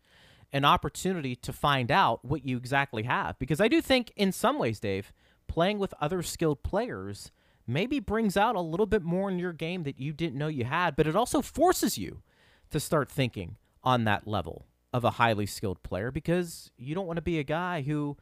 an 0.52 0.66
opportunity 0.66 1.36
to 1.38 1.54
find 1.54 1.92
out 1.92 2.26
what 2.26 2.46
you 2.46 2.58
exactly 2.58 3.04
have. 3.04 3.40
Because 3.40 3.62
I 3.62 3.70
do 3.70 3.82
think, 3.82 4.12
in 4.18 4.32
some 4.32 4.60
ways, 4.60 4.80
Dave, 4.80 5.14
playing 5.48 5.80
with 5.80 5.94
other 6.02 6.22
skilled 6.22 6.64
players 6.64 7.32
maybe 7.68 8.00
brings 8.00 8.38
out 8.38 8.56
a 8.56 8.62
little 8.62 8.86
bit 8.86 9.04
more 9.04 9.30
in 9.30 9.40
your 9.40 9.54
game 9.54 9.84
that 9.84 10.00
you 10.00 10.14
didn't 10.14 10.38
know 10.38 10.48
you 10.48 10.66
had, 10.66 10.96
but 10.96 11.08
it 11.08 11.16
also 11.16 11.42
forces 11.42 11.98
you 11.98 12.22
to 12.72 12.80
start 12.80 13.10
thinking 13.10 13.58
on 13.84 14.04
that 14.04 14.28
level 14.28 14.66
of 14.94 15.04
a 15.04 15.12
highly 15.12 15.46
skilled 15.46 15.82
player 15.84 16.12
because 16.12 16.72
you 16.78 16.96
don't 16.96 17.08
want 17.08 17.18
to 17.18 17.22
be 17.22 17.40
a 17.40 17.44
guy 17.44 17.82
who 17.82 18.18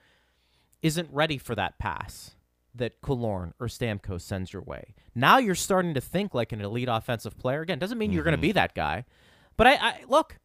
isn't 0.81 1.09
ready 1.11 1.37
for 1.37 1.55
that 1.55 1.77
pass 1.77 2.35
that 2.75 3.01
Killorn 3.01 3.53
or 3.59 3.67
Stamkos 3.67 4.21
sends 4.21 4.51
your 4.51 4.63
way. 4.63 4.95
Now 5.13 5.37
you're 5.37 5.55
starting 5.55 5.93
to 5.93 6.01
think 6.01 6.33
like 6.33 6.51
an 6.51 6.61
elite 6.61 6.89
offensive 6.89 7.37
player. 7.37 7.61
Again, 7.61 7.79
doesn't 7.79 7.97
mean 7.97 8.11
you're 8.11 8.23
going 8.23 8.35
to 8.35 8.41
be 8.41 8.49
mm-hmm. 8.49 8.55
that 8.55 8.75
guy, 8.75 9.05
but 9.57 9.67
I, 9.67 9.73
I 9.75 9.99
look. 10.07 10.39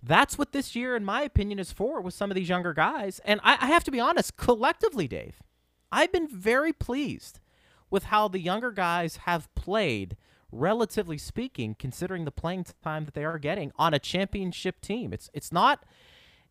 That's 0.00 0.38
what 0.38 0.52
this 0.52 0.76
year, 0.76 0.94
in 0.94 1.04
my 1.04 1.22
opinion, 1.22 1.58
is 1.58 1.72
for 1.72 2.00
with 2.00 2.14
some 2.14 2.30
of 2.30 2.36
these 2.36 2.48
younger 2.48 2.72
guys. 2.72 3.20
And 3.24 3.40
I, 3.42 3.58
I 3.60 3.66
have 3.66 3.82
to 3.82 3.90
be 3.90 3.98
honest, 3.98 4.36
collectively, 4.36 5.08
Dave, 5.08 5.42
I've 5.90 6.12
been 6.12 6.28
very 6.28 6.72
pleased 6.72 7.40
with 7.90 8.04
how 8.04 8.28
the 8.28 8.40
younger 8.40 8.70
guys 8.70 9.16
have 9.18 9.52
played, 9.54 10.16
relatively 10.50 11.18
speaking, 11.18 11.74
considering 11.78 12.24
the 12.24 12.30
playing 12.30 12.66
time 12.82 13.04
that 13.04 13.14
they 13.14 13.24
are 13.24 13.38
getting 13.38 13.72
on 13.76 13.94
a 13.94 13.98
championship 13.98 14.80
team. 14.80 15.12
It's 15.12 15.30
it's 15.32 15.52
not 15.52 15.84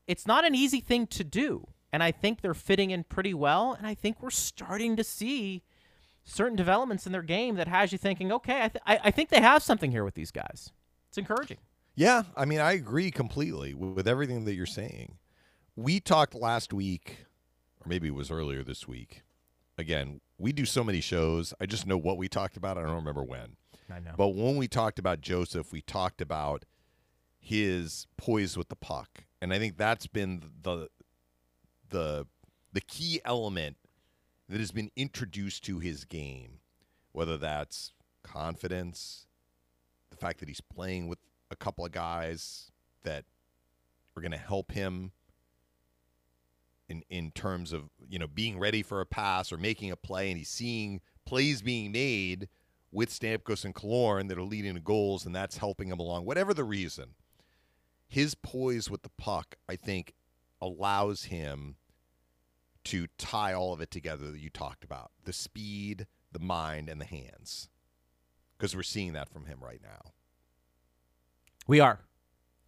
it's 0.08 0.26
not 0.26 0.46
an 0.46 0.56
easy 0.56 0.80
thing 0.80 1.08
to 1.08 1.24
do. 1.24 1.68
And 1.92 2.04
I 2.04 2.12
think 2.12 2.42
they're 2.42 2.54
fitting 2.54 2.92
in 2.92 3.04
pretty 3.04 3.34
well. 3.34 3.74
And 3.74 3.88
I 3.88 3.94
think 3.94 4.22
we're 4.22 4.30
starting 4.30 4.96
to 4.98 5.04
see 5.04 5.64
certain 6.24 6.58
developments 6.58 7.06
in 7.06 7.12
their 7.12 7.22
game 7.22 7.56
that 7.56 7.68
has 7.68 7.92
you 7.92 7.98
thinking, 7.98 8.32
okay, 8.32 8.64
I, 8.64 8.68
th- 8.68 8.84
I, 8.86 9.00
I 9.06 9.12
think 9.12 9.30
they 9.30 9.42
have 9.42 9.64
something 9.64 9.92
here 9.92 10.04
with 10.04 10.14
these 10.14 10.32
guys. 10.32 10.72
It's 11.08 11.18
encouraging. 11.18 11.58
Yeah, 11.96 12.24
I 12.36 12.46
mean, 12.46 12.60
I 12.60 12.74
agree 12.74 13.10
completely 13.10 13.74
with, 13.74 13.94
with 13.94 14.08
everything 14.08 14.46
that 14.46 14.54
you're 14.54 14.66
saying. 14.66 15.18
We 15.76 16.00
talked 16.00 16.36
last 16.36 16.74
week, 16.74 17.26
or 17.80 17.88
maybe 17.88 18.10
it 18.10 18.14
was 18.14 18.30
earlier 18.30 18.64
this 18.64 18.88
week. 18.88 19.24
Again, 19.78 20.20
we 20.38 20.52
do 20.52 20.66
so 20.66 20.84
many 20.84 21.02
shows. 21.02 21.54
I 21.60 21.66
just 21.66 21.88
know 21.88 21.98
what 21.98 22.18
we 22.18 22.28
talked 22.28 22.58
about. 22.58 22.78
I 22.78 22.82
don't 22.82 22.96
remember 22.96 23.24
when. 23.24 23.56
I 23.92 24.00
know. 24.00 24.12
But 24.18 24.30
when 24.30 24.58
we 24.58 24.68
talked 24.68 25.00
about 25.00 25.22
Joseph, 25.22 25.72
we 25.72 25.82
talked 25.82 26.22
about 26.22 26.66
his 27.40 28.08
poise 28.18 28.58
with 28.58 28.70
the 28.70 28.76
puck, 28.76 29.24
and 29.42 29.54
I 29.54 29.60
think 29.60 29.78
that's 29.78 30.08
been 30.08 30.44
the 30.62 30.90
the 31.90 32.28
the 32.74 32.82
key 32.82 33.22
element 33.24 33.78
that 34.50 34.60
has 34.60 34.72
been 34.72 34.92
introduced 34.96 35.64
to 35.66 35.80
his 35.80 36.04
game, 36.04 36.60
whether 37.12 37.38
that's 37.38 37.94
confidence, 38.24 39.28
the 40.10 40.18
fact 40.18 40.40
that 40.40 40.50
he's 40.50 40.62
playing 40.62 41.08
with 41.08 41.20
a 41.50 41.56
couple 41.56 41.86
of 41.86 41.92
guys 41.92 42.72
that 43.04 43.26
are 44.16 44.22
going 44.22 44.32
to 44.32 44.38
help 44.38 44.72
him 44.72 45.12
in 46.90 47.04
in 47.10 47.32
terms 47.32 47.74
of 47.74 47.90
you 48.08 48.20
know 48.20 48.28
being 48.28 48.60
ready 48.60 48.84
for 48.84 49.02
a 49.02 49.06
pass 49.06 49.52
or 49.52 49.58
making 49.58 49.92
a 49.92 49.96
play, 49.96 50.30
and 50.30 50.38
he's 50.38 50.50
seeing 50.50 51.02
plays 51.26 51.62
being 51.62 51.92
made 51.92 52.48
with 52.92 53.10
Stamkos 53.10 53.66
and 53.66 53.76
Killorn 53.76 54.30
that 54.30 54.38
are 54.38 54.44
leading 54.44 54.76
to 54.76 54.80
goals, 54.80 55.26
and 55.26 55.36
that's 55.36 55.58
helping 55.58 55.90
him 55.90 56.00
along. 56.00 56.26
Whatever 56.26 56.54
the 56.54 56.64
reason, 56.64 57.16
his 58.08 58.36
poise 58.36 58.90
with 58.90 59.04
the 59.04 59.12
puck, 59.18 59.56
I 59.68 59.76
think, 59.76 60.14
allows 60.62 61.26
him 61.26 61.76
to 62.86 63.08
tie 63.18 63.54
all 63.54 63.74
of 63.74 63.82
it 63.82 63.92
together 63.92 64.32
that 64.32 64.40
you 64.40 64.50
talked 64.50 64.84
about 64.84 65.12
the 65.26 65.34
speed, 65.34 66.08
the 66.32 66.40
mind, 66.40 66.90
and 66.90 67.02
the 67.02 67.06
hands. 67.06 67.70
Because 68.58 68.76
we're 68.76 68.84
seeing 68.84 69.14
that 69.14 69.30
from 69.30 69.46
him 69.46 69.60
right 69.62 69.82
now. 69.84 70.14
We 71.68 71.80
are. 71.80 72.00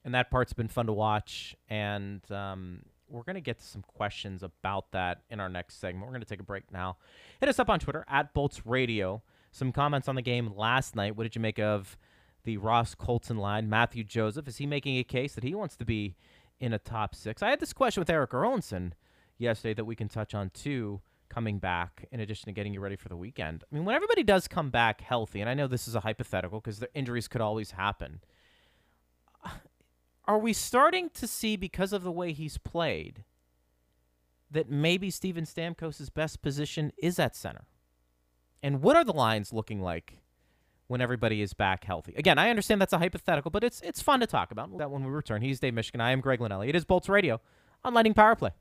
And 0.03 0.13
that 0.13 0.29
part's 0.29 0.53
been 0.53 0.67
fun 0.67 0.85
to 0.87 0.93
watch. 0.93 1.55
And 1.69 2.21
um, 2.31 2.83
we're 3.09 3.23
going 3.23 3.35
to 3.35 3.41
get 3.41 3.59
to 3.59 3.65
some 3.65 3.81
questions 3.81 4.43
about 4.43 4.91
that 4.91 5.21
in 5.29 5.39
our 5.39 5.49
next 5.49 5.79
segment. 5.79 6.05
We're 6.05 6.11
going 6.11 6.21
to 6.21 6.27
take 6.27 6.39
a 6.39 6.43
break 6.43 6.71
now. 6.71 6.97
Hit 7.39 7.49
us 7.49 7.59
up 7.59 7.69
on 7.69 7.79
Twitter 7.79 8.05
at 8.07 8.33
Bolts 8.33 8.65
Radio. 8.65 9.21
Some 9.51 9.71
comments 9.71 10.07
on 10.07 10.15
the 10.15 10.21
game 10.21 10.53
last 10.55 10.95
night. 10.95 11.15
What 11.15 11.23
did 11.23 11.35
you 11.35 11.41
make 11.41 11.59
of 11.59 11.97
the 12.43 12.57
Ross 12.57 12.95
Colton 12.95 13.37
line? 13.37 13.69
Matthew 13.69 14.03
Joseph, 14.03 14.47
is 14.47 14.57
he 14.57 14.65
making 14.65 14.97
a 14.97 15.03
case 15.03 15.33
that 15.33 15.43
he 15.43 15.55
wants 15.55 15.75
to 15.77 15.85
be 15.85 16.15
in 16.59 16.73
a 16.73 16.79
top 16.79 17.15
six? 17.15 17.41
I 17.41 17.49
had 17.49 17.59
this 17.59 17.73
question 17.73 18.01
with 18.01 18.09
Eric 18.09 18.31
Erlendsson 18.31 18.91
yesterday 19.37 19.73
that 19.73 19.85
we 19.85 19.95
can 19.95 20.07
touch 20.07 20.35
on 20.35 20.51
too 20.51 21.01
coming 21.29 21.59
back 21.59 22.07
in 22.11 22.19
addition 22.19 22.47
to 22.47 22.51
getting 22.51 22.73
you 22.73 22.79
ready 22.79 22.95
for 22.95 23.09
the 23.09 23.15
weekend. 23.15 23.63
I 23.71 23.75
mean, 23.75 23.85
when 23.85 23.95
everybody 23.95 24.23
does 24.23 24.47
come 24.47 24.69
back 24.69 25.01
healthy, 25.01 25.41
and 25.41 25.49
I 25.49 25.53
know 25.53 25.67
this 25.67 25.87
is 25.87 25.95
a 25.95 25.99
hypothetical 25.99 26.59
because 26.59 26.79
the 26.79 26.93
injuries 26.93 27.27
could 27.27 27.41
always 27.41 27.71
happen. 27.71 28.21
Are 30.29 30.37
we 30.37 30.53
starting 30.53 31.09
to 31.15 31.25
see 31.25 31.55
because 31.55 31.91
of 31.91 32.03
the 32.03 32.11
way 32.11 32.33
he's 32.33 32.59
played 32.59 33.23
that 34.51 34.69
maybe 34.69 35.09
Steven 35.09 35.43
Stamkos' 35.43 36.13
best 36.13 36.43
position 36.43 36.91
is 37.01 37.17
at 37.17 37.35
center? 37.35 37.65
And 38.61 38.83
what 38.83 38.95
are 38.95 39.03
the 39.03 39.11
lines 39.11 39.51
looking 39.51 39.81
like 39.81 40.19
when 40.85 41.01
everybody 41.01 41.41
is 41.41 41.55
back 41.55 41.83
healthy? 41.83 42.13
Again, 42.15 42.37
I 42.37 42.51
understand 42.51 42.79
that's 42.79 42.93
a 42.93 42.99
hypothetical, 42.99 43.49
but 43.49 43.63
it's 43.63 43.81
it's 43.81 44.03
fun 44.03 44.19
to 44.19 44.27
talk 44.27 44.51
about 44.51 44.77
that 44.77 44.91
when 44.91 45.03
we 45.03 45.09
return. 45.09 45.41
He's 45.41 45.59
Dave 45.59 45.73
Mishkin. 45.73 45.99
I 45.99 46.11
am 46.11 46.21
Greg 46.21 46.39
Linelli. 46.39 46.69
It 46.69 46.75
is 46.75 46.85
Bolts 46.85 47.09
Radio 47.09 47.41
on 47.83 47.95
Lightning 47.95 48.13
Power 48.13 48.35
Play. 48.35 48.51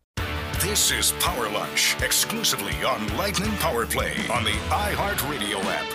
This 0.61 0.91
is 0.91 1.13
Power 1.21 1.51
Lunch, 1.51 2.01
exclusively 2.01 2.83
on 2.83 3.15
Lightning 3.19 3.53
Power 3.57 3.85
Play 3.85 4.15
on 4.33 4.43
the 4.43 4.57
iHeartRadio 4.71 5.63
app. 5.67 5.87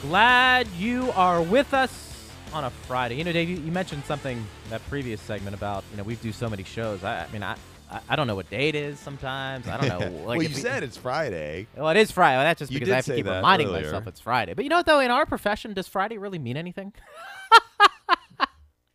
Glad 0.00 0.68
you 0.68 1.10
are 1.12 1.42
with 1.42 1.74
us 1.74 2.05
on 2.52 2.64
a 2.64 2.70
Friday. 2.70 3.16
You 3.16 3.24
know, 3.24 3.32
Dave, 3.32 3.48
you, 3.48 3.56
you 3.56 3.72
mentioned 3.72 4.04
something 4.04 4.44
that 4.70 4.86
previous 4.88 5.20
segment 5.20 5.54
about 5.54 5.84
you 5.90 5.96
know 5.96 6.02
we 6.02 6.16
do 6.16 6.32
so 6.32 6.48
many 6.48 6.64
shows. 6.64 7.04
I, 7.04 7.24
I 7.24 7.28
mean, 7.32 7.42
I, 7.42 7.56
I 7.90 8.00
I 8.10 8.16
don't 8.16 8.26
know 8.26 8.34
what 8.34 8.50
day 8.50 8.68
it 8.68 8.74
is 8.74 8.98
sometimes. 8.98 9.68
I 9.68 9.76
don't 9.76 9.88
know. 9.88 10.10
Like 10.26 10.38
well, 10.38 10.42
you 10.42 10.48
we- 10.54 10.60
said 10.60 10.82
it's 10.82 10.96
Friday. 10.96 11.66
Well, 11.76 11.88
it 11.90 11.96
is 11.96 12.10
Friday. 12.10 12.36
Well, 12.36 12.44
that's 12.44 12.58
just 12.58 12.72
You 12.72 12.78
because 12.80 12.92
I 12.92 12.96
have 12.96 13.04
to 13.06 13.16
keep 13.16 13.26
reminding 13.26 13.68
earlier. 13.68 13.84
myself 13.84 14.06
it's 14.06 14.20
Friday. 14.20 14.54
But 14.54 14.64
you 14.64 14.70
know 14.70 14.76
what, 14.78 14.86
though? 14.86 15.00
In 15.00 15.10
our 15.10 15.26
profession, 15.26 15.72
does 15.74 15.86
Friday 15.88 16.18
really 16.18 16.38
mean 16.38 16.56
anything? 16.56 16.92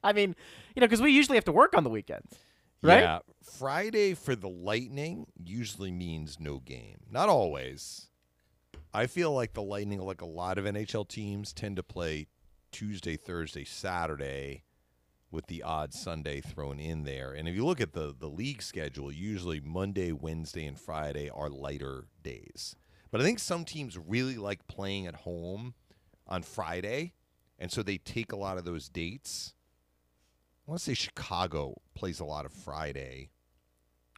I 0.03 0.13
mean, 0.13 0.35
you 0.75 0.79
know, 0.81 0.87
because 0.87 1.01
we 1.01 1.11
usually 1.11 1.37
have 1.37 1.45
to 1.45 1.51
work 1.51 1.75
on 1.77 1.83
the 1.83 1.89
weekends, 1.89 2.35
right? 2.81 3.01
Yeah, 3.01 3.19
Friday 3.43 4.15
for 4.15 4.35
the 4.35 4.49
Lightning 4.49 5.27
usually 5.43 5.91
means 5.91 6.39
no 6.39 6.57
game. 6.57 7.01
Not 7.09 7.29
always. 7.29 8.07
I 8.93 9.05
feel 9.05 9.31
like 9.31 9.53
the 9.53 9.61
Lightning, 9.61 9.99
like 9.99 10.21
a 10.21 10.25
lot 10.25 10.57
of 10.57 10.65
NHL 10.65 11.07
teams, 11.07 11.53
tend 11.53 11.75
to 11.75 11.83
play 11.83 12.27
Tuesday, 12.71 13.17
Thursday, 13.17 13.63
Saturday, 13.63 14.63
with 15.29 15.47
the 15.47 15.63
odd 15.63 15.93
Sunday 15.93 16.41
thrown 16.41 16.79
in 16.79 17.03
there. 17.03 17.31
And 17.33 17.47
if 17.47 17.55
you 17.55 17.65
look 17.65 17.81
at 17.81 17.93
the 17.93 18.13
the 18.17 18.27
league 18.27 18.61
schedule, 18.61 19.11
usually 19.11 19.59
Monday, 19.59 20.11
Wednesday, 20.11 20.65
and 20.65 20.79
Friday 20.79 21.29
are 21.29 21.49
lighter 21.49 22.07
days. 22.23 22.75
But 23.11 23.21
I 23.21 23.23
think 23.23 23.39
some 23.39 23.65
teams 23.65 23.97
really 23.97 24.37
like 24.37 24.67
playing 24.67 25.07
at 25.07 25.15
home 25.15 25.73
on 26.27 26.43
Friday, 26.43 27.13
and 27.59 27.71
so 27.71 27.83
they 27.83 27.97
take 27.97 28.31
a 28.31 28.37
lot 28.37 28.57
of 28.57 28.65
those 28.65 28.87
dates. 28.89 29.53
I 30.67 30.71
want 30.71 30.79
to 30.79 30.85
say 30.85 30.93
Chicago 30.93 31.81
plays 31.93 32.19
a 32.19 32.25
lot 32.25 32.45
of 32.45 32.53
Friday 32.53 33.31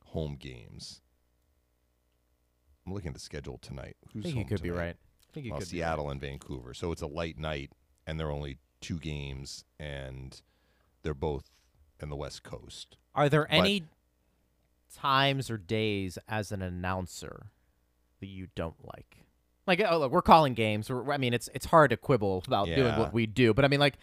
home 0.05 0.35
games. 0.35 1.01
I'm 2.85 2.93
looking 2.93 3.09
at 3.09 3.13
the 3.13 3.19
schedule 3.19 3.57
tonight. 3.57 3.95
I 4.05 4.09
Who's 4.13 4.23
think 4.25 4.35
you 4.35 4.45
could 4.45 4.61
be 4.61 4.69
right. 4.69 4.95
I 4.95 5.33
think 5.33 5.45
you 5.45 5.51
Well, 5.51 5.61
could 5.61 5.69
be 5.69 5.77
Seattle 5.77 6.09
and 6.09 6.21
Vancouver. 6.21 6.73
So 6.73 6.91
it's 6.91 7.01
a 7.01 7.07
light 7.07 7.39
night, 7.39 7.71
and 8.05 8.19
they're 8.19 8.31
only 8.31 8.57
two 8.81 8.99
games, 8.99 9.63
and 9.79 10.41
they're 11.03 11.13
both 11.13 11.49
in 12.01 12.09
the 12.09 12.15
West 12.15 12.43
Coast. 12.43 12.97
Are 13.15 13.29
there 13.29 13.47
But- 13.49 13.57
any 13.57 13.83
times 14.93 15.49
or 15.49 15.57
days 15.57 16.17
as 16.27 16.51
an 16.51 16.61
announcer 16.61 17.47
that 18.19 18.27
you 18.27 18.47
don't 18.55 18.75
like? 18.85 19.17
Like, 19.65 19.81
oh, 19.87 19.97
look, 19.99 20.11
we're 20.11 20.21
calling 20.21 20.53
games. 20.53 20.89
We're, 20.89 21.11
I 21.11 21.17
mean, 21.17 21.33
it's 21.33 21.49
it's 21.53 21.67
hard 21.67 21.91
to 21.91 21.97
quibble 21.97 22.43
about 22.45 22.67
doing 22.67 22.97
what 22.97 23.13
we 23.13 23.25
do, 23.25 23.53
but 23.53 23.63
I 23.63 23.69
mean, 23.69 23.79
like, 23.79 23.97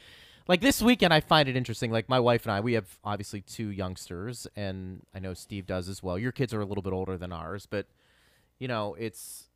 like 0.48 0.62
this 0.62 0.80
weekend, 0.80 1.12
I 1.12 1.20
find 1.20 1.48
it 1.50 1.56
interesting. 1.56 1.90
Like 1.90 2.08
my 2.08 2.18
wife 2.18 2.44
and 2.46 2.52
I, 2.52 2.60
we 2.60 2.72
have 2.72 2.98
obviously 3.04 3.42
two 3.42 3.68
youngsters, 3.68 4.46
and 4.56 5.02
I 5.14 5.18
know 5.18 5.34
Steve 5.34 5.66
does 5.66 5.88
as 5.90 6.02
well. 6.02 6.18
Your 6.18 6.32
kids 6.32 6.54
are 6.54 6.60
a 6.62 6.64
little 6.64 6.82
bit 6.82 6.94
older 6.94 7.18
than 7.18 7.30
ours, 7.30 7.66
but 7.66 7.86
you 8.58 8.68
know, 8.68 8.94
it's 8.98 9.49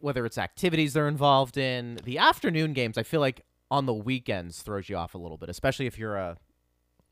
whether 0.00 0.24
it's 0.26 0.38
activities 0.38 0.92
they're 0.92 1.08
involved 1.08 1.56
in. 1.56 1.98
The 2.04 2.18
afternoon 2.18 2.72
games, 2.72 2.98
I 2.98 3.02
feel 3.02 3.20
like 3.20 3.42
on 3.70 3.86
the 3.86 3.94
weekends 3.94 4.62
throws 4.62 4.88
you 4.88 4.96
off 4.96 5.14
a 5.14 5.18
little 5.18 5.36
bit, 5.36 5.48
especially 5.48 5.86
if 5.86 5.98
you're 5.98 6.16
a 6.16 6.36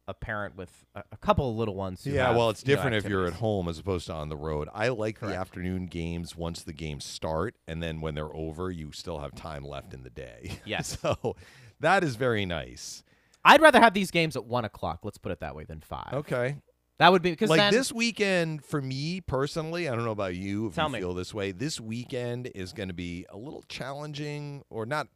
a 0.08 0.14
parent 0.14 0.54
with 0.56 0.70
a, 0.94 1.02
a 1.10 1.16
couple 1.16 1.50
of 1.50 1.56
little 1.56 1.74
ones. 1.74 2.04
Who 2.04 2.10
Yeah, 2.12 2.28
have, 2.28 2.36
well, 2.36 2.48
it's 2.50 2.62
you 2.62 2.68
know, 2.68 2.76
different 2.76 2.96
if 3.04 3.10
you're 3.10 3.26
at 3.26 3.32
home 3.34 3.68
as 3.68 3.78
opposed 3.80 4.06
to 4.06 4.12
on 4.12 4.28
the 4.28 4.36
road. 4.36 4.68
I 4.72 4.86
like 4.88 5.18
Correct. 5.18 5.34
the 5.34 5.40
afternoon 5.40 5.86
games 5.86 6.36
once 6.36 6.62
the 6.62 6.72
games 6.72 7.04
start, 7.04 7.56
and 7.66 7.82
then 7.82 8.00
when 8.00 8.14
they're 8.14 8.32
over, 8.32 8.70
you 8.70 8.92
still 8.92 9.18
have 9.18 9.34
time 9.34 9.64
left 9.64 9.92
in 9.92 10.04
the 10.04 10.10
day. 10.10 10.60
Yes. 10.64 10.96
so 11.00 11.34
that 11.80 12.04
is 12.04 12.14
very 12.14 12.46
nice. 12.46 13.02
I'd 13.44 13.60
rather 13.60 13.80
have 13.80 13.94
these 13.94 14.12
games 14.12 14.36
at 14.36 14.44
one 14.44 14.64
o'clock. 14.64 15.00
Let's 15.02 15.18
put 15.18 15.32
it 15.32 15.40
that 15.40 15.56
way 15.56 15.64
than 15.64 15.80
five. 15.80 16.10
Okay. 16.12 16.56
That 16.98 17.12
would 17.12 17.20
be 17.22 17.30
because 17.30 17.50
like 17.50 17.58
then, 17.58 17.72
this 17.74 17.92
weekend 17.92 18.64
for 18.64 18.80
me 18.80 19.20
personally, 19.20 19.88
I 19.88 19.94
don't 19.94 20.04
know 20.04 20.12
about 20.12 20.34
you 20.34 20.68
if 20.68 20.74
Tell 20.74 20.88
you 20.88 20.94
me. 20.94 20.98
feel 21.00 21.14
this 21.14 21.34
way. 21.34 21.52
This 21.52 21.78
weekend 21.78 22.50
is 22.54 22.72
going 22.72 22.88
to 22.88 22.94
be 22.94 23.26
a 23.28 23.36
little 23.36 23.64
challenging, 23.68 24.64
or 24.70 24.86
not. 24.86 25.08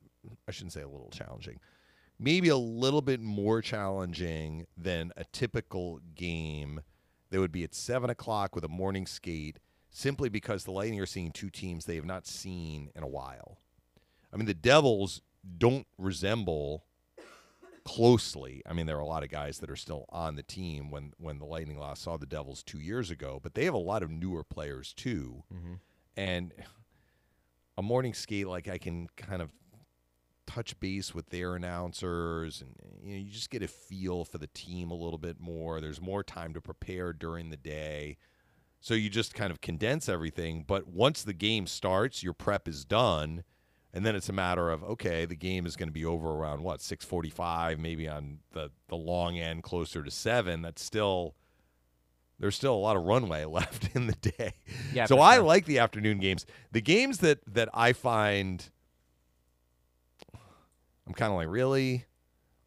I 0.46 0.52
shouldn't 0.52 0.72
say 0.72 0.82
a 0.82 0.88
little 0.88 1.08
challenging. 1.10 1.58
Maybe 2.18 2.50
a 2.50 2.56
little 2.56 3.00
bit 3.00 3.20
more 3.20 3.62
challenging 3.62 4.66
than 4.76 5.10
a 5.16 5.24
typical 5.24 6.00
game 6.14 6.82
that 7.30 7.40
would 7.40 7.52
be 7.52 7.64
at 7.64 7.74
seven 7.74 8.10
o'clock 8.10 8.54
with 8.54 8.64
a 8.64 8.68
morning 8.68 9.06
skate, 9.06 9.58
simply 9.88 10.28
because 10.28 10.64
the 10.64 10.72
Lightning 10.72 11.00
are 11.00 11.06
seeing 11.06 11.32
two 11.32 11.48
teams 11.48 11.86
they 11.86 11.96
have 11.96 12.04
not 12.04 12.26
seen 12.26 12.90
in 12.94 13.02
a 13.02 13.08
while. 13.08 13.58
I 14.30 14.36
mean, 14.36 14.46
the 14.46 14.52
Devils 14.52 15.22
don't 15.56 15.86
resemble 15.96 16.84
closely. 17.84 18.62
I 18.66 18.72
mean, 18.72 18.86
there 18.86 18.96
are 18.96 19.00
a 19.00 19.06
lot 19.06 19.22
of 19.22 19.30
guys 19.30 19.58
that 19.58 19.70
are 19.70 19.76
still 19.76 20.06
on 20.10 20.36
the 20.36 20.42
team 20.42 20.90
when 20.90 21.12
when 21.18 21.38
the 21.38 21.44
Lightning 21.44 21.78
lost 21.78 22.02
saw 22.02 22.16
the 22.16 22.26
Devils 22.26 22.62
two 22.62 22.80
years 22.80 23.10
ago, 23.10 23.40
but 23.42 23.54
they 23.54 23.64
have 23.64 23.74
a 23.74 23.78
lot 23.78 24.02
of 24.02 24.10
newer 24.10 24.44
players 24.44 24.92
too. 24.92 25.44
Mm-hmm. 25.52 25.74
And 26.16 26.52
a 27.76 27.82
morning 27.82 28.14
skate, 28.14 28.46
like 28.46 28.68
I 28.68 28.78
can 28.78 29.08
kind 29.16 29.42
of 29.42 29.50
touch 30.46 30.78
base 30.80 31.14
with 31.14 31.30
their 31.30 31.54
announcers, 31.54 32.60
and 32.60 32.74
you 33.02 33.14
know, 33.14 33.22
you 33.22 33.30
just 33.30 33.50
get 33.50 33.62
a 33.62 33.68
feel 33.68 34.24
for 34.24 34.38
the 34.38 34.48
team 34.48 34.90
a 34.90 34.94
little 34.94 35.18
bit 35.18 35.40
more. 35.40 35.80
There's 35.80 36.00
more 36.00 36.22
time 36.22 36.54
to 36.54 36.60
prepare 36.60 37.12
during 37.12 37.50
the 37.50 37.56
day. 37.56 38.16
So 38.80 38.94
you 38.94 39.10
just 39.10 39.34
kind 39.34 39.50
of 39.52 39.60
condense 39.60 40.08
everything, 40.08 40.64
but 40.66 40.88
once 40.88 41.22
the 41.22 41.34
game 41.34 41.66
starts, 41.66 42.22
your 42.22 42.32
prep 42.32 42.66
is 42.66 42.84
done 42.84 43.44
and 43.92 44.04
then 44.04 44.14
it's 44.14 44.28
a 44.28 44.32
matter 44.32 44.70
of 44.70 44.82
okay 44.84 45.24
the 45.24 45.36
game 45.36 45.66
is 45.66 45.76
going 45.76 45.88
to 45.88 45.92
be 45.92 46.04
over 46.04 46.28
around 46.28 46.62
what 46.62 46.80
6:45 46.80 47.78
maybe 47.78 48.08
on 48.08 48.38
the 48.52 48.70
the 48.88 48.96
long 48.96 49.38
end 49.38 49.62
closer 49.62 50.02
to 50.02 50.10
7 50.10 50.62
that's 50.62 50.82
still 50.82 51.34
there's 52.40 52.56
still 52.56 52.74
a 52.74 52.76
lot 52.76 52.96
of 52.96 53.04
runway 53.04 53.44
left 53.46 53.94
in 53.94 54.06
the 54.06 54.14
day. 54.14 54.54
Yeah, 54.92 55.04
so 55.04 55.20
i 55.20 55.36
sure. 55.36 55.44
like 55.44 55.66
the 55.66 55.78
afternoon 55.78 56.18
games. 56.18 56.46
The 56.72 56.80
games 56.80 57.18
that 57.18 57.40
that 57.46 57.68
i 57.72 57.92
find 57.92 58.68
i'm 61.06 61.14
kind 61.14 61.30
of 61.30 61.36
like 61.36 61.48
really? 61.48 62.06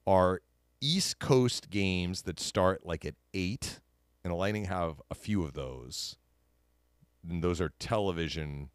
Are 0.05 0.41
east 0.79 1.19
coast 1.19 1.69
games 1.69 2.23
that 2.23 2.39
start 2.39 2.85
like 2.85 3.05
at 3.05 3.15
8 3.33 3.79
and 4.23 4.31
the 4.31 4.35
lightning 4.35 4.65
have 4.65 5.01
a 5.09 5.15
few 5.15 5.43
of 5.43 5.53
those. 5.53 6.17
And 7.27 7.41
those 7.41 7.61
are 7.61 7.69
television 7.79 8.69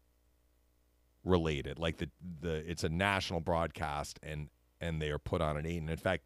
related. 1.23 1.79
Like 1.79 1.97
the 1.97 2.09
the 2.41 2.69
it's 2.69 2.83
a 2.83 2.89
national 2.89 3.39
broadcast 3.41 4.19
and 4.23 4.49
and 4.81 5.01
they 5.01 5.09
are 5.11 5.19
put 5.19 5.41
on 5.41 5.57
at 5.57 5.65
eight. 5.65 5.77
And 5.81 5.89
in 5.89 5.97
fact, 5.97 6.23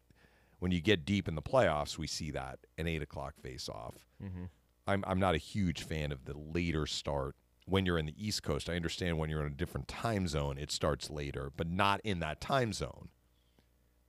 when 0.60 0.70
you 0.70 0.80
get 0.80 1.04
deep 1.04 1.28
in 1.28 1.34
the 1.34 1.42
playoffs, 1.42 1.98
we 1.98 2.06
see 2.06 2.30
that 2.32 2.58
an 2.78 2.86
eight 2.86 3.02
o'clock 3.02 3.34
face 3.40 3.68
off. 3.68 3.94
Mhm. 4.22 4.48
I'm 4.86 5.04
I'm 5.06 5.18
not 5.18 5.34
a 5.34 5.38
huge 5.38 5.82
fan 5.82 6.12
of 6.12 6.24
the 6.24 6.36
later 6.36 6.86
start 6.86 7.36
when 7.66 7.86
you're 7.86 7.98
in 7.98 8.06
the 8.06 8.14
East 8.26 8.42
Coast. 8.42 8.68
I 8.68 8.76
understand 8.76 9.18
when 9.18 9.30
you're 9.30 9.40
in 9.44 9.52
a 9.52 9.56
different 9.56 9.88
time 9.88 10.28
zone, 10.28 10.58
it 10.58 10.70
starts 10.70 11.08
later, 11.10 11.50
but 11.56 11.68
not 11.68 12.00
in 12.04 12.20
that 12.20 12.40
time 12.40 12.72
zone. 12.72 13.08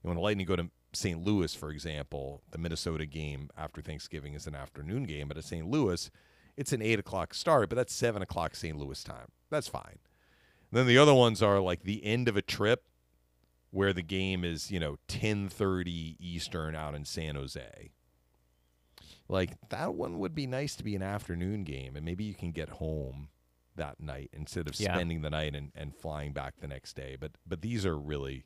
And 0.03 0.09
when 0.09 0.15
the 0.15 0.21
Lightning 0.21 0.45
go 0.45 0.55
to 0.55 0.69
St. 0.93 1.21
Louis, 1.23 1.53
for 1.55 1.71
example, 1.71 2.41
the 2.51 2.57
Minnesota 2.57 3.05
game 3.05 3.49
after 3.57 3.81
Thanksgiving 3.81 4.33
is 4.33 4.45
an 4.47 4.55
afternoon 4.55 5.03
game, 5.03 5.27
but 5.27 5.37
at 5.37 5.43
St. 5.43 5.65
Louis, 5.67 6.09
it's 6.57 6.71
an 6.73 6.81
eight 6.81 6.99
o'clock 6.99 7.33
start, 7.33 7.69
but 7.69 7.75
that's 7.75 7.93
seven 7.93 8.21
o'clock 8.21 8.55
St. 8.55 8.77
Louis 8.77 9.03
time. 9.03 9.27
That's 9.49 9.67
fine. 9.67 9.99
Then 10.71 10.87
the 10.87 10.97
other 10.97 11.13
ones 11.13 11.41
are 11.41 11.59
like 11.59 11.83
the 11.83 12.03
end 12.05 12.27
of 12.27 12.35
a 12.37 12.41
trip 12.41 12.83
where 13.71 13.93
the 13.93 14.01
game 14.01 14.43
is, 14.45 14.71
you 14.71 14.79
know, 14.79 14.97
10:30 15.07 16.15
Eastern 16.19 16.75
out 16.75 16.95
in 16.95 17.05
San 17.05 17.35
Jose. 17.35 17.91
Like 19.27 19.51
that 19.69 19.95
one 19.95 20.19
would 20.19 20.35
be 20.35 20.47
nice 20.47 20.75
to 20.75 20.83
be 20.83 20.95
an 20.95 21.01
afternoon 21.01 21.63
game 21.63 21.95
and 21.95 22.05
maybe 22.05 22.23
you 22.23 22.35
can 22.35 22.51
get 22.51 22.69
home 22.69 23.29
that 23.75 23.99
night 23.99 24.29
instead 24.33 24.67
of 24.67 24.79
Yeah. 24.79 24.93
spending 24.93 25.21
the 25.21 25.29
night 25.29 25.55
and, 25.55 25.71
and 25.75 25.95
flying 25.95 26.31
back 26.31 26.59
the 26.59 26.67
next 26.67 26.93
day. 26.95 27.17
But 27.19 27.31
but 27.45 27.61
these 27.61 27.85
are 27.85 27.97
really 27.97 28.45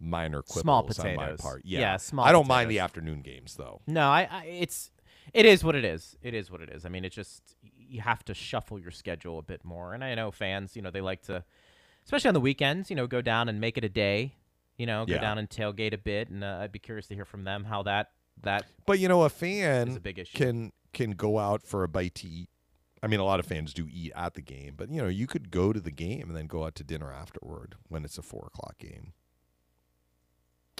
minor 0.00 0.42
quibbles 0.42 0.96
Small 0.96 1.08
on 1.08 1.16
my 1.16 1.32
part. 1.36 1.62
Yeah, 1.64 1.80
Yeah, 1.80 1.96
small 1.96 2.24
I 2.26 2.32
don't 2.32 2.48
mind 2.48 2.70
the 2.70 2.80
afternoon 2.80 3.22
games 3.22 3.54
though. 3.54 3.80
No, 3.86 4.08
I, 4.08 4.28
I 4.30 4.44
it's 4.46 4.90
it 5.32 5.46
is 5.46 5.62
what 5.62 5.76
it 5.76 5.84
is. 5.84 6.16
It 6.20 6.34
is 6.34 6.50
what 6.50 6.60
it 6.60 6.68
is. 6.68 6.84
I 6.84 6.88
mean, 6.88 7.04
it 7.04 7.12
just 7.12 7.56
you 7.92 8.00
have 8.00 8.24
to 8.24 8.34
shuffle 8.34 8.78
your 8.78 8.90
schedule 8.90 9.38
a 9.38 9.42
bit 9.42 9.64
more. 9.64 9.94
And 9.94 10.02
I 10.02 10.14
know 10.14 10.30
fans, 10.30 10.74
you 10.76 10.82
know, 10.82 10.90
they 10.90 11.00
like 11.00 11.22
to 11.22 11.44
especially 12.04 12.28
on 12.28 12.34
the 12.34 12.40
weekends, 12.40 12.90
you 12.90 12.96
know, 12.96 13.06
go 13.06 13.20
down 13.20 13.48
and 13.48 13.60
make 13.60 13.78
it 13.78 13.84
a 13.84 13.88
day, 13.88 14.34
you 14.76 14.86
know, 14.86 15.06
go 15.06 15.14
Yeah. 15.14 15.20
down 15.20 15.38
and 15.38 15.48
tailgate 15.48 15.92
a 15.92 15.98
bit 15.98 16.28
and 16.30 16.42
uh, 16.42 16.58
I'd 16.62 16.72
be 16.72 16.78
curious 16.78 17.06
to 17.08 17.14
hear 17.14 17.24
from 17.24 17.44
them 17.44 17.64
how 17.64 17.82
that 17.84 18.10
that 18.42 18.64
But 18.86 18.98
you 18.98 19.08
know, 19.08 19.22
a 19.22 19.26
is 19.26 19.32
fan 19.32 19.96
a 19.96 20.00
big 20.00 20.18
issue. 20.18 20.36
can 20.36 20.72
can 20.92 21.12
go 21.12 21.38
out 21.38 21.62
for 21.62 21.84
a 21.84 21.88
bite 21.88 22.14
to 22.16 22.26
eat. 22.28 22.48
I 23.02 23.08
mean, 23.08 23.18
a 23.20 23.24
lot 23.24 23.40
of 23.40 23.46
fans 23.46 23.74
do 23.74 23.88
eat 23.90 24.12
at 24.14 24.34
the 24.34 24.42
game, 24.42 24.74
but 24.76 24.88
you 24.90 25.02
know, 25.02 25.08
you 25.08 25.26
could 25.26 25.50
go 25.50 25.72
to 25.72 25.80
the 25.80 25.90
game 25.90 26.28
and 26.28 26.36
then 26.36 26.46
go 26.46 26.64
out 26.64 26.74
to 26.76 26.84
dinner 26.84 27.12
afterward 27.12 27.74
when 27.88 28.04
it's 28.04 28.16
a 28.18 28.22
four 28.22 28.46
o'clock 28.46 28.78
game. 28.78 29.12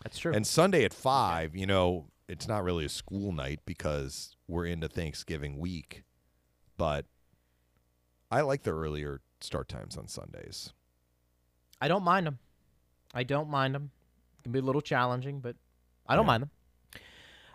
That's 0.03 0.19
true. 0.19 0.33
And 0.33 0.47
Sunday 0.47 0.85
at 0.85 0.95
five, 0.95 1.55
you 1.55 1.67
know, 1.67 2.07
it's 2.29 2.49
not 2.49 2.65
really 2.65 2.85
a 2.85 2.89
school 2.89 3.33
night 3.33 3.61
because 3.67 4.37
we're 4.49 4.67
into 4.67 4.89
Thanksgiving 4.89 5.59
week, 5.59 6.03
but 6.83 7.07
I 8.29 8.41
like 8.41 8.65
the 8.65 8.73
earlier 8.73 9.21
start 9.41 9.69
times 9.69 9.97
on 9.97 10.09
Sundays. 10.09 10.73
I 11.81 11.87
don't 11.87 12.03
mind 12.03 12.27
them. 12.27 12.41
I 13.15 13.23
don't 13.23 13.49
mind 13.49 13.77
them. 13.77 13.93
It 14.41 14.43
can 14.43 14.51
be 14.53 14.59
a 14.59 14.63
little 14.63 14.81
challenging, 14.81 15.39
but 15.39 15.55
I 16.09 16.17
don't 16.17 16.25
Yeah. 16.25 16.27
mind 16.27 16.43
them. 16.43 16.51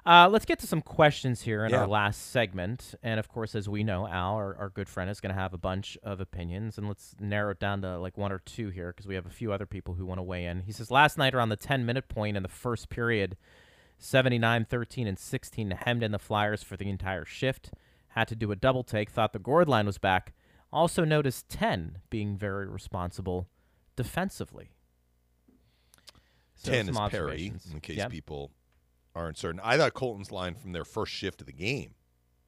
Uh, 0.05 0.29
let's 0.29 0.45
get 0.45 0.59
to 0.59 0.65
some 0.67 0.81
questions 0.81 1.41
here 1.41 1.65
in 1.65 1.71
Yeah. 1.71 1.81
our 1.81 1.87
last 1.87 2.27
segment. 2.31 2.95
And 3.03 3.19
of 3.19 3.27
course, 3.27 3.53
as 3.53 3.67
we 3.67 3.83
know, 3.83 4.07
Al, 4.07 4.35
our, 4.35 4.55
our 4.55 4.69
good 4.69 4.87
friend, 4.87 5.09
is 5.09 5.19
going 5.19 5.35
to 5.35 5.41
have 5.41 5.53
a 5.53 5.57
bunch 5.57 5.97
of 6.03 6.21
opinions. 6.21 6.77
And 6.77 6.87
let's 6.87 7.13
narrow 7.19 7.51
it 7.51 7.59
down 7.59 7.81
to 7.81 7.97
like 7.99 8.17
one 8.17 8.31
or 8.31 8.39
two 8.39 8.69
here 8.69 8.93
because 8.93 9.07
we 9.07 9.15
have 9.15 9.25
a 9.25 9.29
few 9.29 9.51
other 9.51 9.65
people 9.65 9.95
who 9.95 10.05
want 10.05 10.19
to 10.19 10.23
weigh 10.23 10.45
in. 10.45 10.61
He 10.61 10.71
says, 10.71 10.89
Last 10.89 11.17
night 11.17 11.35
around 11.35 11.49
the 11.49 11.57
10 11.57 11.85
minute 11.85 12.07
point 12.07 12.37
in 12.37 12.43
the 12.43 12.47
first 12.49 12.87
period, 12.87 13.35
79, 13.99 14.63
13, 14.63 15.05
and 15.05 15.19
16 15.19 15.71
hemmed 15.71 16.03
in 16.03 16.13
the 16.13 16.17
Flyers 16.19 16.63
for 16.63 16.77
the 16.77 16.89
entire 16.89 17.25
shift. 17.25 17.71
Had 18.17 18.27
to 18.29 18.35
do 18.35 18.51
a 18.51 18.55
double 18.55 18.83
take, 18.83 19.11
thought 19.11 19.31
the 19.31 19.37
Gourde 19.37 19.69
line 19.69 19.85
was 19.85 19.99
back. 19.99 20.33
Also 20.73 21.05
noticed 21.05 21.49
10 21.49 21.99
being 22.09 22.35
very 22.35 22.67
responsible 22.67 23.47
defensively. 23.95 24.71
So 26.55 26.71
10 26.71 26.89
is 26.89 26.97
Perry, 27.11 27.53
in 27.71 27.79
case 27.79 27.97
Yep. 27.97 28.09
people 28.09 28.51
aren't 29.13 29.37
certain. 29.37 29.61
I 29.63 29.77
thought 29.77 29.93
Colton's 29.93 30.31
line 30.31 30.55
from 30.55 30.71
their 30.71 30.83
first 30.83 31.13
shift 31.13 31.41
of 31.41 31.45
the 31.45 31.53
game 31.53 31.93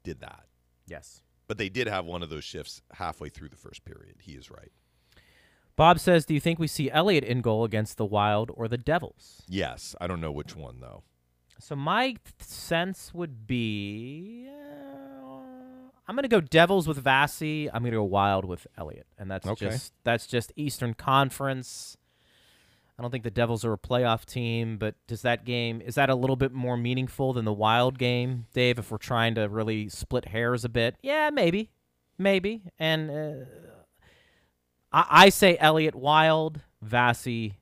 did 0.01 0.21
that. 0.21 0.47
Yes. 0.87 1.21
But 1.45 1.59
they 1.59 1.69
did 1.69 1.85
have 1.87 2.03
one 2.03 2.23
of 2.23 2.31
those 2.31 2.43
shifts 2.43 2.81
halfway 2.93 3.29
through 3.29 3.49
the 3.49 3.55
first 3.55 3.85
period. 3.85 4.15
He 4.21 4.31
is 4.31 4.49
right. 4.49 4.71
Bob 5.75 5.99
says, 5.99 6.25
"Do 6.25 6.33
you 6.33 6.39
think 6.39 6.57
we 6.57 6.65
see 6.65 6.89
Elliott 6.89 7.23
in 7.23 7.41
goal 7.41 7.63
against 7.63 7.97
the 7.97 8.05
Wild 8.07 8.49
or 8.55 8.67
the 8.67 8.77
Devils?" 8.79 9.43
Yes. 9.47 9.95
I 10.01 10.07
don't 10.07 10.19
know 10.19 10.31
which 10.31 10.55
one, 10.55 10.79
though. 10.79 11.03
So 11.59 11.75
my 11.75 12.15
sense 12.39 13.13
would 13.13 13.45
be, 13.45 14.49
uh, 14.49 14.88
I'm 16.09 16.15
going 16.15 16.23
to 16.23 16.27
go 16.27 16.41
Devils 16.41 16.87
with 16.87 16.97
Vassy. 16.97 17.69
I'm 17.71 17.83
going 17.83 17.91
to 17.91 17.97
go 17.99 18.03
Wild 18.03 18.43
with 18.43 18.65
Elliott, 18.75 19.05
and 19.19 19.29
that's 19.29 19.45
Okay. 19.45 19.67
just 19.69 19.93
that's 20.03 20.25
just 20.25 20.51
Eastern 20.55 20.95
Conference. 20.95 21.97
I 22.97 23.03
don't 23.03 23.11
think 23.11 23.23
the 23.23 23.29
Devils 23.29 23.63
are 23.63 23.73
a 23.73 23.77
playoff 23.77 24.25
team, 24.25 24.79
but 24.79 24.95
does 25.05 25.21
that 25.21 25.45
game 25.45 25.81
is 25.81 25.93
that 25.95 26.09
a 26.09 26.15
little 26.15 26.35
bit 26.35 26.51
more 26.51 26.77
meaningful 26.77 27.31
than 27.33 27.45
the 27.45 27.53
Wild 27.53 27.99
game, 27.99 28.47
Dave? 28.55 28.79
If 28.79 28.89
we're 28.89 28.97
trying 28.97 29.35
to 29.35 29.47
really 29.47 29.87
split 29.87 30.25
hairs 30.29 30.65
a 30.65 30.69
bit, 30.69 30.95
yeah, 31.03 31.29
maybe, 31.29 31.69
maybe. 32.17 32.63
And 32.79 33.11
uh, 33.11 33.45
I, 34.91 35.05
I 35.25 35.29
say 35.29 35.57
Elliott 35.59 35.93
Wild, 35.93 36.61
Vassy 36.81 37.59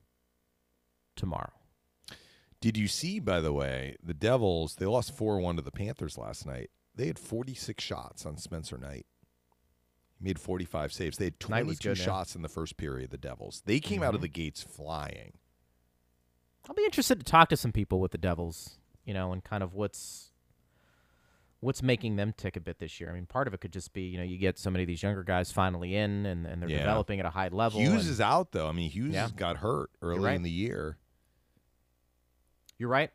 tomorrow. 1.16 1.52
Did 2.62 2.78
you 2.78 2.88
see, 2.88 3.18
by 3.20 3.40
the 3.40 3.52
way, 3.52 3.96
the 4.02 4.14
Devils, 4.14 4.76
they 4.76 4.86
lost 4.86 5.14
4 5.14 5.38
1 5.38 5.56
to 5.56 5.62
the 5.62 5.70
Panthers 5.70 6.16
last 6.16 6.46
night. 6.46 6.70
They 6.98 7.06
had 7.06 7.18
46 7.18 7.82
shots 7.82 8.26
on 8.26 8.36
Spencer 8.36 8.76
Knight. 8.76 9.06
He 10.18 10.24
made 10.24 10.38
45 10.40 10.92
saves. 10.92 11.16
They 11.16 11.26
had 11.26 11.38
22 11.38 11.90
good, 11.90 11.96
shots 11.96 12.34
in 12.34 12.42
the 12.42 12.48
first 12.48 12.76
period, 12.76 13.10
the 13.10 13.16
Devils. 13.16 13.62
They 13.64 13.78
came 13.78 14.02
out 14.02 14.14
of 14.14 14.18
Mhm. 14.20 14.22
the 14.22 14.28
gates 14.28 14.62
flying. 14.64 15.34
I'll 16.68 16.74
be 16.74 16.84
interested 16.84 17.20
to 17.20 17.24
talk 17.24 17.48
to 17.50 17.56
some 17.56 17.70
people 17.72 18.00
with 18.00 18.10
the 18.10 18.18
Devils, 18.18 18.80
you 19.04 19.14
know, 19.14 19.32
and 19.32 19.42
kind 19.42 19.62
of 19.62 19.74
what's 19.74 20.32
what's 21.60 21.82
making 21.82 22.14
them 22.14 22.32
tick 22.36 22.54
a 22.56 22.60
bit 22.60 22.78
this 22.78 23.00
year. 23.00 23.10
I 23.10 23.14
mean, 23.14 23.26
part 23.26 23.48
of 23.48 23.54
it 23.54 23.60
could 23.60 23.72
just 23.72 23.92
be, 23.92 24.02
you 24.02 24.16
know, 24.16 24.22
you 24.22 24.38
get 24.38 24.58
so 24.60 24.70
many 24.70 24.84
of 24.84 24.86
these 24.86 25.02
younger 25.02 25.24
guys 25.24 25.50
finally 25.50 25.96
in 25.96 26.24
and, 26.24 26.46
and 26.46 26.62
they're 26.62 26.70
Yeah. 26.70 26.78
developing 26.78 27.18
at 27.18 27.26
a 27.26 27.30
high 27.30 27.48
level. 27.48 27.80
Hughes 27.80 28.04
and- 28.04 28.10
is 28.12 28.20
out, 28.20 28.52
though. 28.52 28.68
I 28.68 28.72
mean, 28.72 28.88
Hughes 28.88 29.12
Yeah. 29.14 29.28
got 29.34 29.56
hurt 29.56 29.90
early 30.00 30.20
right. 30.20 30.36
in 30.36 30.42
the 30.44 30.50
year. 30.52 30.98
You're 32.78 32.88
right. 32.88 33.10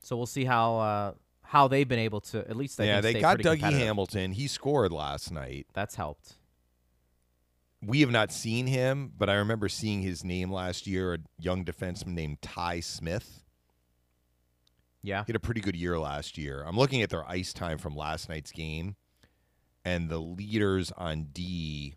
So 0.00 0.16
we'll 0.16 0.24
see 0.24 0.46
how 0.46 0.78
uh, 0.78 1.14
how 1.50 1.66
they've 1.66 1.88
been 1.88 1.98
able 1.98 2.20
to 2.20 2.38
at 2.48 2.54
least 2.54 2.80
I 2.80 2.84
yeah, 2.84 3.00
they 3.00 3.14
got 3.14 3.38
Dougie. 3.38 3.72
Hamilton. 3.72 4.30
He 4.30 4.46
scored 4.46 4.92
last 4.92 5.32
night. 5.32 5.66
That's 5.74 5.96
helped. 5.96 6.36
We 7.82 8.02
have 8.02 8.10
not 8.12 8.30
seen 8.30 8.68
him, 8.68 9.10
but 9.18 9.28
I 9.28 9.34
remember 9.34 9.68
seeing 9.68 10.00
his 10.02 10.22
name 10.22 10.52
last 10.52 10.86
year, 10.86 11.14
a 11.14 11.18
young 11.40 11.64
defenseman 11.64 12.14
named 12.14 12.40
Ty 12.40 12.78
Smith. 12.78 13.42
Yeah. 15.02 15.24
He 15.24 15.32
had 15.32 15.36
a 15.36 15.40
pretty 15.40 15.60
good 15.60 15.74
year 15.74 15.98
last 15.98 16.38
year. 16.38 16.62
I'm 16.64 16.76
looking 16.76 17.02
at 17.02 17.10
their 17.10 17.28
ice 17.28 17.52
time 17.52 17.78
from 17.78 17.96
last 17.96 18.28
night's 18.28 18.52
game, 18.52 18.94
and 19.84 20.08
the 20.08 20.18
leaders 20.18 20.92
on 20.96 21.30
D 21.32 21.96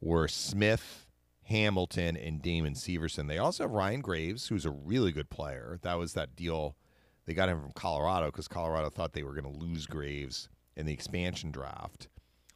were 0.00 0.26
Smith, 0.26 1.06
Hamilton, 1.44 2.16
and 2.16 2.42
Damon 2.42 2.74
Severson. 2.74 3.28
They 3.28 3.38
also 3.38 3.62
have 3.62 3.70
Ryan 3.70 4.00
Graves, 4.00 4.48
who's 4.48 4.64
a 4.64 4.72
really 4.72 5.12
good 5.12 5.30
player. 5.30 5.78
That 5.82 6.00
was 6.00 6.14
that 6.14 6.34
deal. 6.34 6.74
They 7.28 7.34
got 7.34 7.50
him 7.50 7.60
from 7.60 7.72
Colorado 7.72 8.26
because 8.28 8.48
Colorado 8.48 8.88
thought 8.88 9.12
they 9.12 9.22
were 9.22 9.34
going 9.34 9.52
to 9.52 9.60
lose 9.60 9.84
Graves 9.84 10.48
in 10.76 10.86
the 10.86 10.94
expansion 10.94 11.50
draft. 11.50 12.08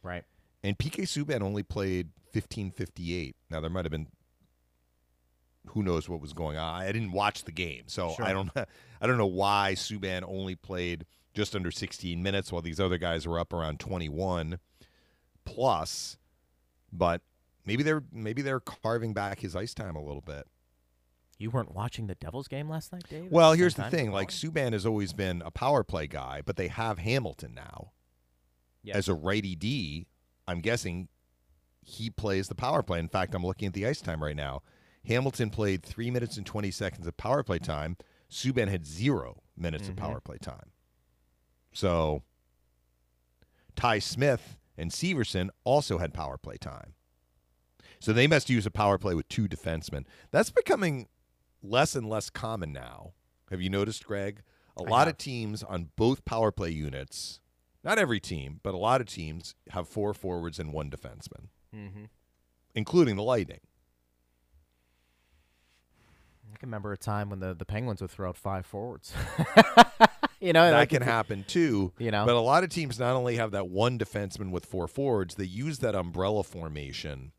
Right. 0.03 0.25
And 0.63 0.79
PK 0.79 1.03
Subban 1.03 1.43
only 1.43 1.63
played 1.63 2.07
1558. 2.33 3.37
Now 3.51 3.61
there 3.61 3.69
might 3.69 3.85
have 3.85 3.93
been 3.93 4.07
who 5.67 5.83
knows 5.83 6.09
what 6.09 6.23
was 6.23 6.33
going 6.33 6.57
on. 6.57 6.81
I 6.81 6.91
didn't 6.91 7.13
watch 7.13 7.45
the 7.45 7.53
game, 7.53 7.83
so 7.87 8.15
Sure. 8.17 8.25
I 8.25 8.33
don't 8.33 8.51
I 8.57 9.07
don't 9.07 9.19
know 9.19 9.27
why 9.27 9.75
Subban 9.77 10.23
only 10.27 10.55
played 10.55 11.05
just 11.35 11.55
under 11.55 11.71
16 11.71 12.23
minutes 12.23 12.51
while 12.51 12.63
these 12.63 12.81
other 12.81 12.97
guys 12.97 13.29
were 13.29 13.39
up 13.39 13.53
around 13.53 13.79
21 13.79 14.59
plus. 15.45 16.17
But 16.91 17.21
maybe 17.67 17.83
they're 17.83 18.05
maybe 18.11 18.41
they're 18.41 18.61
carving 18.61 19.13
back 19.13 19.41
his 19.41 19.55
ice 19.55 19.75
time 19.75 19.97
a 19.97 20.03
little 20.03 20.23
bit. 20.23 20.47
You 21.43 21.51
weren't 21.51 21.75
watching 21.75 22.07
the 22.07 22.15
Devils 22.15 22.47
game 22.47 22.69
last 22.71 22.93
night, 22.93 23.03
Dave? 23.11 23.27
Well, 23.33 23.53
here's 23.55 23.75
the 23.75 23.91
thing: 23.91 24.13
like? 24.13 24.31
Subban 24.31 24.73
has 24.73 24.87
always 24.87 25.13
been 25.13 25.43
a 25.43 25.51
power 25.51 25.83
play 25.83 26.07
guy, 26.07 26.41
but 26.45 26.55
they 26.57 26.69
have 26.69 26.99
Hamilton 27.01 27.53
now 27.55 27.91
Yeah. 28.85 28.97
as 28.97 29.09
a 29.09 29.15
righty 29.15 29.57
D. 29.57 30.07
I'm 30.47 30.61
guessing 30.61 31.09
he 31.85 32.11
plays 32.11 32.47
the 32.47 32.55
power 32.55 32.83
play. 32.85 33.01
In 33.01 33.09
fact, 33.09 33.35
I'm 33.35 33.45
looking 33.45 33.67
at 33.67 33.75
the 33.75 33.87
ice 33.87 34.01
time 34.01 34.23
right 34.23 34.37
now. 34.37 34.63
Hamilton 35.05 35.51
played 35.51 35.83
three 35.83 36.13
minutes 36.13 36.37
and 36.37 36.47
20 36.47 36.71
seconds 36.71 37.09
of 37.09 37.17
power 37.17 37.43
play 37.43 37.59
time. 37.59 37.97
Subban 38.31 38.69
had 38.69 38.87
zero 38.87 39.43
minutes 39.57 39.87
Mhm. 39.87 39.91
of 39.91 39.97
power 39.97 40.21
play 40.21 40.39
time. 40.39 40.71
So 41.73 42.23
Ty 43.75 43.99
Smith 43.99 44.59
and 44.77 44.93
Severson 44.93 45.51
also 45.65 45.99
had 45.99 46.15
power 46.15 46.39
play 46.39 46.57
time. 46.57 46.95
So 47.99 48.13
they 48.13 48.27
must 48.29 48.49
use 48.49 48.65
a 48.65 48.71
power 48.71 48.97
play 48.99 49.15
with 49.15 49.29
two 49.29 49.49
defensemen. 49.49 50.07
That's 50.31 50.51
becoming 50.51 51.09
less 51.63 51.95
and 51.95 52.09
less 52.09 52.31
common 52.31 52.73
now. 52.73 53.13
Have 53.51 53.61
you 53.61 53.71
noticed, 53.71 54.05
Greg? 54.07 54.43
A 54.77 54.83
I 54.83 54.91
lot 54.91 54.99
have. 55.07 55.09
of 55.15 55.19
teams 55.19 55.63
on 55.63 55.91
both 55.97 56.25
power 56.25 56.51
play 56.51 56.71
units, 56.71 57.41
not 57.85 57.99
every 57.99 58.21
team, 58.21 58.61
but 58.63 58.75
a 58.75 58.79
lot 58.79 59.01
of 59.01 59.07
teams 59.07 59.55
have 59.71 59.89
four 59.89 60.15
forwards 60.15 60.59
and 60.59 60.73
one 60.73 60.91
defenseman, 60.91 61.49
Mhm. 61.75 62.09
including 62.75 63.17
the 63.17 63.23
Lightning. 63.23 63.61
I 66.53 66.57
can 66.59 66.69
remember 66.69 66.93
a 66.93 66.97
time 66.99 67.31
when 67.31 67.41
the, 67.41 67.55
the 67.55 67.65
Penguins 67.65 68.01
would 68.03 68.11
throw 68.11 68.29
out 68.29 68.37
five 68.37 68.67
forwards. 68.67 69.13
you 70.41 70.53
know, 70.53 70.71
that 70.71 70.77
like 70.77 70.91
can 70.91 71.03
happen 71.03 71.45
too. 71.47 71.93
You 71.99 72.11
know, 72.11 72.27
But 72.27 72.35
a 72.35 72.41
lot 72.41 72.63
of 72.63 72.71
teams 72.71 72.99
not 72.99 73.15
only 73.15 73.37
have 73.37 73.53
that 73.53 73.69
one 73.69 73.99
defenseman 73.99 74.51
with 74.51 74.67
four 74.67 74.87
forwards, 74.87 75.35
they 75.37 75.45
use 75.45 75.79
that 75.79 75.95
umbrella 75.95 76.43
formation. 76.45 77.33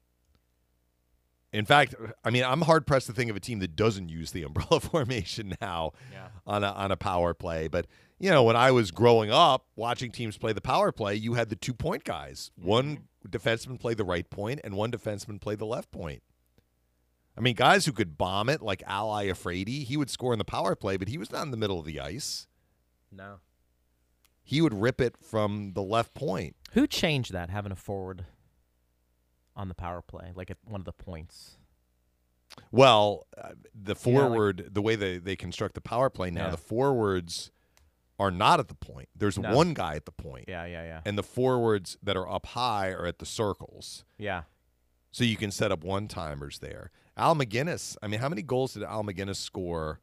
In 1.53 1.65
fact, 1.65 1.93
I 2.25 2.31
mean, 2.31 2.43
I'm 2.43 2.61
hard 2.61 2.87
pressed 2.87 3.05
to 3.07 3.13
think 3.13 3.29
of 3.29 3.35
a 3.37 3.39
team 3.39 3.59
that 3.59 3.75
doesn't 3.75 4.09
use 4.09 4.31
the 4.31 4.43
umbrella 4.43 4.79
formation 4.81 5.55
now 5.61 5.91
Yeah. 6.11 6.27
on 6.47 6.63
a 6.63 6.71
on 6.71 6.91
a 6.91 6.97
power 6.97 7.33
play. 7.33 7.67
But 7.67 7.85
you 8.19 8.31
know, 8.31 8.43
when 8.43 8.55
I 8.55 8.71
was 8.71 8.89
growing 8.91 9.31
up 9.31 9.65
watching 9.75 10.11
teams 10.11 10.37
play 10.37 10.51
the 10.51 10.61
power 10.61 10.91
play, 10.91 11.15
you 11.15 11.35
had 11.35 11.49
the 11.49 11.55
two 11.55 11.73
point 11.73 12.03
guys. 12.03 12.51
One 12.55 12.97
mm-hmm. 12.97 13.29
defenseman 13.29 13.79
played 13.79 13.97
the 13.97 14.03
right 14.03 14.27
point, 14.29 14.61
and 14.63 14.75
one 14.75 14.91
defenseman 14.91 15.39
played 15.39 15.59
the 15.59 15.65
left 15.65 15.91
point. 15.91 16.23
I 17.37 17.41
mean, 17.41 17.55
guys 17.55 17.85
who 17.85 17.91
could 17.91 18.17
bomb 18.17 18.49
it, 18.49 18.61
like 18.61 18.83
Al 18.85 19.09
Iafrate, 19.09 19.85
he 19.85 19.97
would 19.97 20.09
score 20.09 20.33
in 20.33 20.39
the 20.39 20.45
power 20.45 20.75
play, 20.75 20.97
but 20.97 21.07
he 21.07 21.17
was 21.17 21.31
not 21.31 21.43
in 21.43 21.51
the 21.51 21.57
middle 21.57 21.79
of 21.79 21.85
the 21.85 21.99
ice. 21.99 22.47
no. 23.11 23.39
He 24.45 24.61
would 24.61 24.73
rip 24.73 24.99
it 24.99 25.15
from 25.21 25.71
the 25.73 25.81
left 25.81 26.13
point. 26.13 26.57
Who 26.73 26.85
changed 26.85 27.31
that, 27.31 27.49
having 27.49 27.71
a 27.71 27.77
forward 27.77 28.25
on 29.55 29.67
the 29.67 29.75
power 29.75 30.01
play, 30.01 30.31
like 30.35 30.49
at 30.51 30.57
one 30.65 30.81
of 30.81 30.85
the 30.85 30.93
points? 30.93 31.57
Well, 32.71 33.25
uh, 33.37 33.49
the 33.49 33.53
Yeah, 33.53 33.87
like- 33.89 33.97
forward, 33.97 34.69
the 34.73 34.81
way 34.81 34.95
they, 34.95 35.17
they 35.17 35.35
construct 35.35 35.75
the 35.75 35.81
power 35.81 36.09
play 36.09 36.29
now, 36.31 36.45
Yeah. 36.45 36.51
the 36.51 36.57
forwards 36.57 37.51
are 38.19 38.31
not 38.31 38.59
at 38.59 38.67
the 38.67 38.75
point. 38.75 39.09
There's 39.15 39.39
No. 39.39 39.55
one 39.55 39.73
guy 39.73 39.95
at 39.95 40.05
the 40.05 40.11
point, 40.11 40.45
Yeah, 40.47 40.65
yeah, 40.65 40.83
yeah. 40.83 41.01
and 41.05 41.17
the 41.17 41.23
forwards 41.23 41.97
that 42.03 42.15
are 42.15 42.29
up 42.29 42.45
high 42.47 42.89
are 42.91 43.05
at 43.07 43.19
the 43.19 43.25
circles. 43.25 44.05
Yeah. 44.17 44.43
So 45.11 45.23
you 45.23 45.35
can 45.35 45.51
set 45.51 45.71
up 45.71 45.83
one 45.83 46.07
timers 46.07 46.59
there. 46.59 46.91
Al 47.17 47.35
MacInnis, 47.35 47.97
I 48.01 48.07
mean, 48.07 48.19
how 48.19 48.29
many 48.29 48.41
goals 48.41 48.73
did 48.73 48.83
Al 48.83 49.03
MacInnis 49.03 49.35
score 49.37 49.99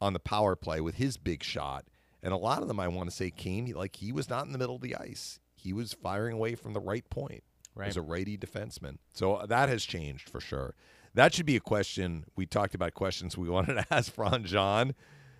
on 0.00 0.12
the 0.12 0.20
power 0.20 0.56
play 0.56 0.80
with 0.80 0.96
his 0.96 1.16
big 1.16 1.42
shot? 1.42 1.86
And 2.22 2.32
a 2.32 2.36
lot 2.36 2.62
of 2.62 2.68
them, 2.68 2.80
I 2.80 2.88
want 2.88 3.08
to 3.10 3.14
say, 3.16 3.30
came 3.30 3.66
like 3.66 3.96
he 3.96 4.12
was 4.12 4.28
not 4.28 4.44
in 4.46 4.52
the 4.52 4.58
middle 4.58 4.76
of 4.76 4.82
the 4.82 4.96
ice. 4.96 5.38
He 5.54 5.72
was 5.72 5.92
firing 5.94 6.34
away 6.34 6.54
from 6.54 6.72
the 6.72 6.80
right 6.80 7.08
point 7.10 7.44
Right. 7.74 7.88
as 7.88 7.96
a 7.96 8.02
righty 8.02 8.36
defenseman. 8.36 8.98
So 9.14 9.34
uh, 9.34 9.46
that 9.46 9.68
has 9.68 9.84
changed 9.84 10.28
for 10.28 10.40
sure. 10.40 10.74
That 11.14 11.32
should 11.32 11.46
be 11.46 11.56
a 11.56 11.60
question. 11.60 12.24
We 12.36 12.44
talked 12.44 12.74
about 12.74 12.94
questions 12.94 13.36
we 13.38 13.48
wanted 13.56 13.74
to 13.74 13.86
ask 13.90 14.16
Ron 14.18 14.44
John 14.44 14.94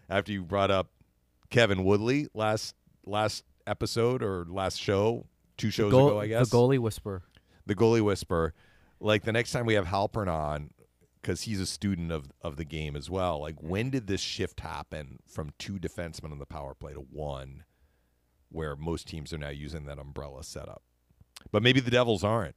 after 0.09 0.33
you 0.33 0.43
brought 0.45 0.71
up 0.71 0.91
Kevin 1.51 1.85
Woodley 1.85 2.29
last 2.35 2.75
last 3.05 3.45
episode 3.67 4.23
or 4.23 4.47
last 4.49 4.81
show. 4.81 5.27
two 5.57 5.71
shows 5.71 5.91
Goal- 5.91 6.09
ago, 6.09 6.21
I 6.21 6.27
guess. 6.29 6.49
The 6.49 6.57
goalie 6.57 6.79
whisper. 6.79 7.23
the 7.67 7.75
goalie 7.75 8.03
whisper. 8.03 8.55
Like 9.01 9.25
the 9.25 9.33
next 9.33 9.53
time 9.53 9.67
we 9.67 9.75
have 9.75 9.87
Halpern 9.87 10.29
on, 10.33 10.71
because 11.21 11.43
he's 11.43 11.61
a 11.61 11.67
student 11.67 12.11
of 12.13 12.31
of 12.43 12.57
the 12.57 12.65
game 12.65 12.95
as 12.97 13.11
well. 13.11 13.41
Like 13.41 13.57
when 13.61 13.91
did 13.91 14.07
this 14.07 14.21
shift 14.21 14.61
happen 14.61 15.19
from 15.27 15.51
two 15.59 15.79
defensemen 15.79 16.31
on 16.33 16.39
the 16.39 16.47
power 16.47 16.75
play 16.75 16.93
to 16.95 17.01
one, 17.01 17.65
where 18.49 18.77
most 18.77 19.07
teams 19.09 19.33
are 19.33 19.39
now 19.39 19.49
using 19.51 19.85
that 19.87 19.99
umbrella 19.99 20.45
setup? 20.45 20.83
But 21.51 21.63
maybe 21.63 21.81
the 21.81 21.91
Devils 21.91 22.25
aren't, 22.25 22.57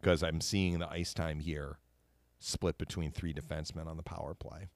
because 0.00 0.22
I'm 0.22 0.40
seeing 0.40 0.78
the 0.78 0.88
ice 0.90 1.14
time 1.14 1.40
here 1.40 1.78
split 2.40 2.78
between 2.78 3.10
three 3.10 3.32
defensemen 3.32 3.86
on 3.86 3.96
the 3.96 4.02
power 4.02 4.34
play. 4.34 4.68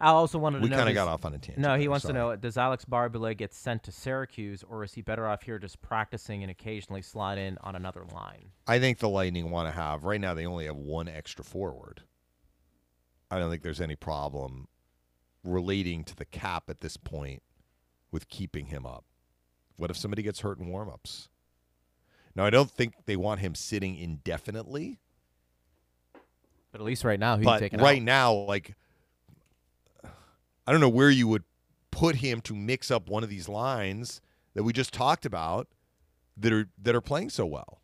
I 0.00 0.10
also 0.10 0.38
wanted 0.38 0.58
to 0.58 0.62
We 0.62 0.68
know. 0.70 0.76
kind 0.76 0.88
of 0.88 0.94
got 0.94 1.08
off 1.08 1.24
on 1.24 1.34
a 1.34 1.38
tangent. 1.38 1.58
No, 1.58 1.74
he 1.74 1.82
there, 1.82 1.90
wants 1.90 2.04
sorry. 2.04 2.14
to 2.14 2.18
know: 2.18 2.36
Does 2.36 2.56
Alex 2.56 2.84
Barré-Boulet 2.84 3.36
get 3.36 3.52
sent 3.52 3.82
to 3.82 3.92
Syracuse, 3.92 4.62
or 4.62 4.84
is 4.84 4.94
he 4.94 5.02
better 5.02 5.26
off 5.26 5.42
here 5.42 5.58
just 5.58 5.82
practicing 5.82 6.42
and 6.42 6.50
occasionally 6.52 7.02
slot 7.02 7.36
in 7.36 7.58
on 7.62 7.74
another 7.74 8.04
line? 8.14 8.50
I 8.68 8.78
think 8.78 8.98
the 8.98 9.08
Lightning 9.08 9.50
want 9.50 9.66
to 9.68 9.72
have 9.72 10.04
right 10.04 10.20
now. 10.20 10.34
They 10.34 10.46
only 10.46 10.66
have 10.66 10.76
one 10.76 11.08
extra 11.08 11.44
forward. 11.44 12.02
I 13.30 13.38
don't 13.40 13.50
think 13.50 13.62
there's 13.62 13.80
any 13.80 13.96
problem 13.96 14.68
relating 15.42 16.04
to 16.04 16.14
the 16.16 16.24
cap 16.24 16.70
at 16.70 16.80
this 16.80 16.96
point 16.96 17.42
with 18.12 18.28
keeping 18.28 18.66
him 18.66 18.86
up. 18.86 19.04
What 19.76 19.90
if 19.90 19.96
somebody 19.96 20.22
gets 20.22 20.40
hurt 20.40 20.58
in 20.60 20.66
warmups? 20.66 21.28
Now, 22.38 22.44
I 22.44 22.50
don't 22.50 22.70
think 22.70 22.94
they 23.06 23.16
want 23.16 23.40
him 23.40 23.56
sitting 23.56 23.98
indefinitely, 23.98 25.00
But 26.70 26.80
at 26.80 26.84
least 26.84 27.02
right 27.02 27.18
now, 27.18 27.36
he's 27.36 27.44
but 27.44 27.60
right 27.72 27.98
out. 27.98 28.02
now, 28.04 28.32
like, 28.32 28.76
I 30.64 30.70
don't 30.70 30.80
know 30.80 30.88
where 30.88 31.10
you 31.10 31.26
would 31.26 31.42
put 31.90 32.16
him 32.16 32.40
to 32.42 32.54
mix 32.54 32.92
up 32.92 33.08
one 33.08 33.24
of 33.24 33.28
these 33.28 33.48
lines 33.48 34.20
that 34.54 34.62
we 34.62 34.72
just 34.72 34.94
talked 34.94 35.26
about 35.26 35.66
that 36.36 36.52
are 36.52 36.68
that 36.80 36.94
are 36.94 37.00
playing 37.00 37.30
so 37.30 37.44
well. 37.44 37.80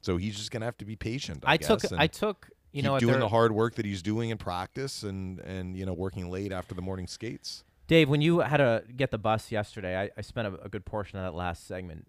So 0.00 0.16
he's 0.16 0.36
just 0.36 0.50
gonna 0.50 0.64
have 0.64 0.78
to 0.78 0.84
be 0.84 0.96
patient. 0.96 1.44
I, 1.46 1.52
I 1.52 1.56
took, 1.58 1.92
I 1.92 2.08
took, 2.08 2.50
you 2.72 2.82
know, 2.82 2.98
doing 2.98 3.20
the 3.20 3.28
hard 3.28 3.52
work 3.52 3.76
that 3.76 3.86
he's 3.86 4.02
doing 4.02 4.30
in 4.30 4.36
practice 4.36 5.04
and 5.04 5.38
and 5.38 5.76
you 5.76 5.86
know 5.86 5.92
working 5.92 6.28
late 6.28 6.50
after 6.50 6.74
the 6.74 6.82
morning 6.82 7.06
skates. 7.06 7.62
Dave, 7.86 8.08
when 8.08 8.20
you 8.20 8.40
had 8.40 8.56
to 8.56 8.82
get 8.96 9.12
the 9.12 9.18
bus 9.18 9.52
yesterday, 9.52 9.96
I, 9.96 10.10
I 10.16 10.22
spent 10.22 10.48
a, 10.48 10.64
a 10.64 10.68
good 10.68 10.84
portion 10.84 11.20
of 11.20 11.24
that 11.24 11.36
last 11.36 11.68
segment. 11.68 12.08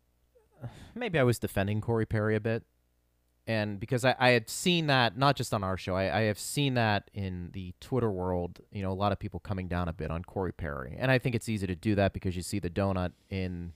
Maybe 0.95 1.19
I 1.19 1.23
was 1.23 1.39
defending 1.39 1.81
Corey 1.81 2.05
Perry 2.05 2.35
a 2.35 2.39
bit. 2.39 2.63
And 3.45 3.79
because 3.79 4.05
I, 4.05 4.15
I 4.19 4.29
had 4.29 4.49
seen 4.49 4.87
that, 4.87 5.17
not 5.17 5.35
just 5.35 5.53
on 5.53 5.63
our 5.63 5.75
show, 5.75 5.95
I, 5.95 6.19
I 6.19 6.21
have 6.23 6.39
seen 6.39 6.75
that 6.75 7.11
in 7.13 7.49
the 7.51 7.73
Twitter 7.81 8.09
world, 8.09 8.61
you 8.71 8.81
know, 8.81 8.91
a 8.91 8.93
lot 8.93 9.11
of 9.11 9.19
people 9.19 9.41
coming 9.41 9.67
down 9.67 9.89
a 9.89 9.93
bit 9.93 10.11
on 10.11 10.23
Corey 10.23 10.53
Perry. 10.53 10.95
And 10.97 11.11
I 11.11 11.17
think 11.17 11.35
it's 11.35 11.49
easy 11.49 11.67
to 11.67 11.75
do 11.75 11.93
that 11.95 12.13
because 12.13 12.37
you 12.37 12.41
see 12.41 12.59
the 12.59 12.69
donut 12.69 13.11
in 13.29 13.73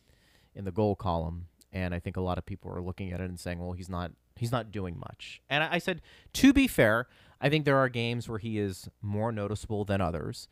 in 0.55 0.63
the 0.63 0.71
goal 0.71 0.95
column. 0.95 1.47
And 1.73 1.93
I 1.93 1.99
think 1.99 2.15
a 2.15 2.21
lot 2.21 2.37
of 2.37 2.45
people 2.45 2.71
are 2.71 2.81
looking 2.81 3.11
at 3.11 3.19
it 3.19 3.29
and 3.29 3.37
saying, 3.37 3.59
well, 3.59 3.73
he's 3.73 3.89
not 3.89 4.11
he's 4.37 4.53
not 4.53 4.71
doing 4.71 4.97
much. 4.97 5.41
And 5.49 5.63
I, 5.63 5.73
I 5.73 5.77
said, 5.79 6.01
to 6.33 6.53
be 6.53 6.67
fair, 6.67 7.07
I 7.41 7.49
think 7.49 7.65
there 7.65 7.77
are 7.77 7.89
games 7.89 8.29
where 8.29 8.39
he 8.39 8.57
is 8.57 8.87
more 9.01 9.33
noticeable 9.33 9.83
than 9.83 9.99
others. 9.99 10.47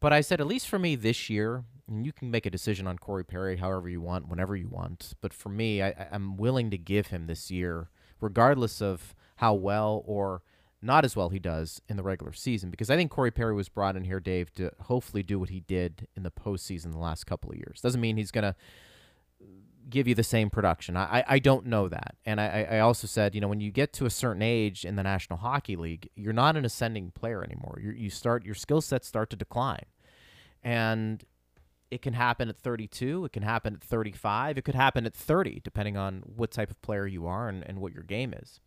But 0.00 0.12
I 0.12 0.22
said, 0.22 0.40
at 0.40 0.46
least 0.46 0.68
for 0.68 0.78
me 0.78 0.96
this 0.96 1.28
year, 1.28 1.64
and 1.86 2.06
you 2.06 2.12
can 2.12 2.30
make 2.30 2.46
a 2.46 2.50
decision 2.50 2.86
on 2.86 2.98
Corey 2.98 3.24
Perry 3.24 3.56
however 3.58 3.88
you 3.88 4.00
want, 4.00 4.28
whenever 4.28 4.56
you 4.56 4.68
want. 4.68 5.12
But 5.20 5.34
for 5.34 5.50
me, 5.50 5.82
I, 5.82 6.08
I'm 6.10 6.36
willing 6.36 6.70
to 6.70 6.78
give 6.78 7.08
him 7.08 7.26
this 7.26 7.50
year, 7.50 7.90
regardless 8.20 8.80
of 8.80 9.14
how 9.36 9.54
well 9.54 10.02
or 10.06 10.42
not 10.82 11.04
as 11.04 11.14
well 11.14 11.28
he 11.28 11.38
does 11.38 11.82
in 11.88 11.98
the 11.98 12.02
regular 12.02 12.32
season. 12.32 12.70
Because 12.70 12.88
I 12.90 12.96
think 12.96 13.10
Corey 13.10 13.30
Perry 13.30 13.54
was 13.54 13.68
brought 13.68 13.96
in 13.96 14.04
here, 14.04 14.20
Dave, 14.20 14.52
to 14.54 14.72
hopefully 14.82 15.22
do 15.22 15.38
what 15.38 15.50
he 15.50 15.60
did 15.60 16.08
in 16.16 16.22
the 16.22 16.30
postseason 16.30 16.92
the 16.92 16.98
last 16.98 17.24
couple 17.24 17.50
of 17.50 17.58
years. 17.58 17.80
Doesn't 17.82 18.00
mean 18.00 18.16
he's 18.16 18.30
going 18.30 18.44
to 18.44 18.54
give 19.90 20.08
you 20.08 20.14
the 20.14 20.22
same 20.22 20.50
production. 20.50 20.96
I, 20.96 21.24
I, 21.26 21.38
don't 21.38 21.66
know 21.66 21.88
that. 21.88 22.16
And 22.24 22.40
I, 22.40 22.66
I 22.70 22.78
also 22.80 23.06
said, 23.06 23.34
you 23.34 23.40
know, 23.40 23.48
when 23.48 23.60
you 23.60 23.70
get 23.70 23.92
to 23.94 24.06
a 24.06 24.10
certain 24.10 24.42
age 24.42 24.84
in 24.84 24.96
the 24.96 25.02
National 25.02 25.38
Hockey 25.38 25.76
League, 25.76 26.08
you're 26.14 26.32
not 26.32 26.56
an 26.56 26.64
ascending 26.64 27.10
player 27.10 27.42
anymore. 27.44 27.78
you 27.82 27.90
you 27.90 28.10
start 28.10 28.44
your 28.44 28.54
skill 28.54 28.80
sets 28.80 29.06
start 29.08 29.30
to 29.30 29.36
decline, 29.36 29.84
and 30.62 31.24
it 31.90 32.02
can 32.02 32.14
happen 32.14 32.48
at 32.48 32.56
32. 32.58 33.24
It 33.24 33.32
can 33.32 33.42
happen 33.42 33.74
at 33.74 33.82
35. 33.82 34.58
It 34.58 34.62
could 34.62 34.76
happen 34.76 35.06
at 35.06 35.14
30, 35.14 35.60
depending 35.64 35.96
on 35.96 36.22
what 36.24 36.52
type 36.52 36.70
of 36.70 36.80
player 36.82 37.06
you 37.06 37.26
are 37.26 37.48
and, 37.48 37.64
and 37.68 37.80
what 37.80 37.92
your 37.92 38.04
game 38.04 38.32
is. 38.32 38.60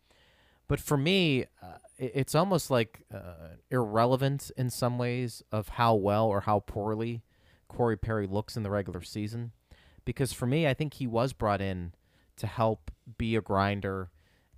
But 0.68 0.80
for 0.80 0.96
me, 0.96 1.44
uh, 1.62 1.78
it- 1.98 2.12
it's 2.14 2.34
almost 2.34 2.70
like 2.70 3.02
uh, 3.12 3.56
irrelevant 3.70 4.50
in 4.56 4.70
some 4.70 4.98
ways 4.98 5.42
of 5.50 5.68
how 5.70 5.94
well 5.94 6.26
or 6.26 6.42
how 6.42 6.60
poorly 6.60 7.22
Corey 7.68 7.96
Perry 7.96 8.26
looks 8.26 8.56
in 8.56 8.62
the 8.62 8.70
regular 8.70 9.00
season. 9.02 9.52
Because 10.04 10.32
for 10.32 10.46
me, 10.46 10.66
I 10.66 10.74
think 10.74 10.94
he 10.94 11.06
was 11.06 11.32
brought 11.32 11.60
in 11.60 11.92
to 12.36 12.46
help 12.46 12.90
be 13.18 13.36
a 13.36 13.40
grinder 13.40 14.10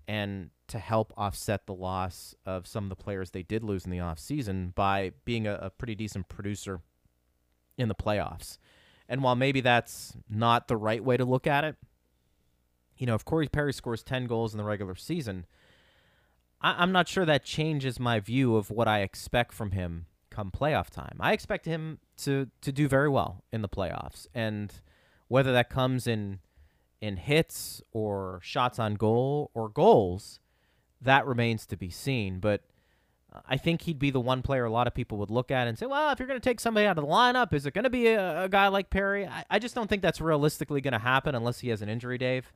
and 0.09 0.51
to 0.68 0.78
help 0.78 1.12
offset 1.16 1.66
the 1.66 1.74
loss 1.74 2.34
of 2.44 2.66
some 2.66 2.84
of 2.84 2.90
the 2.90 2.97
players 2.97 3.30
they 3.30 3.42
did 3.42 3.62
lose 3.62 3.84
in 3.84 3.90
the 3.90 3.99
offseason 3.99 4.74
by 4.74 5.12
being 5.24 5.47
a, 5.47 5.55
a 5.55 5.70
pretty 5.70 5.94
decent 5.94 6.28
producer 6.28 6.80
in 7.76 7.88
the 7.88 7.94
playoffs. 7.94 8.59
And 9.09 9.22
while 9.22 9.36
maybe 9.36 9.61
that's 9.61 10.16
not 10.28 10.68
the 10.68 10.76
right 10.76 11.03
way 11.03 11.16
to 11.16 11.24
look 11.24 11.47
at 11.47 11.64
it, 11.64 11.76
you 12.99 13.07
know, 13.07 13.14
if 13.14 13.24
Corey 13.24 13.49
Perry 13.49 13.72
scores 13.72 14.03
10 14.03 14.26
goals 14.26 14.53
in 14.53 14.59
the 14.59 14.64
regular 14.64 14.94
season, 14.94 15.47
I- 16.61 16.82
I'm 16.82 16.92
not 16.92 17.07
sure 17.09 17.24
that 17.24 17.44
changes 17.44 18.01
my 18.01 18.18
view 18.18 18.57
of 18.57 18.70
what 18.70 18.88
I 18.88 19.01
expect 19.01 19.53
from 19.53 19.72
him 19.72 20.07
come 20.30 20.51
playoff 20.51 20.90
time. 20.90 21.16
I 21.20 21.32
expect 21.32 21.66
him 21.66 21.99
to 22.18 22.51
to 22.61 22.72
do 22.72 22.88
very 22.88 23.09
well 23.09 23.42
in 23.53 23.62
the 23.62 23.68
playoffs, 23.68 24.26
and 24.34 24.72
whether 25.28 25.52
that 25.52 25.70
comes 25.70 26.06
in 26.06 26.40
in 27.00 27.16
hits 27.16 27.82
or 27.92 28.40
shots 28.42 28.78
on 28.78 28.94
goal 28.94 29.50
or 29.54 29.68
goals, 29.68 30.40
that 31.00 31.26
remains 31.26 31.66
to 31.66 31.76
be 31.76 31.90
seen. 31.90 32.40
But 32.40 32.62
uh, 33.32 33.40
I 33.46 33.56
think 33.56 33.82
he'd 33.82 33.98
be 33.98 34.10
the 34.10 34.20
one 34.20 34.42
player 34.42 34.64
a 34.64 34.70
lot 34.70 34.86
of 34.86 34.94
people 34.94 35.18
would 35.18 35.30
look 35.30 35.50
at 35.50 35.68
and 35.68 35.78
say, 35.78 35.86
well, 35.86 36.10
if 36.10 36.18
you're 36.18 36.28
going 36.28 36.40
to 36.40 36.48
take 36.48 36.60
somebody 36.60 36.86
out 36.86 36.96
of 36.96 37.04
the 37.04 37.10
lineup, 37.10 37.52
is 37.52 37.66
it 37.66 37.74
going 37.74 37.84
to 37.84 37.90
be 37.90 38.08
a, 38.08 38.44
a 38.44 38.48
guy 38.48 38.68
like 38.68 38.88
Perry? 38.88 39.26
I, 39.26 39.44
I 39.50 39.58
just 39.58 39.74
don't 39.74 39.88
think 39.88 40.02
that's 40.02 40.20
realistically 40.20 40.80
going 40.80 40.92
to 40.92 40.98
happen 40.98 41.34
unless 41.34 41.60
he 41.60 41.68
has 41.68 41.82
an 41.82 41.88
injury, 41.88 42.18
Dave. 42.18 42.52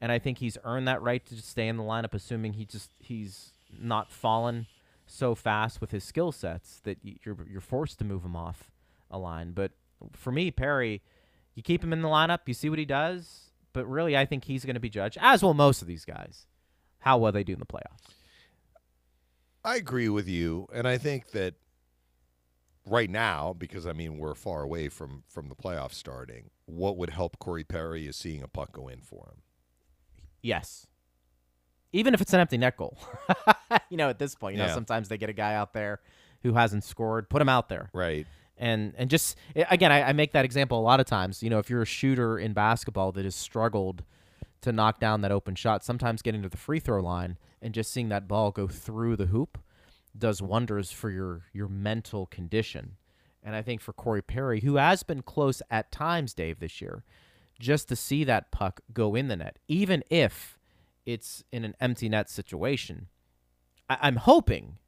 And 0.00 0.12
I 0.12 0.18
think 0.18 0.38
he's 0.38 0.58
earned 0.64 0.86
that 0.88 1.02
right 1.02 1.24
to 1.26 1.36
just 1.36 1.48
stay 1.48 1.68
in 1.68 1.76
the 1.76 1.82
lineup, 1.82 2.14
assuming 2.14 2.54
he 2.54 2.64
just 2.64 2.92
he's 2.98 3.52
not 3.76 4.10
fallen 4.10 4.66
so 5.06 5.34
fast 5.34 5.80
with 5.80 5.90
his 5.90 6.04
skill 6.04 6.30
sets 6.30 6.80
that 6.84 6.98
you're 7.02 7.36
you're 7.50 7.60
forced 7.60 7.98
to 7.98 8.04
move 8.04 8.24
him 8.24 8.36
off 8.36 8.70
a 9.10 9.18
line. 9.18 9.52
But 9.52 9.72
for 10.12 10.30
me, 10.30 10.50
Perry, 10.50 11.02
you 11.58 11.62
keep 11.64 11.82
him 11.82 11.92
in 11.92 12.02
the 12.02 12.08
lineup, 12.08 12.42
you 12.46 12.54
see 12.54 12.70
what 12.70 12.78
he 12.78 12.84
does. 12.84 13.50
But 13.72 13.84
really, 13.86 14.16
I 14.16 14.26
think 14.26 14.44
he's 14.44 14.64
going 14.64 14.74
to 14.74 14.80
be 14.80 14.88
judged, 14.88 15.18
as 15.20 15.42
will 15.42 15.54
most 15.54 15.82
of 15.82 15.88
these 15.88 16.04
guys, 16.04 16.46
how 17.00 17.18
well 17.18 17.32
they 17.32 17.42
do 17.42 17.52
in 17.52 17.58
the 17.58 17.66
playoffs. 17.66 18.14
I 19.64 19.74
agree 19.74 20.08
with 20.08 20.28
you, 20.28 20.68
and 20.72 20.86
I 20.86 20.98
think 20.98 21.32
that 21.32 21.54
right 22.86 23.10
now, 23.10 23.56
because 23.58 23.88
I 23.88 23.92
mean 23.92 24.18
we're 24.18 24.36
far 24.36 24.62
away 24.62 24.88
from 24.88 25.24
from 25.26 25.48
the 25.48 25.56
playoffs 25.56 25.94
starting, 25.94 26.50
what 26.66 26.96
would 26.96 27.10
help 27.10 27.40
Corey 27.40 27.64
Perry 27.64 28.06
is 28.06 28.14
seeing 28.14 28.40
a 28.40 28.48
puck 28.48 28.70
go 28.70 28.86
in 28.86 29.00
for 29.00 29.26
him. 29.26 29.42
Yes. 30.40 30.86
Even 31.92 32.14
if 32.14 32.20
it's 32.20 32.32
an 32.32 32.38
empty 32.38 32.56
net 32.56 32.76
goal. 32.76 32.96
you 33.90 33.96
know, 33.96 34.10
at 34.10 34.20
this 34.20 34.36
point, 34.36 34.56
you 34.56 34.62
know, 34.62 34.72
sometimes 34.72 35.08
they 35.08 35.18
get 35.18 35.28
a 35.28 35.32
guy 35.34 35.54
out 35.54 35.72
there 35.72 36.00
who 36.44 36.52
hasn't 36.52 36.84
scored, 36.84 37.28
put 37.28 37.42
him 37.42 37.48
out 37.48 37.68
there. 37.68 37.90
Right. 37.92 38.28
And 38.58 38.92
and 38.96 39.08
just 39.08 39.36
again, 39.54 39.92
I, 39.92 40.02
I 40.08 40.12
make 40.12 40.32
that 40.32 40.44
example 40.44 40.78
a 40.78 40.82
lot 40.82 41.00
of 41.00 41.06
times. 41.06 41.42
You 41.42 41.50
know, 41.50 41.58
if 41.58 41.70
you're 41.70 41.82
a 41.82 41.86
shooter 41.86 42.38
in 42.38 42.52
basketball 42.52 43.12
that 43.12 43.24
has 43.24 43.36
struggled 43.36 44.02
to 44.62 44.72
knock 44.72 44.98
down 44.98 45.20
that 45.20 45.30
open 45.32 45.54
shot, 45.54 45.84
sometimes 45.84 46.22
getting 46.22 46.42
to 46.42 46.48
the 46.48 46.56
free 46.56 46.80
throw 46.80 47.00
line 47.00 47.38
and 47.62 47.72
just 47.72 47.92
seeing 47.92 48.08
that 48.08 48.26
ball 48.28 48.50
go 48.50 48.66
through 48.66 49.16
the 49.16 49.26
hoop 49.26 49.58
does 50.16 50.42
wonders 50.42 50.90
for 50.90 51.10
your 51.10 51.42
your 51.52 51.68
mental 51.68 52.26
condition. 52.26 52.96
And 53.42 53.54
I 53.54 53.62
think 53.62 53.80
for 53.80 53.92
Corey 53.92 54.22
Perry, 54.22 54.60
who 54.60 54.76
has 54.76 55.02
been 55.04 55.22
close 55.22 55.62
at 55.70 55.92
times, 55.92 56.34
Dave, 56.34 56.58
this 56.58 56.80
year, 56.80 57.04
just 57.60 57.88
to 57.88 57.96
see 57.96 58.24
that 58.24 58.50
puck 58.50 58.80
go 58.92 59.14
in 59.14 59.28
the 59.28 59.36
net, 59.36 59.58
even 59.68 60.02
if 60.10 60.58
it's 61.06 61.44
in 61.52 61.64
an 61.64 61.74
empty 61.80 62.08
net 62.08 62.28
situation, 62.28 63.06
I- 63.88 63.98
I'm 64.02 64.16
hoping 64.16 64.78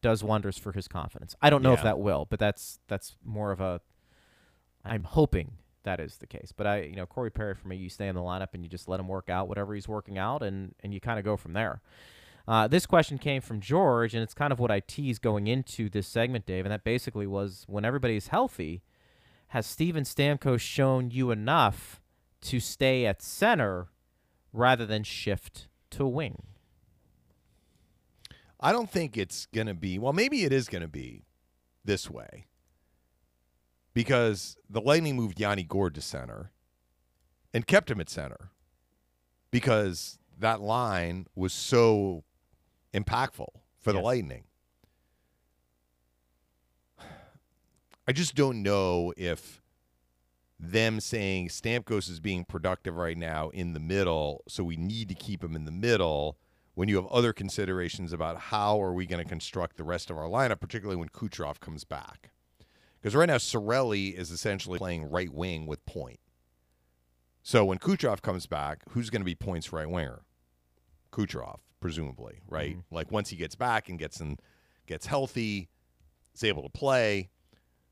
does 0.00 0.22
wonders 0.22 0.58
for 0.58 0.72
his 0.72 0.88
confidence. 0.88 1.34
I 1.42 1.50
don't 1.50 1.62
know 1.62 1.72
if 1.72 1.82
that 1.82 1.98
will, 1.98 2.26
but 2.28 2.38
that's 2.38 2.78
that's 2.88 3.16
more 3.24 3.50
of 3.52 3.60
a. 3.60 3.80
I'm 4.84 5.04
hoping 5.04 5.52
that 5.84 6.00
is 6.00 6.18
the 6.18 6.26
case, 6.26 6.52
but 6.56 6.66
I, 6.66 6.82
you 6.82 6.96
know, 6.96 7.06
Corey 7.06 7.30
Perry 7.30 7.54
for 7.54 7.68
me, 7.68 7.76
you 7.76 7.88
stay 7.88 8.08
in 8.08 8.14
the 8.14 8.20
lineup 8.20 8.48
and 8.54 8.62
you 8.62 8.68
just 8.68 8.88
let 8.88 9.00
him 9.00 9.08
work 9.08 9.28
out 9.28 9.48
whatever 9.48 9.74
he's 9.74 9.88
working 9.88 10.18
out, 10.18 10.42
and 10.42 10.74
and 10.82 10.94
you 10.94 11.00
kind 11.00 11.18
of 11.18 11.24
go 11.24 11.36
from 11.36 11.52
there. 11.52 11.80
Uh, 12.46 12.66
this 12.66 12.86
question 12.86 13.18
came 13.18 13.42
from 13.42 13.60
George, 13.60 14.14
and 14.14 14.22
it's 14.22 14.32
kind 14.32 14.52
of 14.52 14.58
what 14.58 14.70
I 14.70 14.80
teased 14.80 15.20
going 15.20 15.46
into 15.46 15.90
this 15.90 16.06
segment, 16.06 16.46
Dave, 16.46 16.64
and 16.64 16.72
that 16.72 16.82
basically 16.82 17.26
was 17.26 17.64
when 17.68 17.84
everybody's 17.84 18.28
healthy, 18.28 18.82
has 19.48 19.66
Steven 19.66 20.04
Stamkos 20.04 20.60
shown 20.60 21.10
you 21.10 21.30
enough 21.30 22.00
to 22.40 22.58
stay 22.58 23.04
at 23.04 23.20
center 23.20 23.88
rather 24.52 24.86
than 24.86 25.02
shift 25.02 25.68
to 25.90 26.06
wing? 26.06 26.42
I 28.60 28.72
don't 28.72 28.90
think 28.90 29.16
it's 29.16 29.46
going 29.46 29.68
to 29.68 29.74
be, 29.74 29.98
well, 29.98 30.12
maybe 30.12 30.44
it 30.44 30.52
is 30.52 30.68
going 30.68 30.82
to 30.82 30.88
be 30.88 31.24
this 31.84 32.10
way 32.10 32.46
because 33.94 34.56
the 34.68 34.80
Lightning 34.80 35.16
moved 35.16 35.38
Yanni 35.40 35.62
Gourde 35.62 35.94
to 35.94 36.00
center 36.00 36.50
and 37.54 37.66
kept 37.66 37.90
him 37.90 38.00
at 38.00 38.08
center. 38.10 38.50
because 39.50 40.18
that 40.38 40.60
line 40.60 41.26
was 41.34 41.52
so 41.54 42.22
impactful 42.92 43.48
for 43.78 43.92
the 43.92 43.98
Yes. 43.98 44.04
Lightning. 44.04 44.44
I 48.06 48.12
just 48.12 48.34
don't 48.34 48.62
know 48.62 49.12
if 49.16 49.62
them 50.60 51.00
saying 51.00 51.48
Stamkos 51.48 52.08
is 52.10 52.20
being 52.20 52.44
productive 52.44 52.96
right 52.96 53.16
now 53.16 53.48
in 53.50 53.72
the 53.72 53.80
middle, 53.80 54.42
so 54.48 54.64
we 54.64 54.76
need 54.76 55.08
to 55.08 55.14
keep 55.14 55.42
him 55.42 55.56
in 55.56 55.64
the 55.64 55.70
middle 55.72 56.36
when 56.78 56.88
you 56.88 56.94
have 56.94 57.08
other 57.08 57.32
considerations 57.32 58.12
about 58.12 58.38
how 58.38 58.80
are 58.80 58.92
we 58.92 59.04
going 59.04 59.20
to 59.20 59.28
construct 59.28 59.76
the 59.76 59.82
rest 59.82 60.10
of 60.10 60.16
our 60.16 60.28
lineup, 60.28 60.60
particularly 60.60 60.96
when 60.96 61.08
Kucherov 61.08 61.58
comes 61.58 61.82
back. 61.82 62.30
Because 63.00 63.16
right 63.16 63.26
now, 63.26 63.38
Cirelli 63.38 64.14
is 64.14 64.30
essentially 64.30 64.78
playing 64.78 65.10
right 65.10 65.34
wing 65.34 65.66
with 65.66 65.84
Point. 65.86 66.20
So 67.42 67.64
when 67.64 67.78
Kucherov 67.78 68.22
comes 68.22 68.46
back, 68.46 68.82
who's 68.90 69.10
going 69.10 69.22
to 69.22 69.26
be 69.26 69.34
Point's 69.34 69.72
right 69.72 69.90
winger? 69.90 70.20
Kucherov, 71.10 71.56
presumably, 71.80 72.42
right? 72.46 72.76
Mm-hmm. 72.76 72.94
Like 72.94 73.10
once 73.10 73.30
he 73.30 73.34
gets 73.34 73.56
back 73.56 73.88
and 73.88 73.98
gets 73.98 74.20
in, 74.20 74.38
gets 74.86 75.06
healthy, 75.06 75.70
is 76.32 76.44
able 76.44 76.62
to 76.62 76.70
play. 76.70 77.28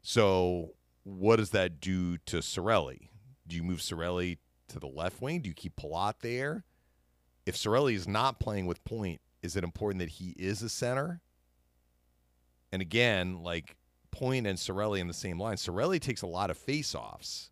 So 0.03 0.75
what 1.03 1.37
does 1.37 1.51
that 1.51 1.81
do 1.81 2.19
to 2.19 2.37
Cirelli? 2.37 3.09
Do 3.49 3.57
you 3.57 3.65
move 3.65 3.81
Cirelli 3.81 4.39
to 4.69 4.79
the 4.79 4.87
left 4.87 5.21
wing? 5.21 5.41
Do 5.41 5.49
you 5.49 5.55
keep 5.57 5.75
Palat 5.75 6.21
there? 6.21 6.63
If 7.47 7.55
Cirelli 7.55 7.95
is 7.95 8.09
not 8.09 8.41
playing 8.41 8.67
with 8.67 8.85
Point, 8.85 9.21
is 9.41 9.57
it 9.57 9.65
important 9.65 10.01
that 10.01 10.09
he 10.09 10.35
is 10.37 10.63
a 10.63 10.69
center? 10.69 11.21
And 12.73 12.83
again, 12.83 13.43
like 13.43 13.77
Point 14.11 14.47
and 14.47 14.59
Cirelli 14.59 14.99
in 14.99 15.07
the 15.07 15.15
same 15.15 15.39
line. 15.39 15.57
Cirelli 15.57 16.01
takes 16.01 16.23
a 16.23 16.27
lot 16.27 16.51
of 16.51 16.59
face-offs. 16.59 17.51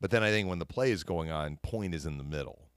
But 0.00 0.10
then 0.10 0.22
I 0.22 0.30
think 0.30 0.48
when 0.48 0.58
the 0.58 0.66
play 0.66 0.92
is 0.92 1.02
going 1.02 1.30
on, 1.30 1.58
Point 1.62 1.94
is 1.94 2.06
in 2.06 2.18
the 2.18 2.24
middle. 2.24 2.68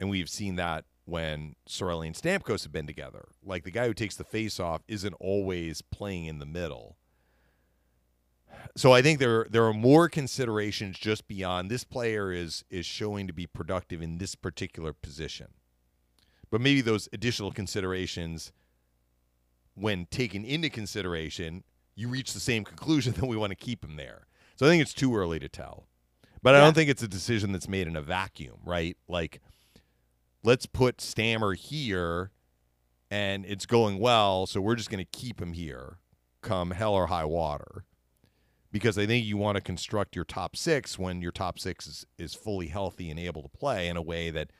And 0.00 0.08
we've 0.08 0.28
seen 0.28 0.56
that 0.56 0.84
when 1.04 1.54
Cirelli 1.68 2.06
and 2.06 2.16
Stamkos 2.16 2.62
have 2.62 2.72
been 2.72 2.86
together. 2.86 3.26
Like 3.42 3.64
the 3.64 3.70
guy 3.70 3.86
who 3.86 3.94
takes 3.94 4.16
the 4.16 4.24
face-off 4.24 4.82
isn't 4.88 5.14
always 5.20 5.82
playing 5.82 6.26
in 6.26 6.38
the 6.38 6.46
middle. 6.46 6.96
So 8.76 8.92
I 8.92 9.02
think 9.02 9.18
there 9.18 9.46
there 9.50 9.64
are 9.64 9.74
more 9.74 10.08
considerations 10.08 10.98
just 10.98 11.28
beyond 11.28 11.70
this 11.70 11.84
player 11.84 12.32
is 12.32 12.64
is 12.70 12.86
showing 12.86 13.26
to 13.26 13.32
be 13.32 13.46
productive 13.46 14.02
in 14.02 14.18
this 14.18 14.34
particular 14.34 14.92
position. 14.92 15.48
But 16.50 16.60
maybe 16.60 16.80
those 16.80 17.08
additional 17.12 17.52
considerations 17.52 18.52
when 19.74 20.06
taken 20.06 20.44
into 20.44 20.70
consideration, 20.70 21.64
you 21.96 22.08
reach 22.08 22.32
the 22.32 22.40
same 22.40 22.64
conclusion 22.64 23.12
that 23.18 23.26
we 23.26 23.36
want 23.36 23.50
to 23.50 23.56
keep 23.56 23.84
him 23.84 23.96
there. 23.96 24.26
So 24.56 24.66
I 24.66 24.68
think 24.68 24.82
it's 24.82 24.94
too 24.94 25.16
early 25.16 25.38
to 25.40 25.48
tell. 25.48 25.86
But 26.42 26.54
I 26.54 26.60
don't 26.60 26.74
think 26.74 26.90
it's 26.90 27.02
a 27.02 27.08
decision 27.08 27.52
that's 27.52 27.68
made 27.68 27.86
in 27.86 27.96
a 27.96 28.02
vacuum, 28.02 28.58
right? 28.64 28.98
Like 29.08 29.40
let's 30.42 30.66
put 30.66 31.00
Stammer 31.00 31.54
here 31.54 32.32
and 33.10 33.46
it's 33.46 33.64
going 33.64 33.98
well, 33.98 34.46
so 34.46 34.60
we're 34.60 34.74
just 34.74 34.90
going 34.90 35.02
to 35.02 35.18
keep 35.18 35.40
him 35.40 35.54
here 35.54 35.98
come 36.44 36.70
hell 36.70 36.94
or 36.94 37.08
high 37.08 37.24
water. 37.24 37.84
Because 38.74 38.98
I 38.98 39.06
think 39.06 39.24
you 39.24 39.36
want 39.36 39.54
to 39.54 39.60
construct 39.62 40.16
your 40.16 40.24
top 40.24 40.56
six 40.56 40.98
when 40.98 41.22
your 41.22 41.30
top 41.30 41.60
six 41.60 41.86
is, 41.86 42.06
is 42.18 42.34
fully 42.34 42.66
healthy 42.66 43.08
and 43.08 43.20
able 43.20 43.40
to 43.42 43.48
play 43.48 43.86
in 43.86 43.96
a 43.96 44.02
way 44.02 44.30
that 44.30 44.50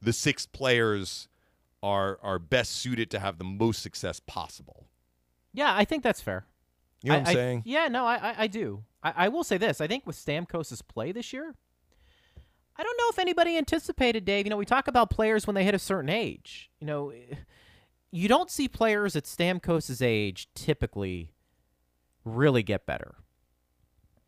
the 0.00 0.12
six 0.12 0.44
players 0.44 1.28
are 1.84 2.18
are 2.20 2.40
best 2.40 2.72
suited 2.72 3.12
to 3.12 3.20
have 3.20 3.38
the 3.38 3.44
most 3.44 3.80
success 3.80 4.18
possible. 4.18 4.88
Yeah, 5.52 5.72
I 5.72 5.84
think 5.84 6.02
that's 6.02 6.20
fair. 6.20 6.46
You 7.04 7.10
know 7.10 7.14
I- 7.14 7.18
what 7.20 7.28
I'm 7.28 7.30
I- 7.30 7.34
saying? 7.34 7.62
Yeah, 7.64 7.86
no, 7.86 8.04
I, 8.06 8.16
I, 8.16 8.34
I 8.38 8.46
do. 8.48 8.82
I, 9.04 9.12
I 9.16 9.28
will 9.28 9.44
say 9.44 9.56
this. 9.56 9.80
I 9.80 9.86
think 9.86 10.04
with 10.04 10.16
Stamkos' 10.16 10.82
play 10.88 11.12
this 11.12 11.32
year, 11.32 11.54
I 12.76 12.82
don't 12.82 12.96
know 12.98 13.06
if 13.10 13.20
anybody 13.20 13.56
anticipated, 13.56 14.24
Dave. 14.24 14.46
You 14.46 14.50
know, 14.50 14.56
we 14.56 14.64
talk 14.64 14.88
about 14.88 15.10
players 15.10 15.46
when 15.46 15.54
they 15.54 15.62
hit 15.62 15.74
a 15.76 15.78
certain 15.78 16.10
age. 16.10 16.70
You 16.80 16.88
know, 16.88 17.10
eh, 17.10 17.36
you 18.10 18.26
don't 18.26 18.50
see 18.50 18.66
players 18.66 19.14
at 19.14 19.24
Stamkos' 19.26 20.02
age 20.04 20.48
typically 20.56 21.34
really 22.24 22.62
get 22.62 22.86
better. 22.86 23.14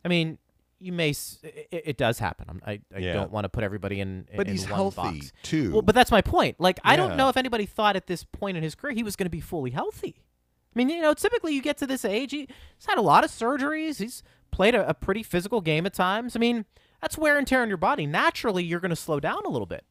I 0.04 0.08
mean, 0.08 0.38
you 0.78 0.92
may. 0.92 1.10
It, 1.42 1.68
it 1.70 1.96
does 1.96 2.18
happen. 2.18 2.46
I'm, 2.48 2.60
I, 2.66 2.80
I 2.94 2.98
Yeah. 2.98 3.12
don't 3.14 3.30
want 3.30 3.44
to 3.44 3.48
put 3.48 3.64
everybody 3.64 4.00
in. 4.00 4.26
But 4.36 4.46
in 4.46 4.52
he's 4.52 4.64
one 4.64 4.74
healthy 4.74 4.96
box. 5.20 5.32
too. 5.42 5.72
Well, 5.72 5.82
but 5.82 5.94
that's 5.94 6.10
my 6.10 6.20
point. 6.20 6.60
Like, 6.60 6.78
I 6.84 6.96
don't 6.96 7.16
know 7.16 7.28
if 7.28 7.36
anybody 7.36 7.64
thought 7.66 7.96
at 7.96 8.06
this 8.06 8.24
point 8.24 8.56
in 8.56 8.62
his 8.62 8.74
career 8.74 8.92
he 8.94 9.02
was 9.02 9.16
going 9.16 9.26
to 9.26 9.30
be 9.30 9.40
fully 9.40 9.70
healthy. 9.70 10.16
I 10.18 10.78
mean, 10.78 10.88
you 10.90 11.00
know, 11.00 11.14
typically 11.14 11.54
you 11.54 11.62
get 11.62 11.78
to 11.78 11.86
this 11.86 12.04
age, 12.04 12.32
he's 12.32 12.48
had 12.86 12.98
a 12.98 13.02
lot 13.02 13.22
of 13.24 13.30
surgeries. 13.30 13.98
He's 13.98 14.22
played 14.50 14.74
a, 14.74 14.88
a 14.88 14.92
pretty 14.94 15.22
physical 15.22 15.60
game 15.60 15.86
at 15.86 15.94
times. 15.94 16.34
I 16.34 16.40
mean, 16.40 16.64
that's 17.00 17.16
wear 17.16 17.38
and 17.38 17.46
tear 17.46 17.62
on 17.62 17.68
your 17.68 17.76
body. 17.76 18.06
Naturally, 18.06 18.64
you're 18.64 18.80
going 18.80 18.90
to 18.90 18.96
slow 18.96 19.20
down 19.20 19.42
a 19.46 19.48
little 19.48 19.66
bit. 19.66 19.84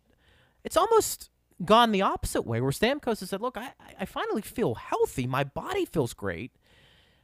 It's 0.65 0.75
almost 0.77 1.29
gone 1.63 1.91
the 1.93 2.01
opposite 2.01 2.41
way, 2.45 2.59
where 2.59 2.71
Stamkos 2.71 3.21
has 3.21 3.29
said, 3.29 3.39
"Look, 3.41 3.57
I- 3.57 3.73
I 3.99 4.05
finally 4.05 4.41
feel 4.41 4.75
healthy. 4.75 5.25
My 5.25 5.43
body 5.45 5.85
feels 5.85 6.13
great. 6.13 6.51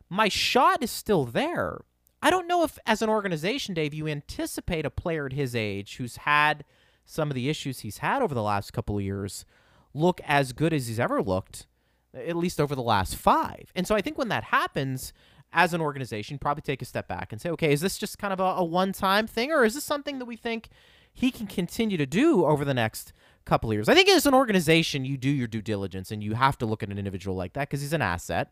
My 0.09 0.27
shot 0.29 0.83
is 0.83 0.91
still 0.91 1.25
there." 1.25 1.81
I 2.21 2.29
don't 2.29 2.47
know 2.47 2.63
if, 2.63 2.77
as 2.85 3.01
an 3.01 3.09
organization, 3.09 3.73
Dave, 3.73 3.93
you 3.93 4.05
anticipate 4.07 4.85
a 4.85 4.89
player 4.89 5.25
at 5.25 5.33
his 5.33 5.55
age 5.55 5.95
who's 5.95 6.17
had 6.17 6.65
some 7.05 7.29
of 7.29 7.35
the 7.35 7.49
issues 7.49 7.79
he's 7.79 7.99
had 7.99 8.21
over 8.21 8.35
the 8.35 8.43
last 8.43 8.73
couple 8.73 8.97
of 8.97 9.03
years 9.03 9.45
look 9.93 10.19
as 10.25 10.51
good 10.51 10.73
as 10.73 10.87
he's 10.87 10.99
ever 10.99 11.21
looked, 11.21 11.65
at 12.13 12.35
least 12.35 12.59
over 12.59 12.75
the 12.75 12.81
last 12.81 13.15
five. 13.15 13.71
And 13.73 13.87
so 13.87 13.95
I 13.95 14.01
think 14.01 14.17
when 14.17 14.27
that 14.27 14.43
happens, 14.45 15.13
as 15.53 15.73
an 15.73 15.81
organization, 15.81 16.37
probably 16.37 16.61
take 16.61 16.81
a 16.81 16.85
step 16.85 17.07
back 17.07 17.31
and 17.31 17.41
say, 17.41 17.49
okay, 17.49 17.71
is 17.71 17.81
this 17.81 17.97
just 17.97 18.19
kind 18.19 18.33
of 18.33 18.39
a, 18.39 18.43
a 18.43 18.63
one 18.63 18.91
time 18.91 19.25
thing, 19.25 19.51
or 19.51 19.63
is 19.63 19.73
this 19.75 19.83
something 19.83 20.19
that 20.19 20.25
we 20.25 20.35
think 20.35 20.69
he 21.11 21.31
can 21.31 21.47
continue 21.47 21.97
to 21.97 22.05
do 22.05 22.45
over 22.45 22.63
the 22.65 22.73
next 22.73 23.13
couple 23.45 23.69
of 23.71 23.75
years? 23.75 23.89
I 23.89 23.95
think 23.95 24.09
as 24.09 24.25
an 24.25 24.33
organization, 24.33 25.05
you 25.05 25.17
do 25.17 25.29
your 25.29 25.47
due 25.47 25.61
diligence 25.61 26.11
and 26.11 26.23
you 26.23 26.33
have 26.33 26.57
to 26.59 26.65
look 26.65 26.83
at 26.83 26.89
an 26.89 26.99
individual 26.99 27.35
like 27.35 27.53
that 27.53 27.69
because 27.69 27.81
he's 27.81 27.93
an 27.93 28.01
asset, 28.01 28.51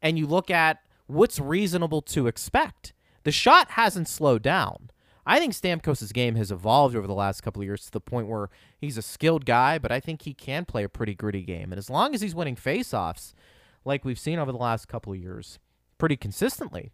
and 0.00 0.18
you 0.18 0.26
look 0.26 0.50
at 0.50 0.80
what's 1.06 1.38
reasonable 1.38 2.02
to 2.02 2.26
expect. 2.26 2.92
The 3.24 3.32
shot 3.32 3.72
hasn't 3.72 4.08
slowed 4.08 4.42
down. 4.42 4.90
I 5.24 5.38
think 5.38 5.52
Stamkos' 5.52 6.12
game 6.12 6.34
has 6.34 6.50
evolved 6.50 6.96
over 6.96 7.06
the 7.06 7.14
last 7.14 7.42
couple 7.42 7.62
of 7.62 7.66
years 7.66 7.84
to 7.84 7.92
the 7.92 8.00
point 8.00 8.26
where 8.26 8.50
he's 8.76 8.98
a 8.98 9.02
skilled 9.02 9.46
guy, 9.46 9.78
but 9.78 9.92
I 9.92 10.00
think 10.00 10.22
he 10.22 10.34
can 10.34 10.64
play 10.64 10.82
a 10.82 10.88
pretty 10.88 11.14
gritty 11.14 11.42
game. 11.42 11.70
And 11.70 11.78
as 11.78 11.88
long 11.88 12.14
as 12.14 12.20
he's 12.20 12.34
winning 12.34 12.56
faceoffs, 12.56 13.32
like 13.84 14.04
we've 14.04 14.18
seen 14.18 14.38
over 14.38 14.50
the 14.50 14.58
last 14.58 14.88
couple 14.88 15.12
of 15.12 15.18
years, 15.18 15.60
pretty 15.98 16.16
consistently, 16.16 16.90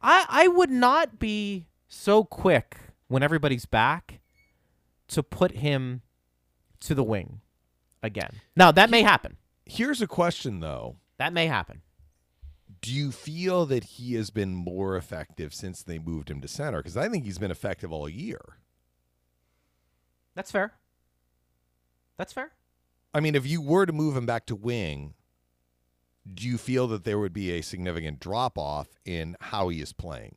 I 0.00 0.26
I 0.28 0.48
would 0.48 0.70
not 0.70 1.18
be 1.18 1.66
so 1.88 2.22
quick 2.22 2.76
when 3.08 3.22
everybody's 3.22 3.66
back 3.66 4.20
to 5.08 5.22
put 5.22 5.52
him 5.52 6.02
to 6.80 6.94
the 6.94 7.02
wing 7.02 7.40
again. 8.02 8.40
Now 8.54 8.70
that 8.70 8.90
may 8.90 9.02
happen. 9.02 9.36
Here's 9.66 10.00
a 10.00 10.06
question 10.06 10.60
though. 10.60 10.96
That 11.18 11.32
may 11.32 11.46
happen. 11.46 11.82
Do 12.82 12.92
you 12.92 13.12
feel 13.12 13.66
that 13.66 13.84
he 13.84 14.14
has 14.14 14.30
been 14.30 14.54
more 14.54 14.96
effective 14.96 15.52
since 15.52 15.82
they 15.82 15.98
moved 15.98 16.30
him 16.30 16.40
to 16.40 16.48
center? 16.48 16.78
Because 16.78 16.96
I 16.96 17.08
think 17.08 17.24
he's 17.24 17.38
been 17.38 17.50
effective 17.50 17.92
all 17.92 18.08
year. 18.08 18.40
That's 20.34 20.50
fair. 20.50 20.72
That's 22.16 22.32
fair. 22.32 22.52
I 23.12 23.20
mean, 23.20 23.34
if 23.34 23.46
you 23.46 23.60
were 23.60 23.86
to 23.86 23.92
move 23.92 24.16
him 24.16 24.24
back 24.24 24.46
to 24.46 24.56
wing, 24.56 25.14
do 26.32 26.46
you 26.46 26.58
feel 26.58 26.86
that 26.88 27.04
there 27.04 27.18
would 27.18 27.32
be 27.32 27.50
a 27.50 27.62
significant 27.62 28.20
drop 28.20 28.56
off 28.56 28.88
in 29.04 29.36
how 29.40 29.68
he 29.68 29.80
is 29.80 29.92
playing? 29.92 30.36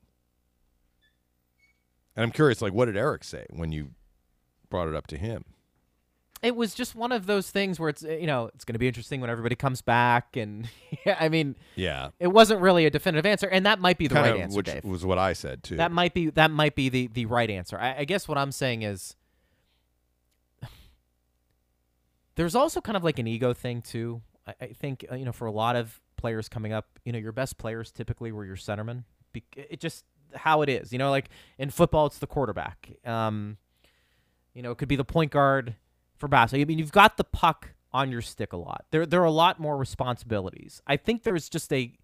And 2.16 2.24
I'm 2.24 2.32
curious, 2.32 2.62
like, 2.62 2.74
what 2.74 2.86
did 2.86 2.98
Eric 2.98 3.24
say 3.24 3.46
when 3.50 3.72
you 3.72 3.92
brought 4.70 4.88
it 4.88 4.96
up 4.96 5.08
to 5.08 5.18
him? 5.18 5.46
It 6.44 6.56
was 6.56 6.76
just 6.76 6.94
one 6.94 7.12
of 7.14 7.26
those 7.26 7.50
things 7.50 7.80
where 7.80 7.90
it's 7.90 8.04
uh, 8.04 8.10
you 8.10 8.28
know 8.28 8.52
it's 8.54 8.66
going 8.66 8.74
to 8.74 8.80
be 8.80 8.88
interesting 8.88 9.22
when 9.22 9.30
everybody 9.30 9.56
comes 9.56 9.82
back 9.82 10.36
and 10.36 10.70
I 11.20 11.30
mean 11.30 11.56
Yeah, 11.76 12.10
it 12.20 12.28
wasn't 12.28 12.62
really 12.62 12.86
a 12.86 12.90
definitive 12.90 13.26
answer 13.26 13.48
and 13.48 13.66
that 13.66 13.80
might 13.80 13.98
be 13.98 14.08
the 14.08 14.16
kind 14.16 14.28
right 14.28 14.36
of, 14.36 14.42
answer 14.42 14.58
which 14.58 14.66
Dave. 14.68 14.84
was 14.84 15.06
what 15.06 15.18
I 15.18 15.34
said 15.34 15.64
too. 15.64 15.78
that 15.78 15.92
might 15.92 16.14
be 16.14 16.30
that 16.32 16.52
might 16.52 16.76
be 16.76 16.90
the 16.90 17.08
the 17.08 17.26
right 17.26 17.50
answer. 17.50 17.80
I, 17.80 18.00
I 18.00 18.04
guess 18.06 18.28
what 18.28 18.38
I'm 18.38 18.52
saying 18.52 18.82
is 18.84 19.16
there's 22.36 22.56
also 22.56 22.82
kind 22.82 22.98
of 22.98 23.04
like 23.04 23.20
an 23.20 23.28
ego 23.28 23.54
thing 23.54 23.82
too. 23.82 24.22
I, 24.48 24.54
I 24.62 24.68
think 24.68 25.06
uh, 25.12 25.16
you 25.16 25.26
know 25.26 25.32
for 25.32 25.46
a 25.46 25.52
lot 25.52 25.76
of 25.76 26.00
players 26.18 26.48
coming 26.50 26.72
up 26.74 26.88
you 27.06 27.12
know 27.12 27.20
your 27.20 27.32
best 27.32 27.58
players 27.58 27.92
typically 27.92 28.32
were 28.32 28.46
your 28.46 28.56
centermen. 28.58 29.04
Be- 29.32 29.44
it 29.56 29.80
just 29.80 30.06
how 30.36 30.62
it 30.64 30.70
is 30.70 30.92
you 30.92 30.98
know 30.98 31.10
like 31.12 31.30
in 31.58 31.70
football 31.70 32.06
it's 32.08 32.18
the 32.18 32.28
quarterback. 32.28 32.90
Um 33.06 33.58
you 34.54 34.62
know 34.62 34.72
it 34.72 34.78
could 34.78 34.88
be 34.90 34.96
the 34.96 35.06
point 35.06 35.32
guard 35.32 35.76
for 36.24 36.30
basketball. 36.30 36.62
I 36.62 36.66
mean, 36.66 36.80
you've 36.80 36.94
got 36.94 37.18
the 37.18 37.26
puck 37.26 37.74
on 37.92 38.10
your 38.10 38.22
stick 38.22 38.54
a 38.54 38.58
lot. 38.58 38.86
There, 38.92 39.06
there 39.06 39.22
are 39.22 39.26
a 39.26 39.32
lot 39.32 39.60
more 39.60 39.76
responsibilities. 39.76 40.82
I 40.88 40.96
think 40.96 41.24
there's 41.24 41.50
just 41.50 41.72
a 41.74 41.98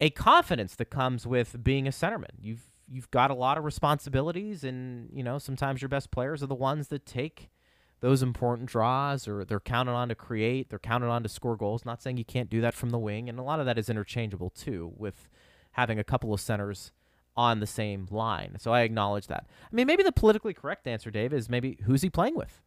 a 0.00 0.10
confidence 0.10 0.76
that 0.76 0.90
comes 0.90 1.26
with 1.26 1.64
being 1.64 1.88
a 1.88 1.90
centerman. 1.90 2.36
You've 2.40 2.70
you've 2.86 3.10
got 3.10 3.32
a 3.32 3.34
lot 3.34 3.58
of 3.58 3.64
responsibilities, 3.64 4.62
and 4.62 5.10
you 5.12 5.24
know 5.24 5.38
sometimes 5.38 5.82
your 5.82 5.88
best 5.88 6.12
players 6.12 6.40
are 6.40 6.46
the 6.46 6.54
ones 6.54 6.86
that 6.88 7.04
take 7.04 7.50
those 7.98 8.22
important 8.22 8.68
draws, 8.68 9.26
or 9.26 9.44
they're 9.44 9.58
counted 9.58 9.92
on 9.92 10.08
to 10.08 10.14
create. 10.14 10.70
They're 10.70 10.78
counted 10.78 11.08
on 11.08 11.24
to 11.24 11.28
score 11.28 11.56
goals. 11.56 11.84
Not 11.84 12.00
saying 12.00 12.18
you 12.18 12.24
can't 12.24 12.48
do 12.48 12.60
that 12.60 12.74
from 12.74 12.90
the 12.90 12.98
wing, 12.98 13.28
and 13.28 13.40
a 13.40 13.42
lot 13.42 13.58
of 13.58 13.66
that 13.66 13.76
is 13.76 13.90
interchangeable 13.90 14.50
too 14.50 14.92
with 14.96 15.28
having 15.72 15.98
a 15.98 16.04
couple 16.04 16.32
of 16.32 16.40
centers 16.40 16.92
on 17.36 17.58
the 17.58 17.66
same 17.66 18.06
line. 18.12 18.56
So 18.60 18.72
I 18.72 18.82
acknowledge 18.82 19.26
that. 19.26 19.48
I 19.64 19.74
mean, 19.74 19.88
maybe 19.88 20.04
the 20.04 20.12
politically 20.12 20.54
correct 20.54 20.86
answer, 20.86 21.10
Dave, 21.10 21.32
is 21.32 21.50
maybe 21.50 21.78
who's 21.82 22.02
he 22.02 22.08
playing 22.08 22.36
with? 22.36 22.62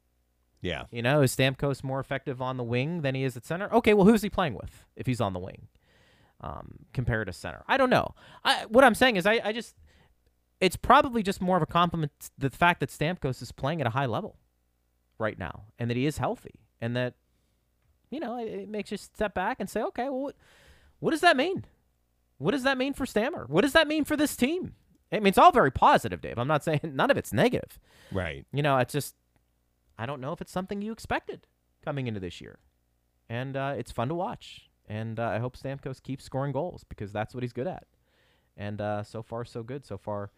Yeah. 0.61 0.83
You 0.91 1.01
know, 1.01 1.21
is 1.21 1.35
Stamkos 1.35 1.83
more 1.83 1.99
effective 1.99 2.41
on 2.41 2.57
the 2.57 2.63
wing 2.63 3.01
than 3.01 3.15
he 3.15 3.23
is 3.23 3.37
at 3.37 3.45
center? 3.45 3.71
Okay, 3.73 3.93
well, 3.93 4.05
who's 4.05 4.21
he 4.21 4.29
playing 4.29 4.55
with 4.55 4.85
if 4.95 5.05
he's 5.05 5.21
on 5.21 5.33
the 5.33 5.39
wing 5.39 5.67
um, 6.41 6.85
compared 6.93 7.27
to 7.27 7.33
center? 7.33 7.63
I 7.67 7.77
don't 7.77 7.89
know. 7.89 8.13
I, 8.43 8.65
what 8.65 8.83
I'm 8.83 8.95
saying 8.95 9.15
is, 9.15 9.25
I, 9.25 9.39
I 9.43 9.51
just, 9.53 9.75
it's 10.59 10.75
probably 10.75 11.23
just 11.23 11.41
more 11.41 11.57
of 11.57 11.63
a 11.63 11.67
compliment 11.67 12.11
to 12.19 12.29
the 12.37 12.49
fact 12.49 12.81
that 12.81 12.89
Stamkos 12.89 13.41
is 13.41 13.51
playing 13.51 13.81
at 13.81 13.87
a 13.87 13.91
high 13.91 14.05
level 14.05 14.37
right 15.17 15.39
now 15.39 15.65
and 15.77 15.89
that 15.89 15.97
he 15.97 16.05
is 16.05 16.17
healthy 16.17 16.59
and 16.81 16.95
that, 16.95 17.13
you 18.09 18.19
know, 18.19 18.37
it, 18.37 18.47
it 18.47 18.69
makes 18.69 18.91
you 18.91 18.97
step 18.97 19.33
back 19.33 19.57
and 19.59 19.69
say, 19.69 19.81
okay, 19.81 20.09
well, 20.09 20.21
what, 20.21 20.35
what 20.99 21.11
does 21.11 21.21
that 21.21 21.37
mean? 21.37 21.65
What 22.37 22.51
does 22.51 22.63
that 22.63 22.77
mean 22.77 22.93
for 22.93 23.05
Stammer? 23.05 23.45
What 23.47 23.61
does 23.61 23.73
that 23.73 23.87
mean 23.87 24.03
for 24.03 24.17
this 24.17 24.35
team? 24.35 24.73
I 25.11 25.17
mean, 25.17 25.27
it's 25.27 25.37
all 25.37 25.51
very 25.51 25.71
positive, 25.71 26.21
Dave. 26.21 26.37
I'm 26.37 26.47
not 26.47 26.63
saying 26.63 26.81
none 26.93 27.11
of 27.11 27.17
it's 27.17 27.33
negative. 27.33 27.79
Right. 28.11 28.45
You 28.51 28.61
know, 28.61 28.77
it's 28.77 28.93
just 28.93 29.15
I 29.99 30.05
don't 30.05 30.21
know 30.21 30.31
if 30.31 30.39
it's 30.39 30.51
something 30.51 30.81
you 30.81 30.93
expected 30.93 31.45
coming 31.83 32.07
into 32.07 32.21
this 32.21 32.39
year, 32.39 32.59
and 33.27 33.57
uh, 33.57 33.75
it's 33.77 33.91
fun 33.91 34.07
to 34.07 34.15
watch. 34.15 34.69
And 34.87 35.19
uh, 35.19 35.27
I 35.27 35.39
hope 35.39 35.57
Stamkos 35.57 36.01
keeps 36.01 36.23
scoring 36.23 36.53
goals 36.53 36.85
because 36.87 37.11
that's 37.11 37.35
what 37.35 37.43
he's 37.43 37.53
good 37.53 37.67
at. 37.67 37.85
And 38.57 38.79
uh, 38.81 39.03
so 39.03 39.21
far, 39.21 39.43
so 39.45 39.61
good 39.61 39.85
so 39.85 39.97
far 39.97 40.31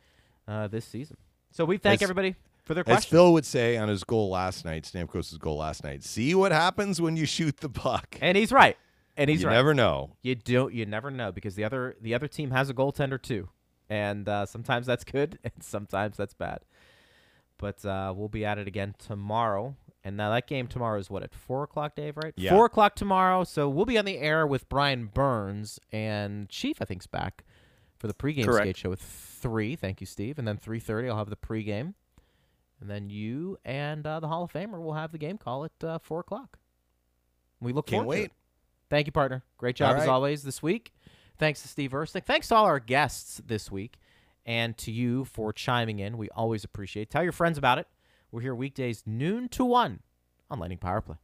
uh, 0.48 0.68
this 0.68 0.84
season. 0.84 1.18
So 1.52 1.64
we 1.64 1.78
thank 1.78 2.02
As- 2.02 2.04
everybody 2.04 2.36
for 2.64 2.74
their 2.74 2.84
As. 2.88 3.06
Phil 3.06 3.32
would 3.34 3.46
say 3.46 3.78
on 3.78 3.88
his 3.88 4.04
goal 4.04 4.30
last 4.30 4.66
night, 4.66 4.84
Stamkos' 4.84 5.38
goal 5.40 5.58
last 5.58 5.84
night, 5.84 6.04
see 6.04 6.34
what 6.34 6.52
happens 6.52 7.00
when 7.00 7.16
you 7.16 7.26
shoot 7.26 7.58
the 7.58 7.70
puck. 7.70 8.18
and 8.20 8.36
he's 8.36 8.52
right. 8.52 8.78
And 9.16 9.30
he's 9.30 9.42
you 9.42 9.48
right. 9.48 9.54
You 9.54 9.58
never 9.58 9.74
know. 9.76 10.16
You 10.24 10.36
don't. 10.36 10.74
You 10.74 10.86
never 10.86 11.12
know 11.12 11.32
because 11.32 11.56
the 11.56 11.64
other 11.66 11.96
the 12.02 12.16
other 12.16 12.28
team 12.28 12.50
has 12.52 12.70
a 12.70 12.74
goaltender 12.74 13.22
too, 13.22 13.50
and 13.90 14.28
uh, 14.28 14.46
sometimes 14.46 14.88
that's 14.88 15.04
good 15.04 15.38
and 15.44 15.54
sometimes 15.62 16.18
that's 16.18 16.34
bad. 16.34 16.62
But 17.62 17.86
uh, 17.86 18.14
we'll 18.18 18.28
be 18.28 18.44
at 18.44 18.58
it 18.58 18.68
again 18.68 18.96
tomorrow, 18.98 19.76
and 20.04 20.18
now 20.18 20.32
that 20.32 20.48
game 20.48 20.66
tomorrow 20.68 21.00
is 21.00 21.12
what 21.12 21.22
at 21.22 21.34
four 21.34 21.64
o'clock, 21.64 21.96
Dave? 21.96 22.18
Right? 22.18 22.34
Yeah. 22.36 22.50
Four 22.50 22.66
o'clock 22.66 22.96
tomorrow. 22.96 23.44
So 23.44 23.70
we'll 23.70 23.86
be 23.86 24.00
on 24.00 24.06
the 24.06 24.18
air 24.18 24.48
with 24.48 24.68
Brian 24.68 25.06
Burns 25.06 25.80
and 25.92 26.50
Chief. 26.50 26.82
I 26.82 26.86
think's 26.86 27.06
back 27.06 27.46
for 28.00 28.08
the 28.08 28.16
pregame 28.16 28.46
Correct. 28.46 28.64
skate 28.66 28.78
show 28.78 28.90
with 28.90 29.02
three. 29.02 29.76
Thank 29.76 30.02
you, 30.02 30.08
Steve. 30.08 30.40
And 30.40 30.48
then 30.48 30.58
three 30.58 30.80
thirty, 30.80 31.08
I'll 31.08 31.18
have 31.18 31.30
the 31.30 31.36
pregame, 31.36 31.94
and 32.82 32.90
then 32.90 33.12
you 33.12 33.60
and 33.64 34.06
uh, 34.08 34.20
the 34.20 34.28
Hall 34.28 34.44
of 34.44 34.52
Famer 34.52 34.82
will 34.82 34.96
have 34.96 35.12
the 35.12 35.20
game 35.20 35.38
call 35.38 35.64
at 35.64 35.84
uh, 35.84 36.00
four 36.00 36.20
o'clock. 36.22 36.58
We 37.60 37.72
look 37.74 37.86
Can't 37.86 38.02
forward 38.02 38.16
to 38.16 38.22
wait. 38.22 38.26
it. 38.26 38.32
Thank 38.90 39.06
you, 39.06 39.12
partner. 39.12 39.44
Great 39.60 39.76
job 39.76 39.96
All 39.96 40.02
as 40.02 40.08
always 40.08 40.42
this 40.42 40.64
week. 40.64 40.92
Thanks 41.38 41.62
to 41.62 41.68
Steve 41.68 41.92
Ersnick. 41.92 42.26
Thanks 42.26 42.48
to 42.48 42.56
all 42.56 42.66
our 42.66 42.80
guests 42.80 43.40
this 43.46 43.72
week 43.72 44.00
and 44.46 44.78
to 44.80 44.92
you 44.92 45.26
for 45.26 45.54
chiming 45.54 46.00
in. 46.00 46.18
We 46.18 46.30
always 46.30 46.64
appreciate 46.64 47.04
it. 47.04 47.10
Tell 47.10 47.24
your 47.24 47.32
friends 47.32 47.58
about 47.58 47.78
it. 47.78 47.88
We're 48.32 48.42
here 48.42 48.56
weekdays 48.56 49.04
noon 49.06 49.50
to 49.50 49.66
1 49.66 50.00
on 50.50 50.60
Lightning 50.60 50.78
Power 50.78 51.02
Play. 51.02 51.18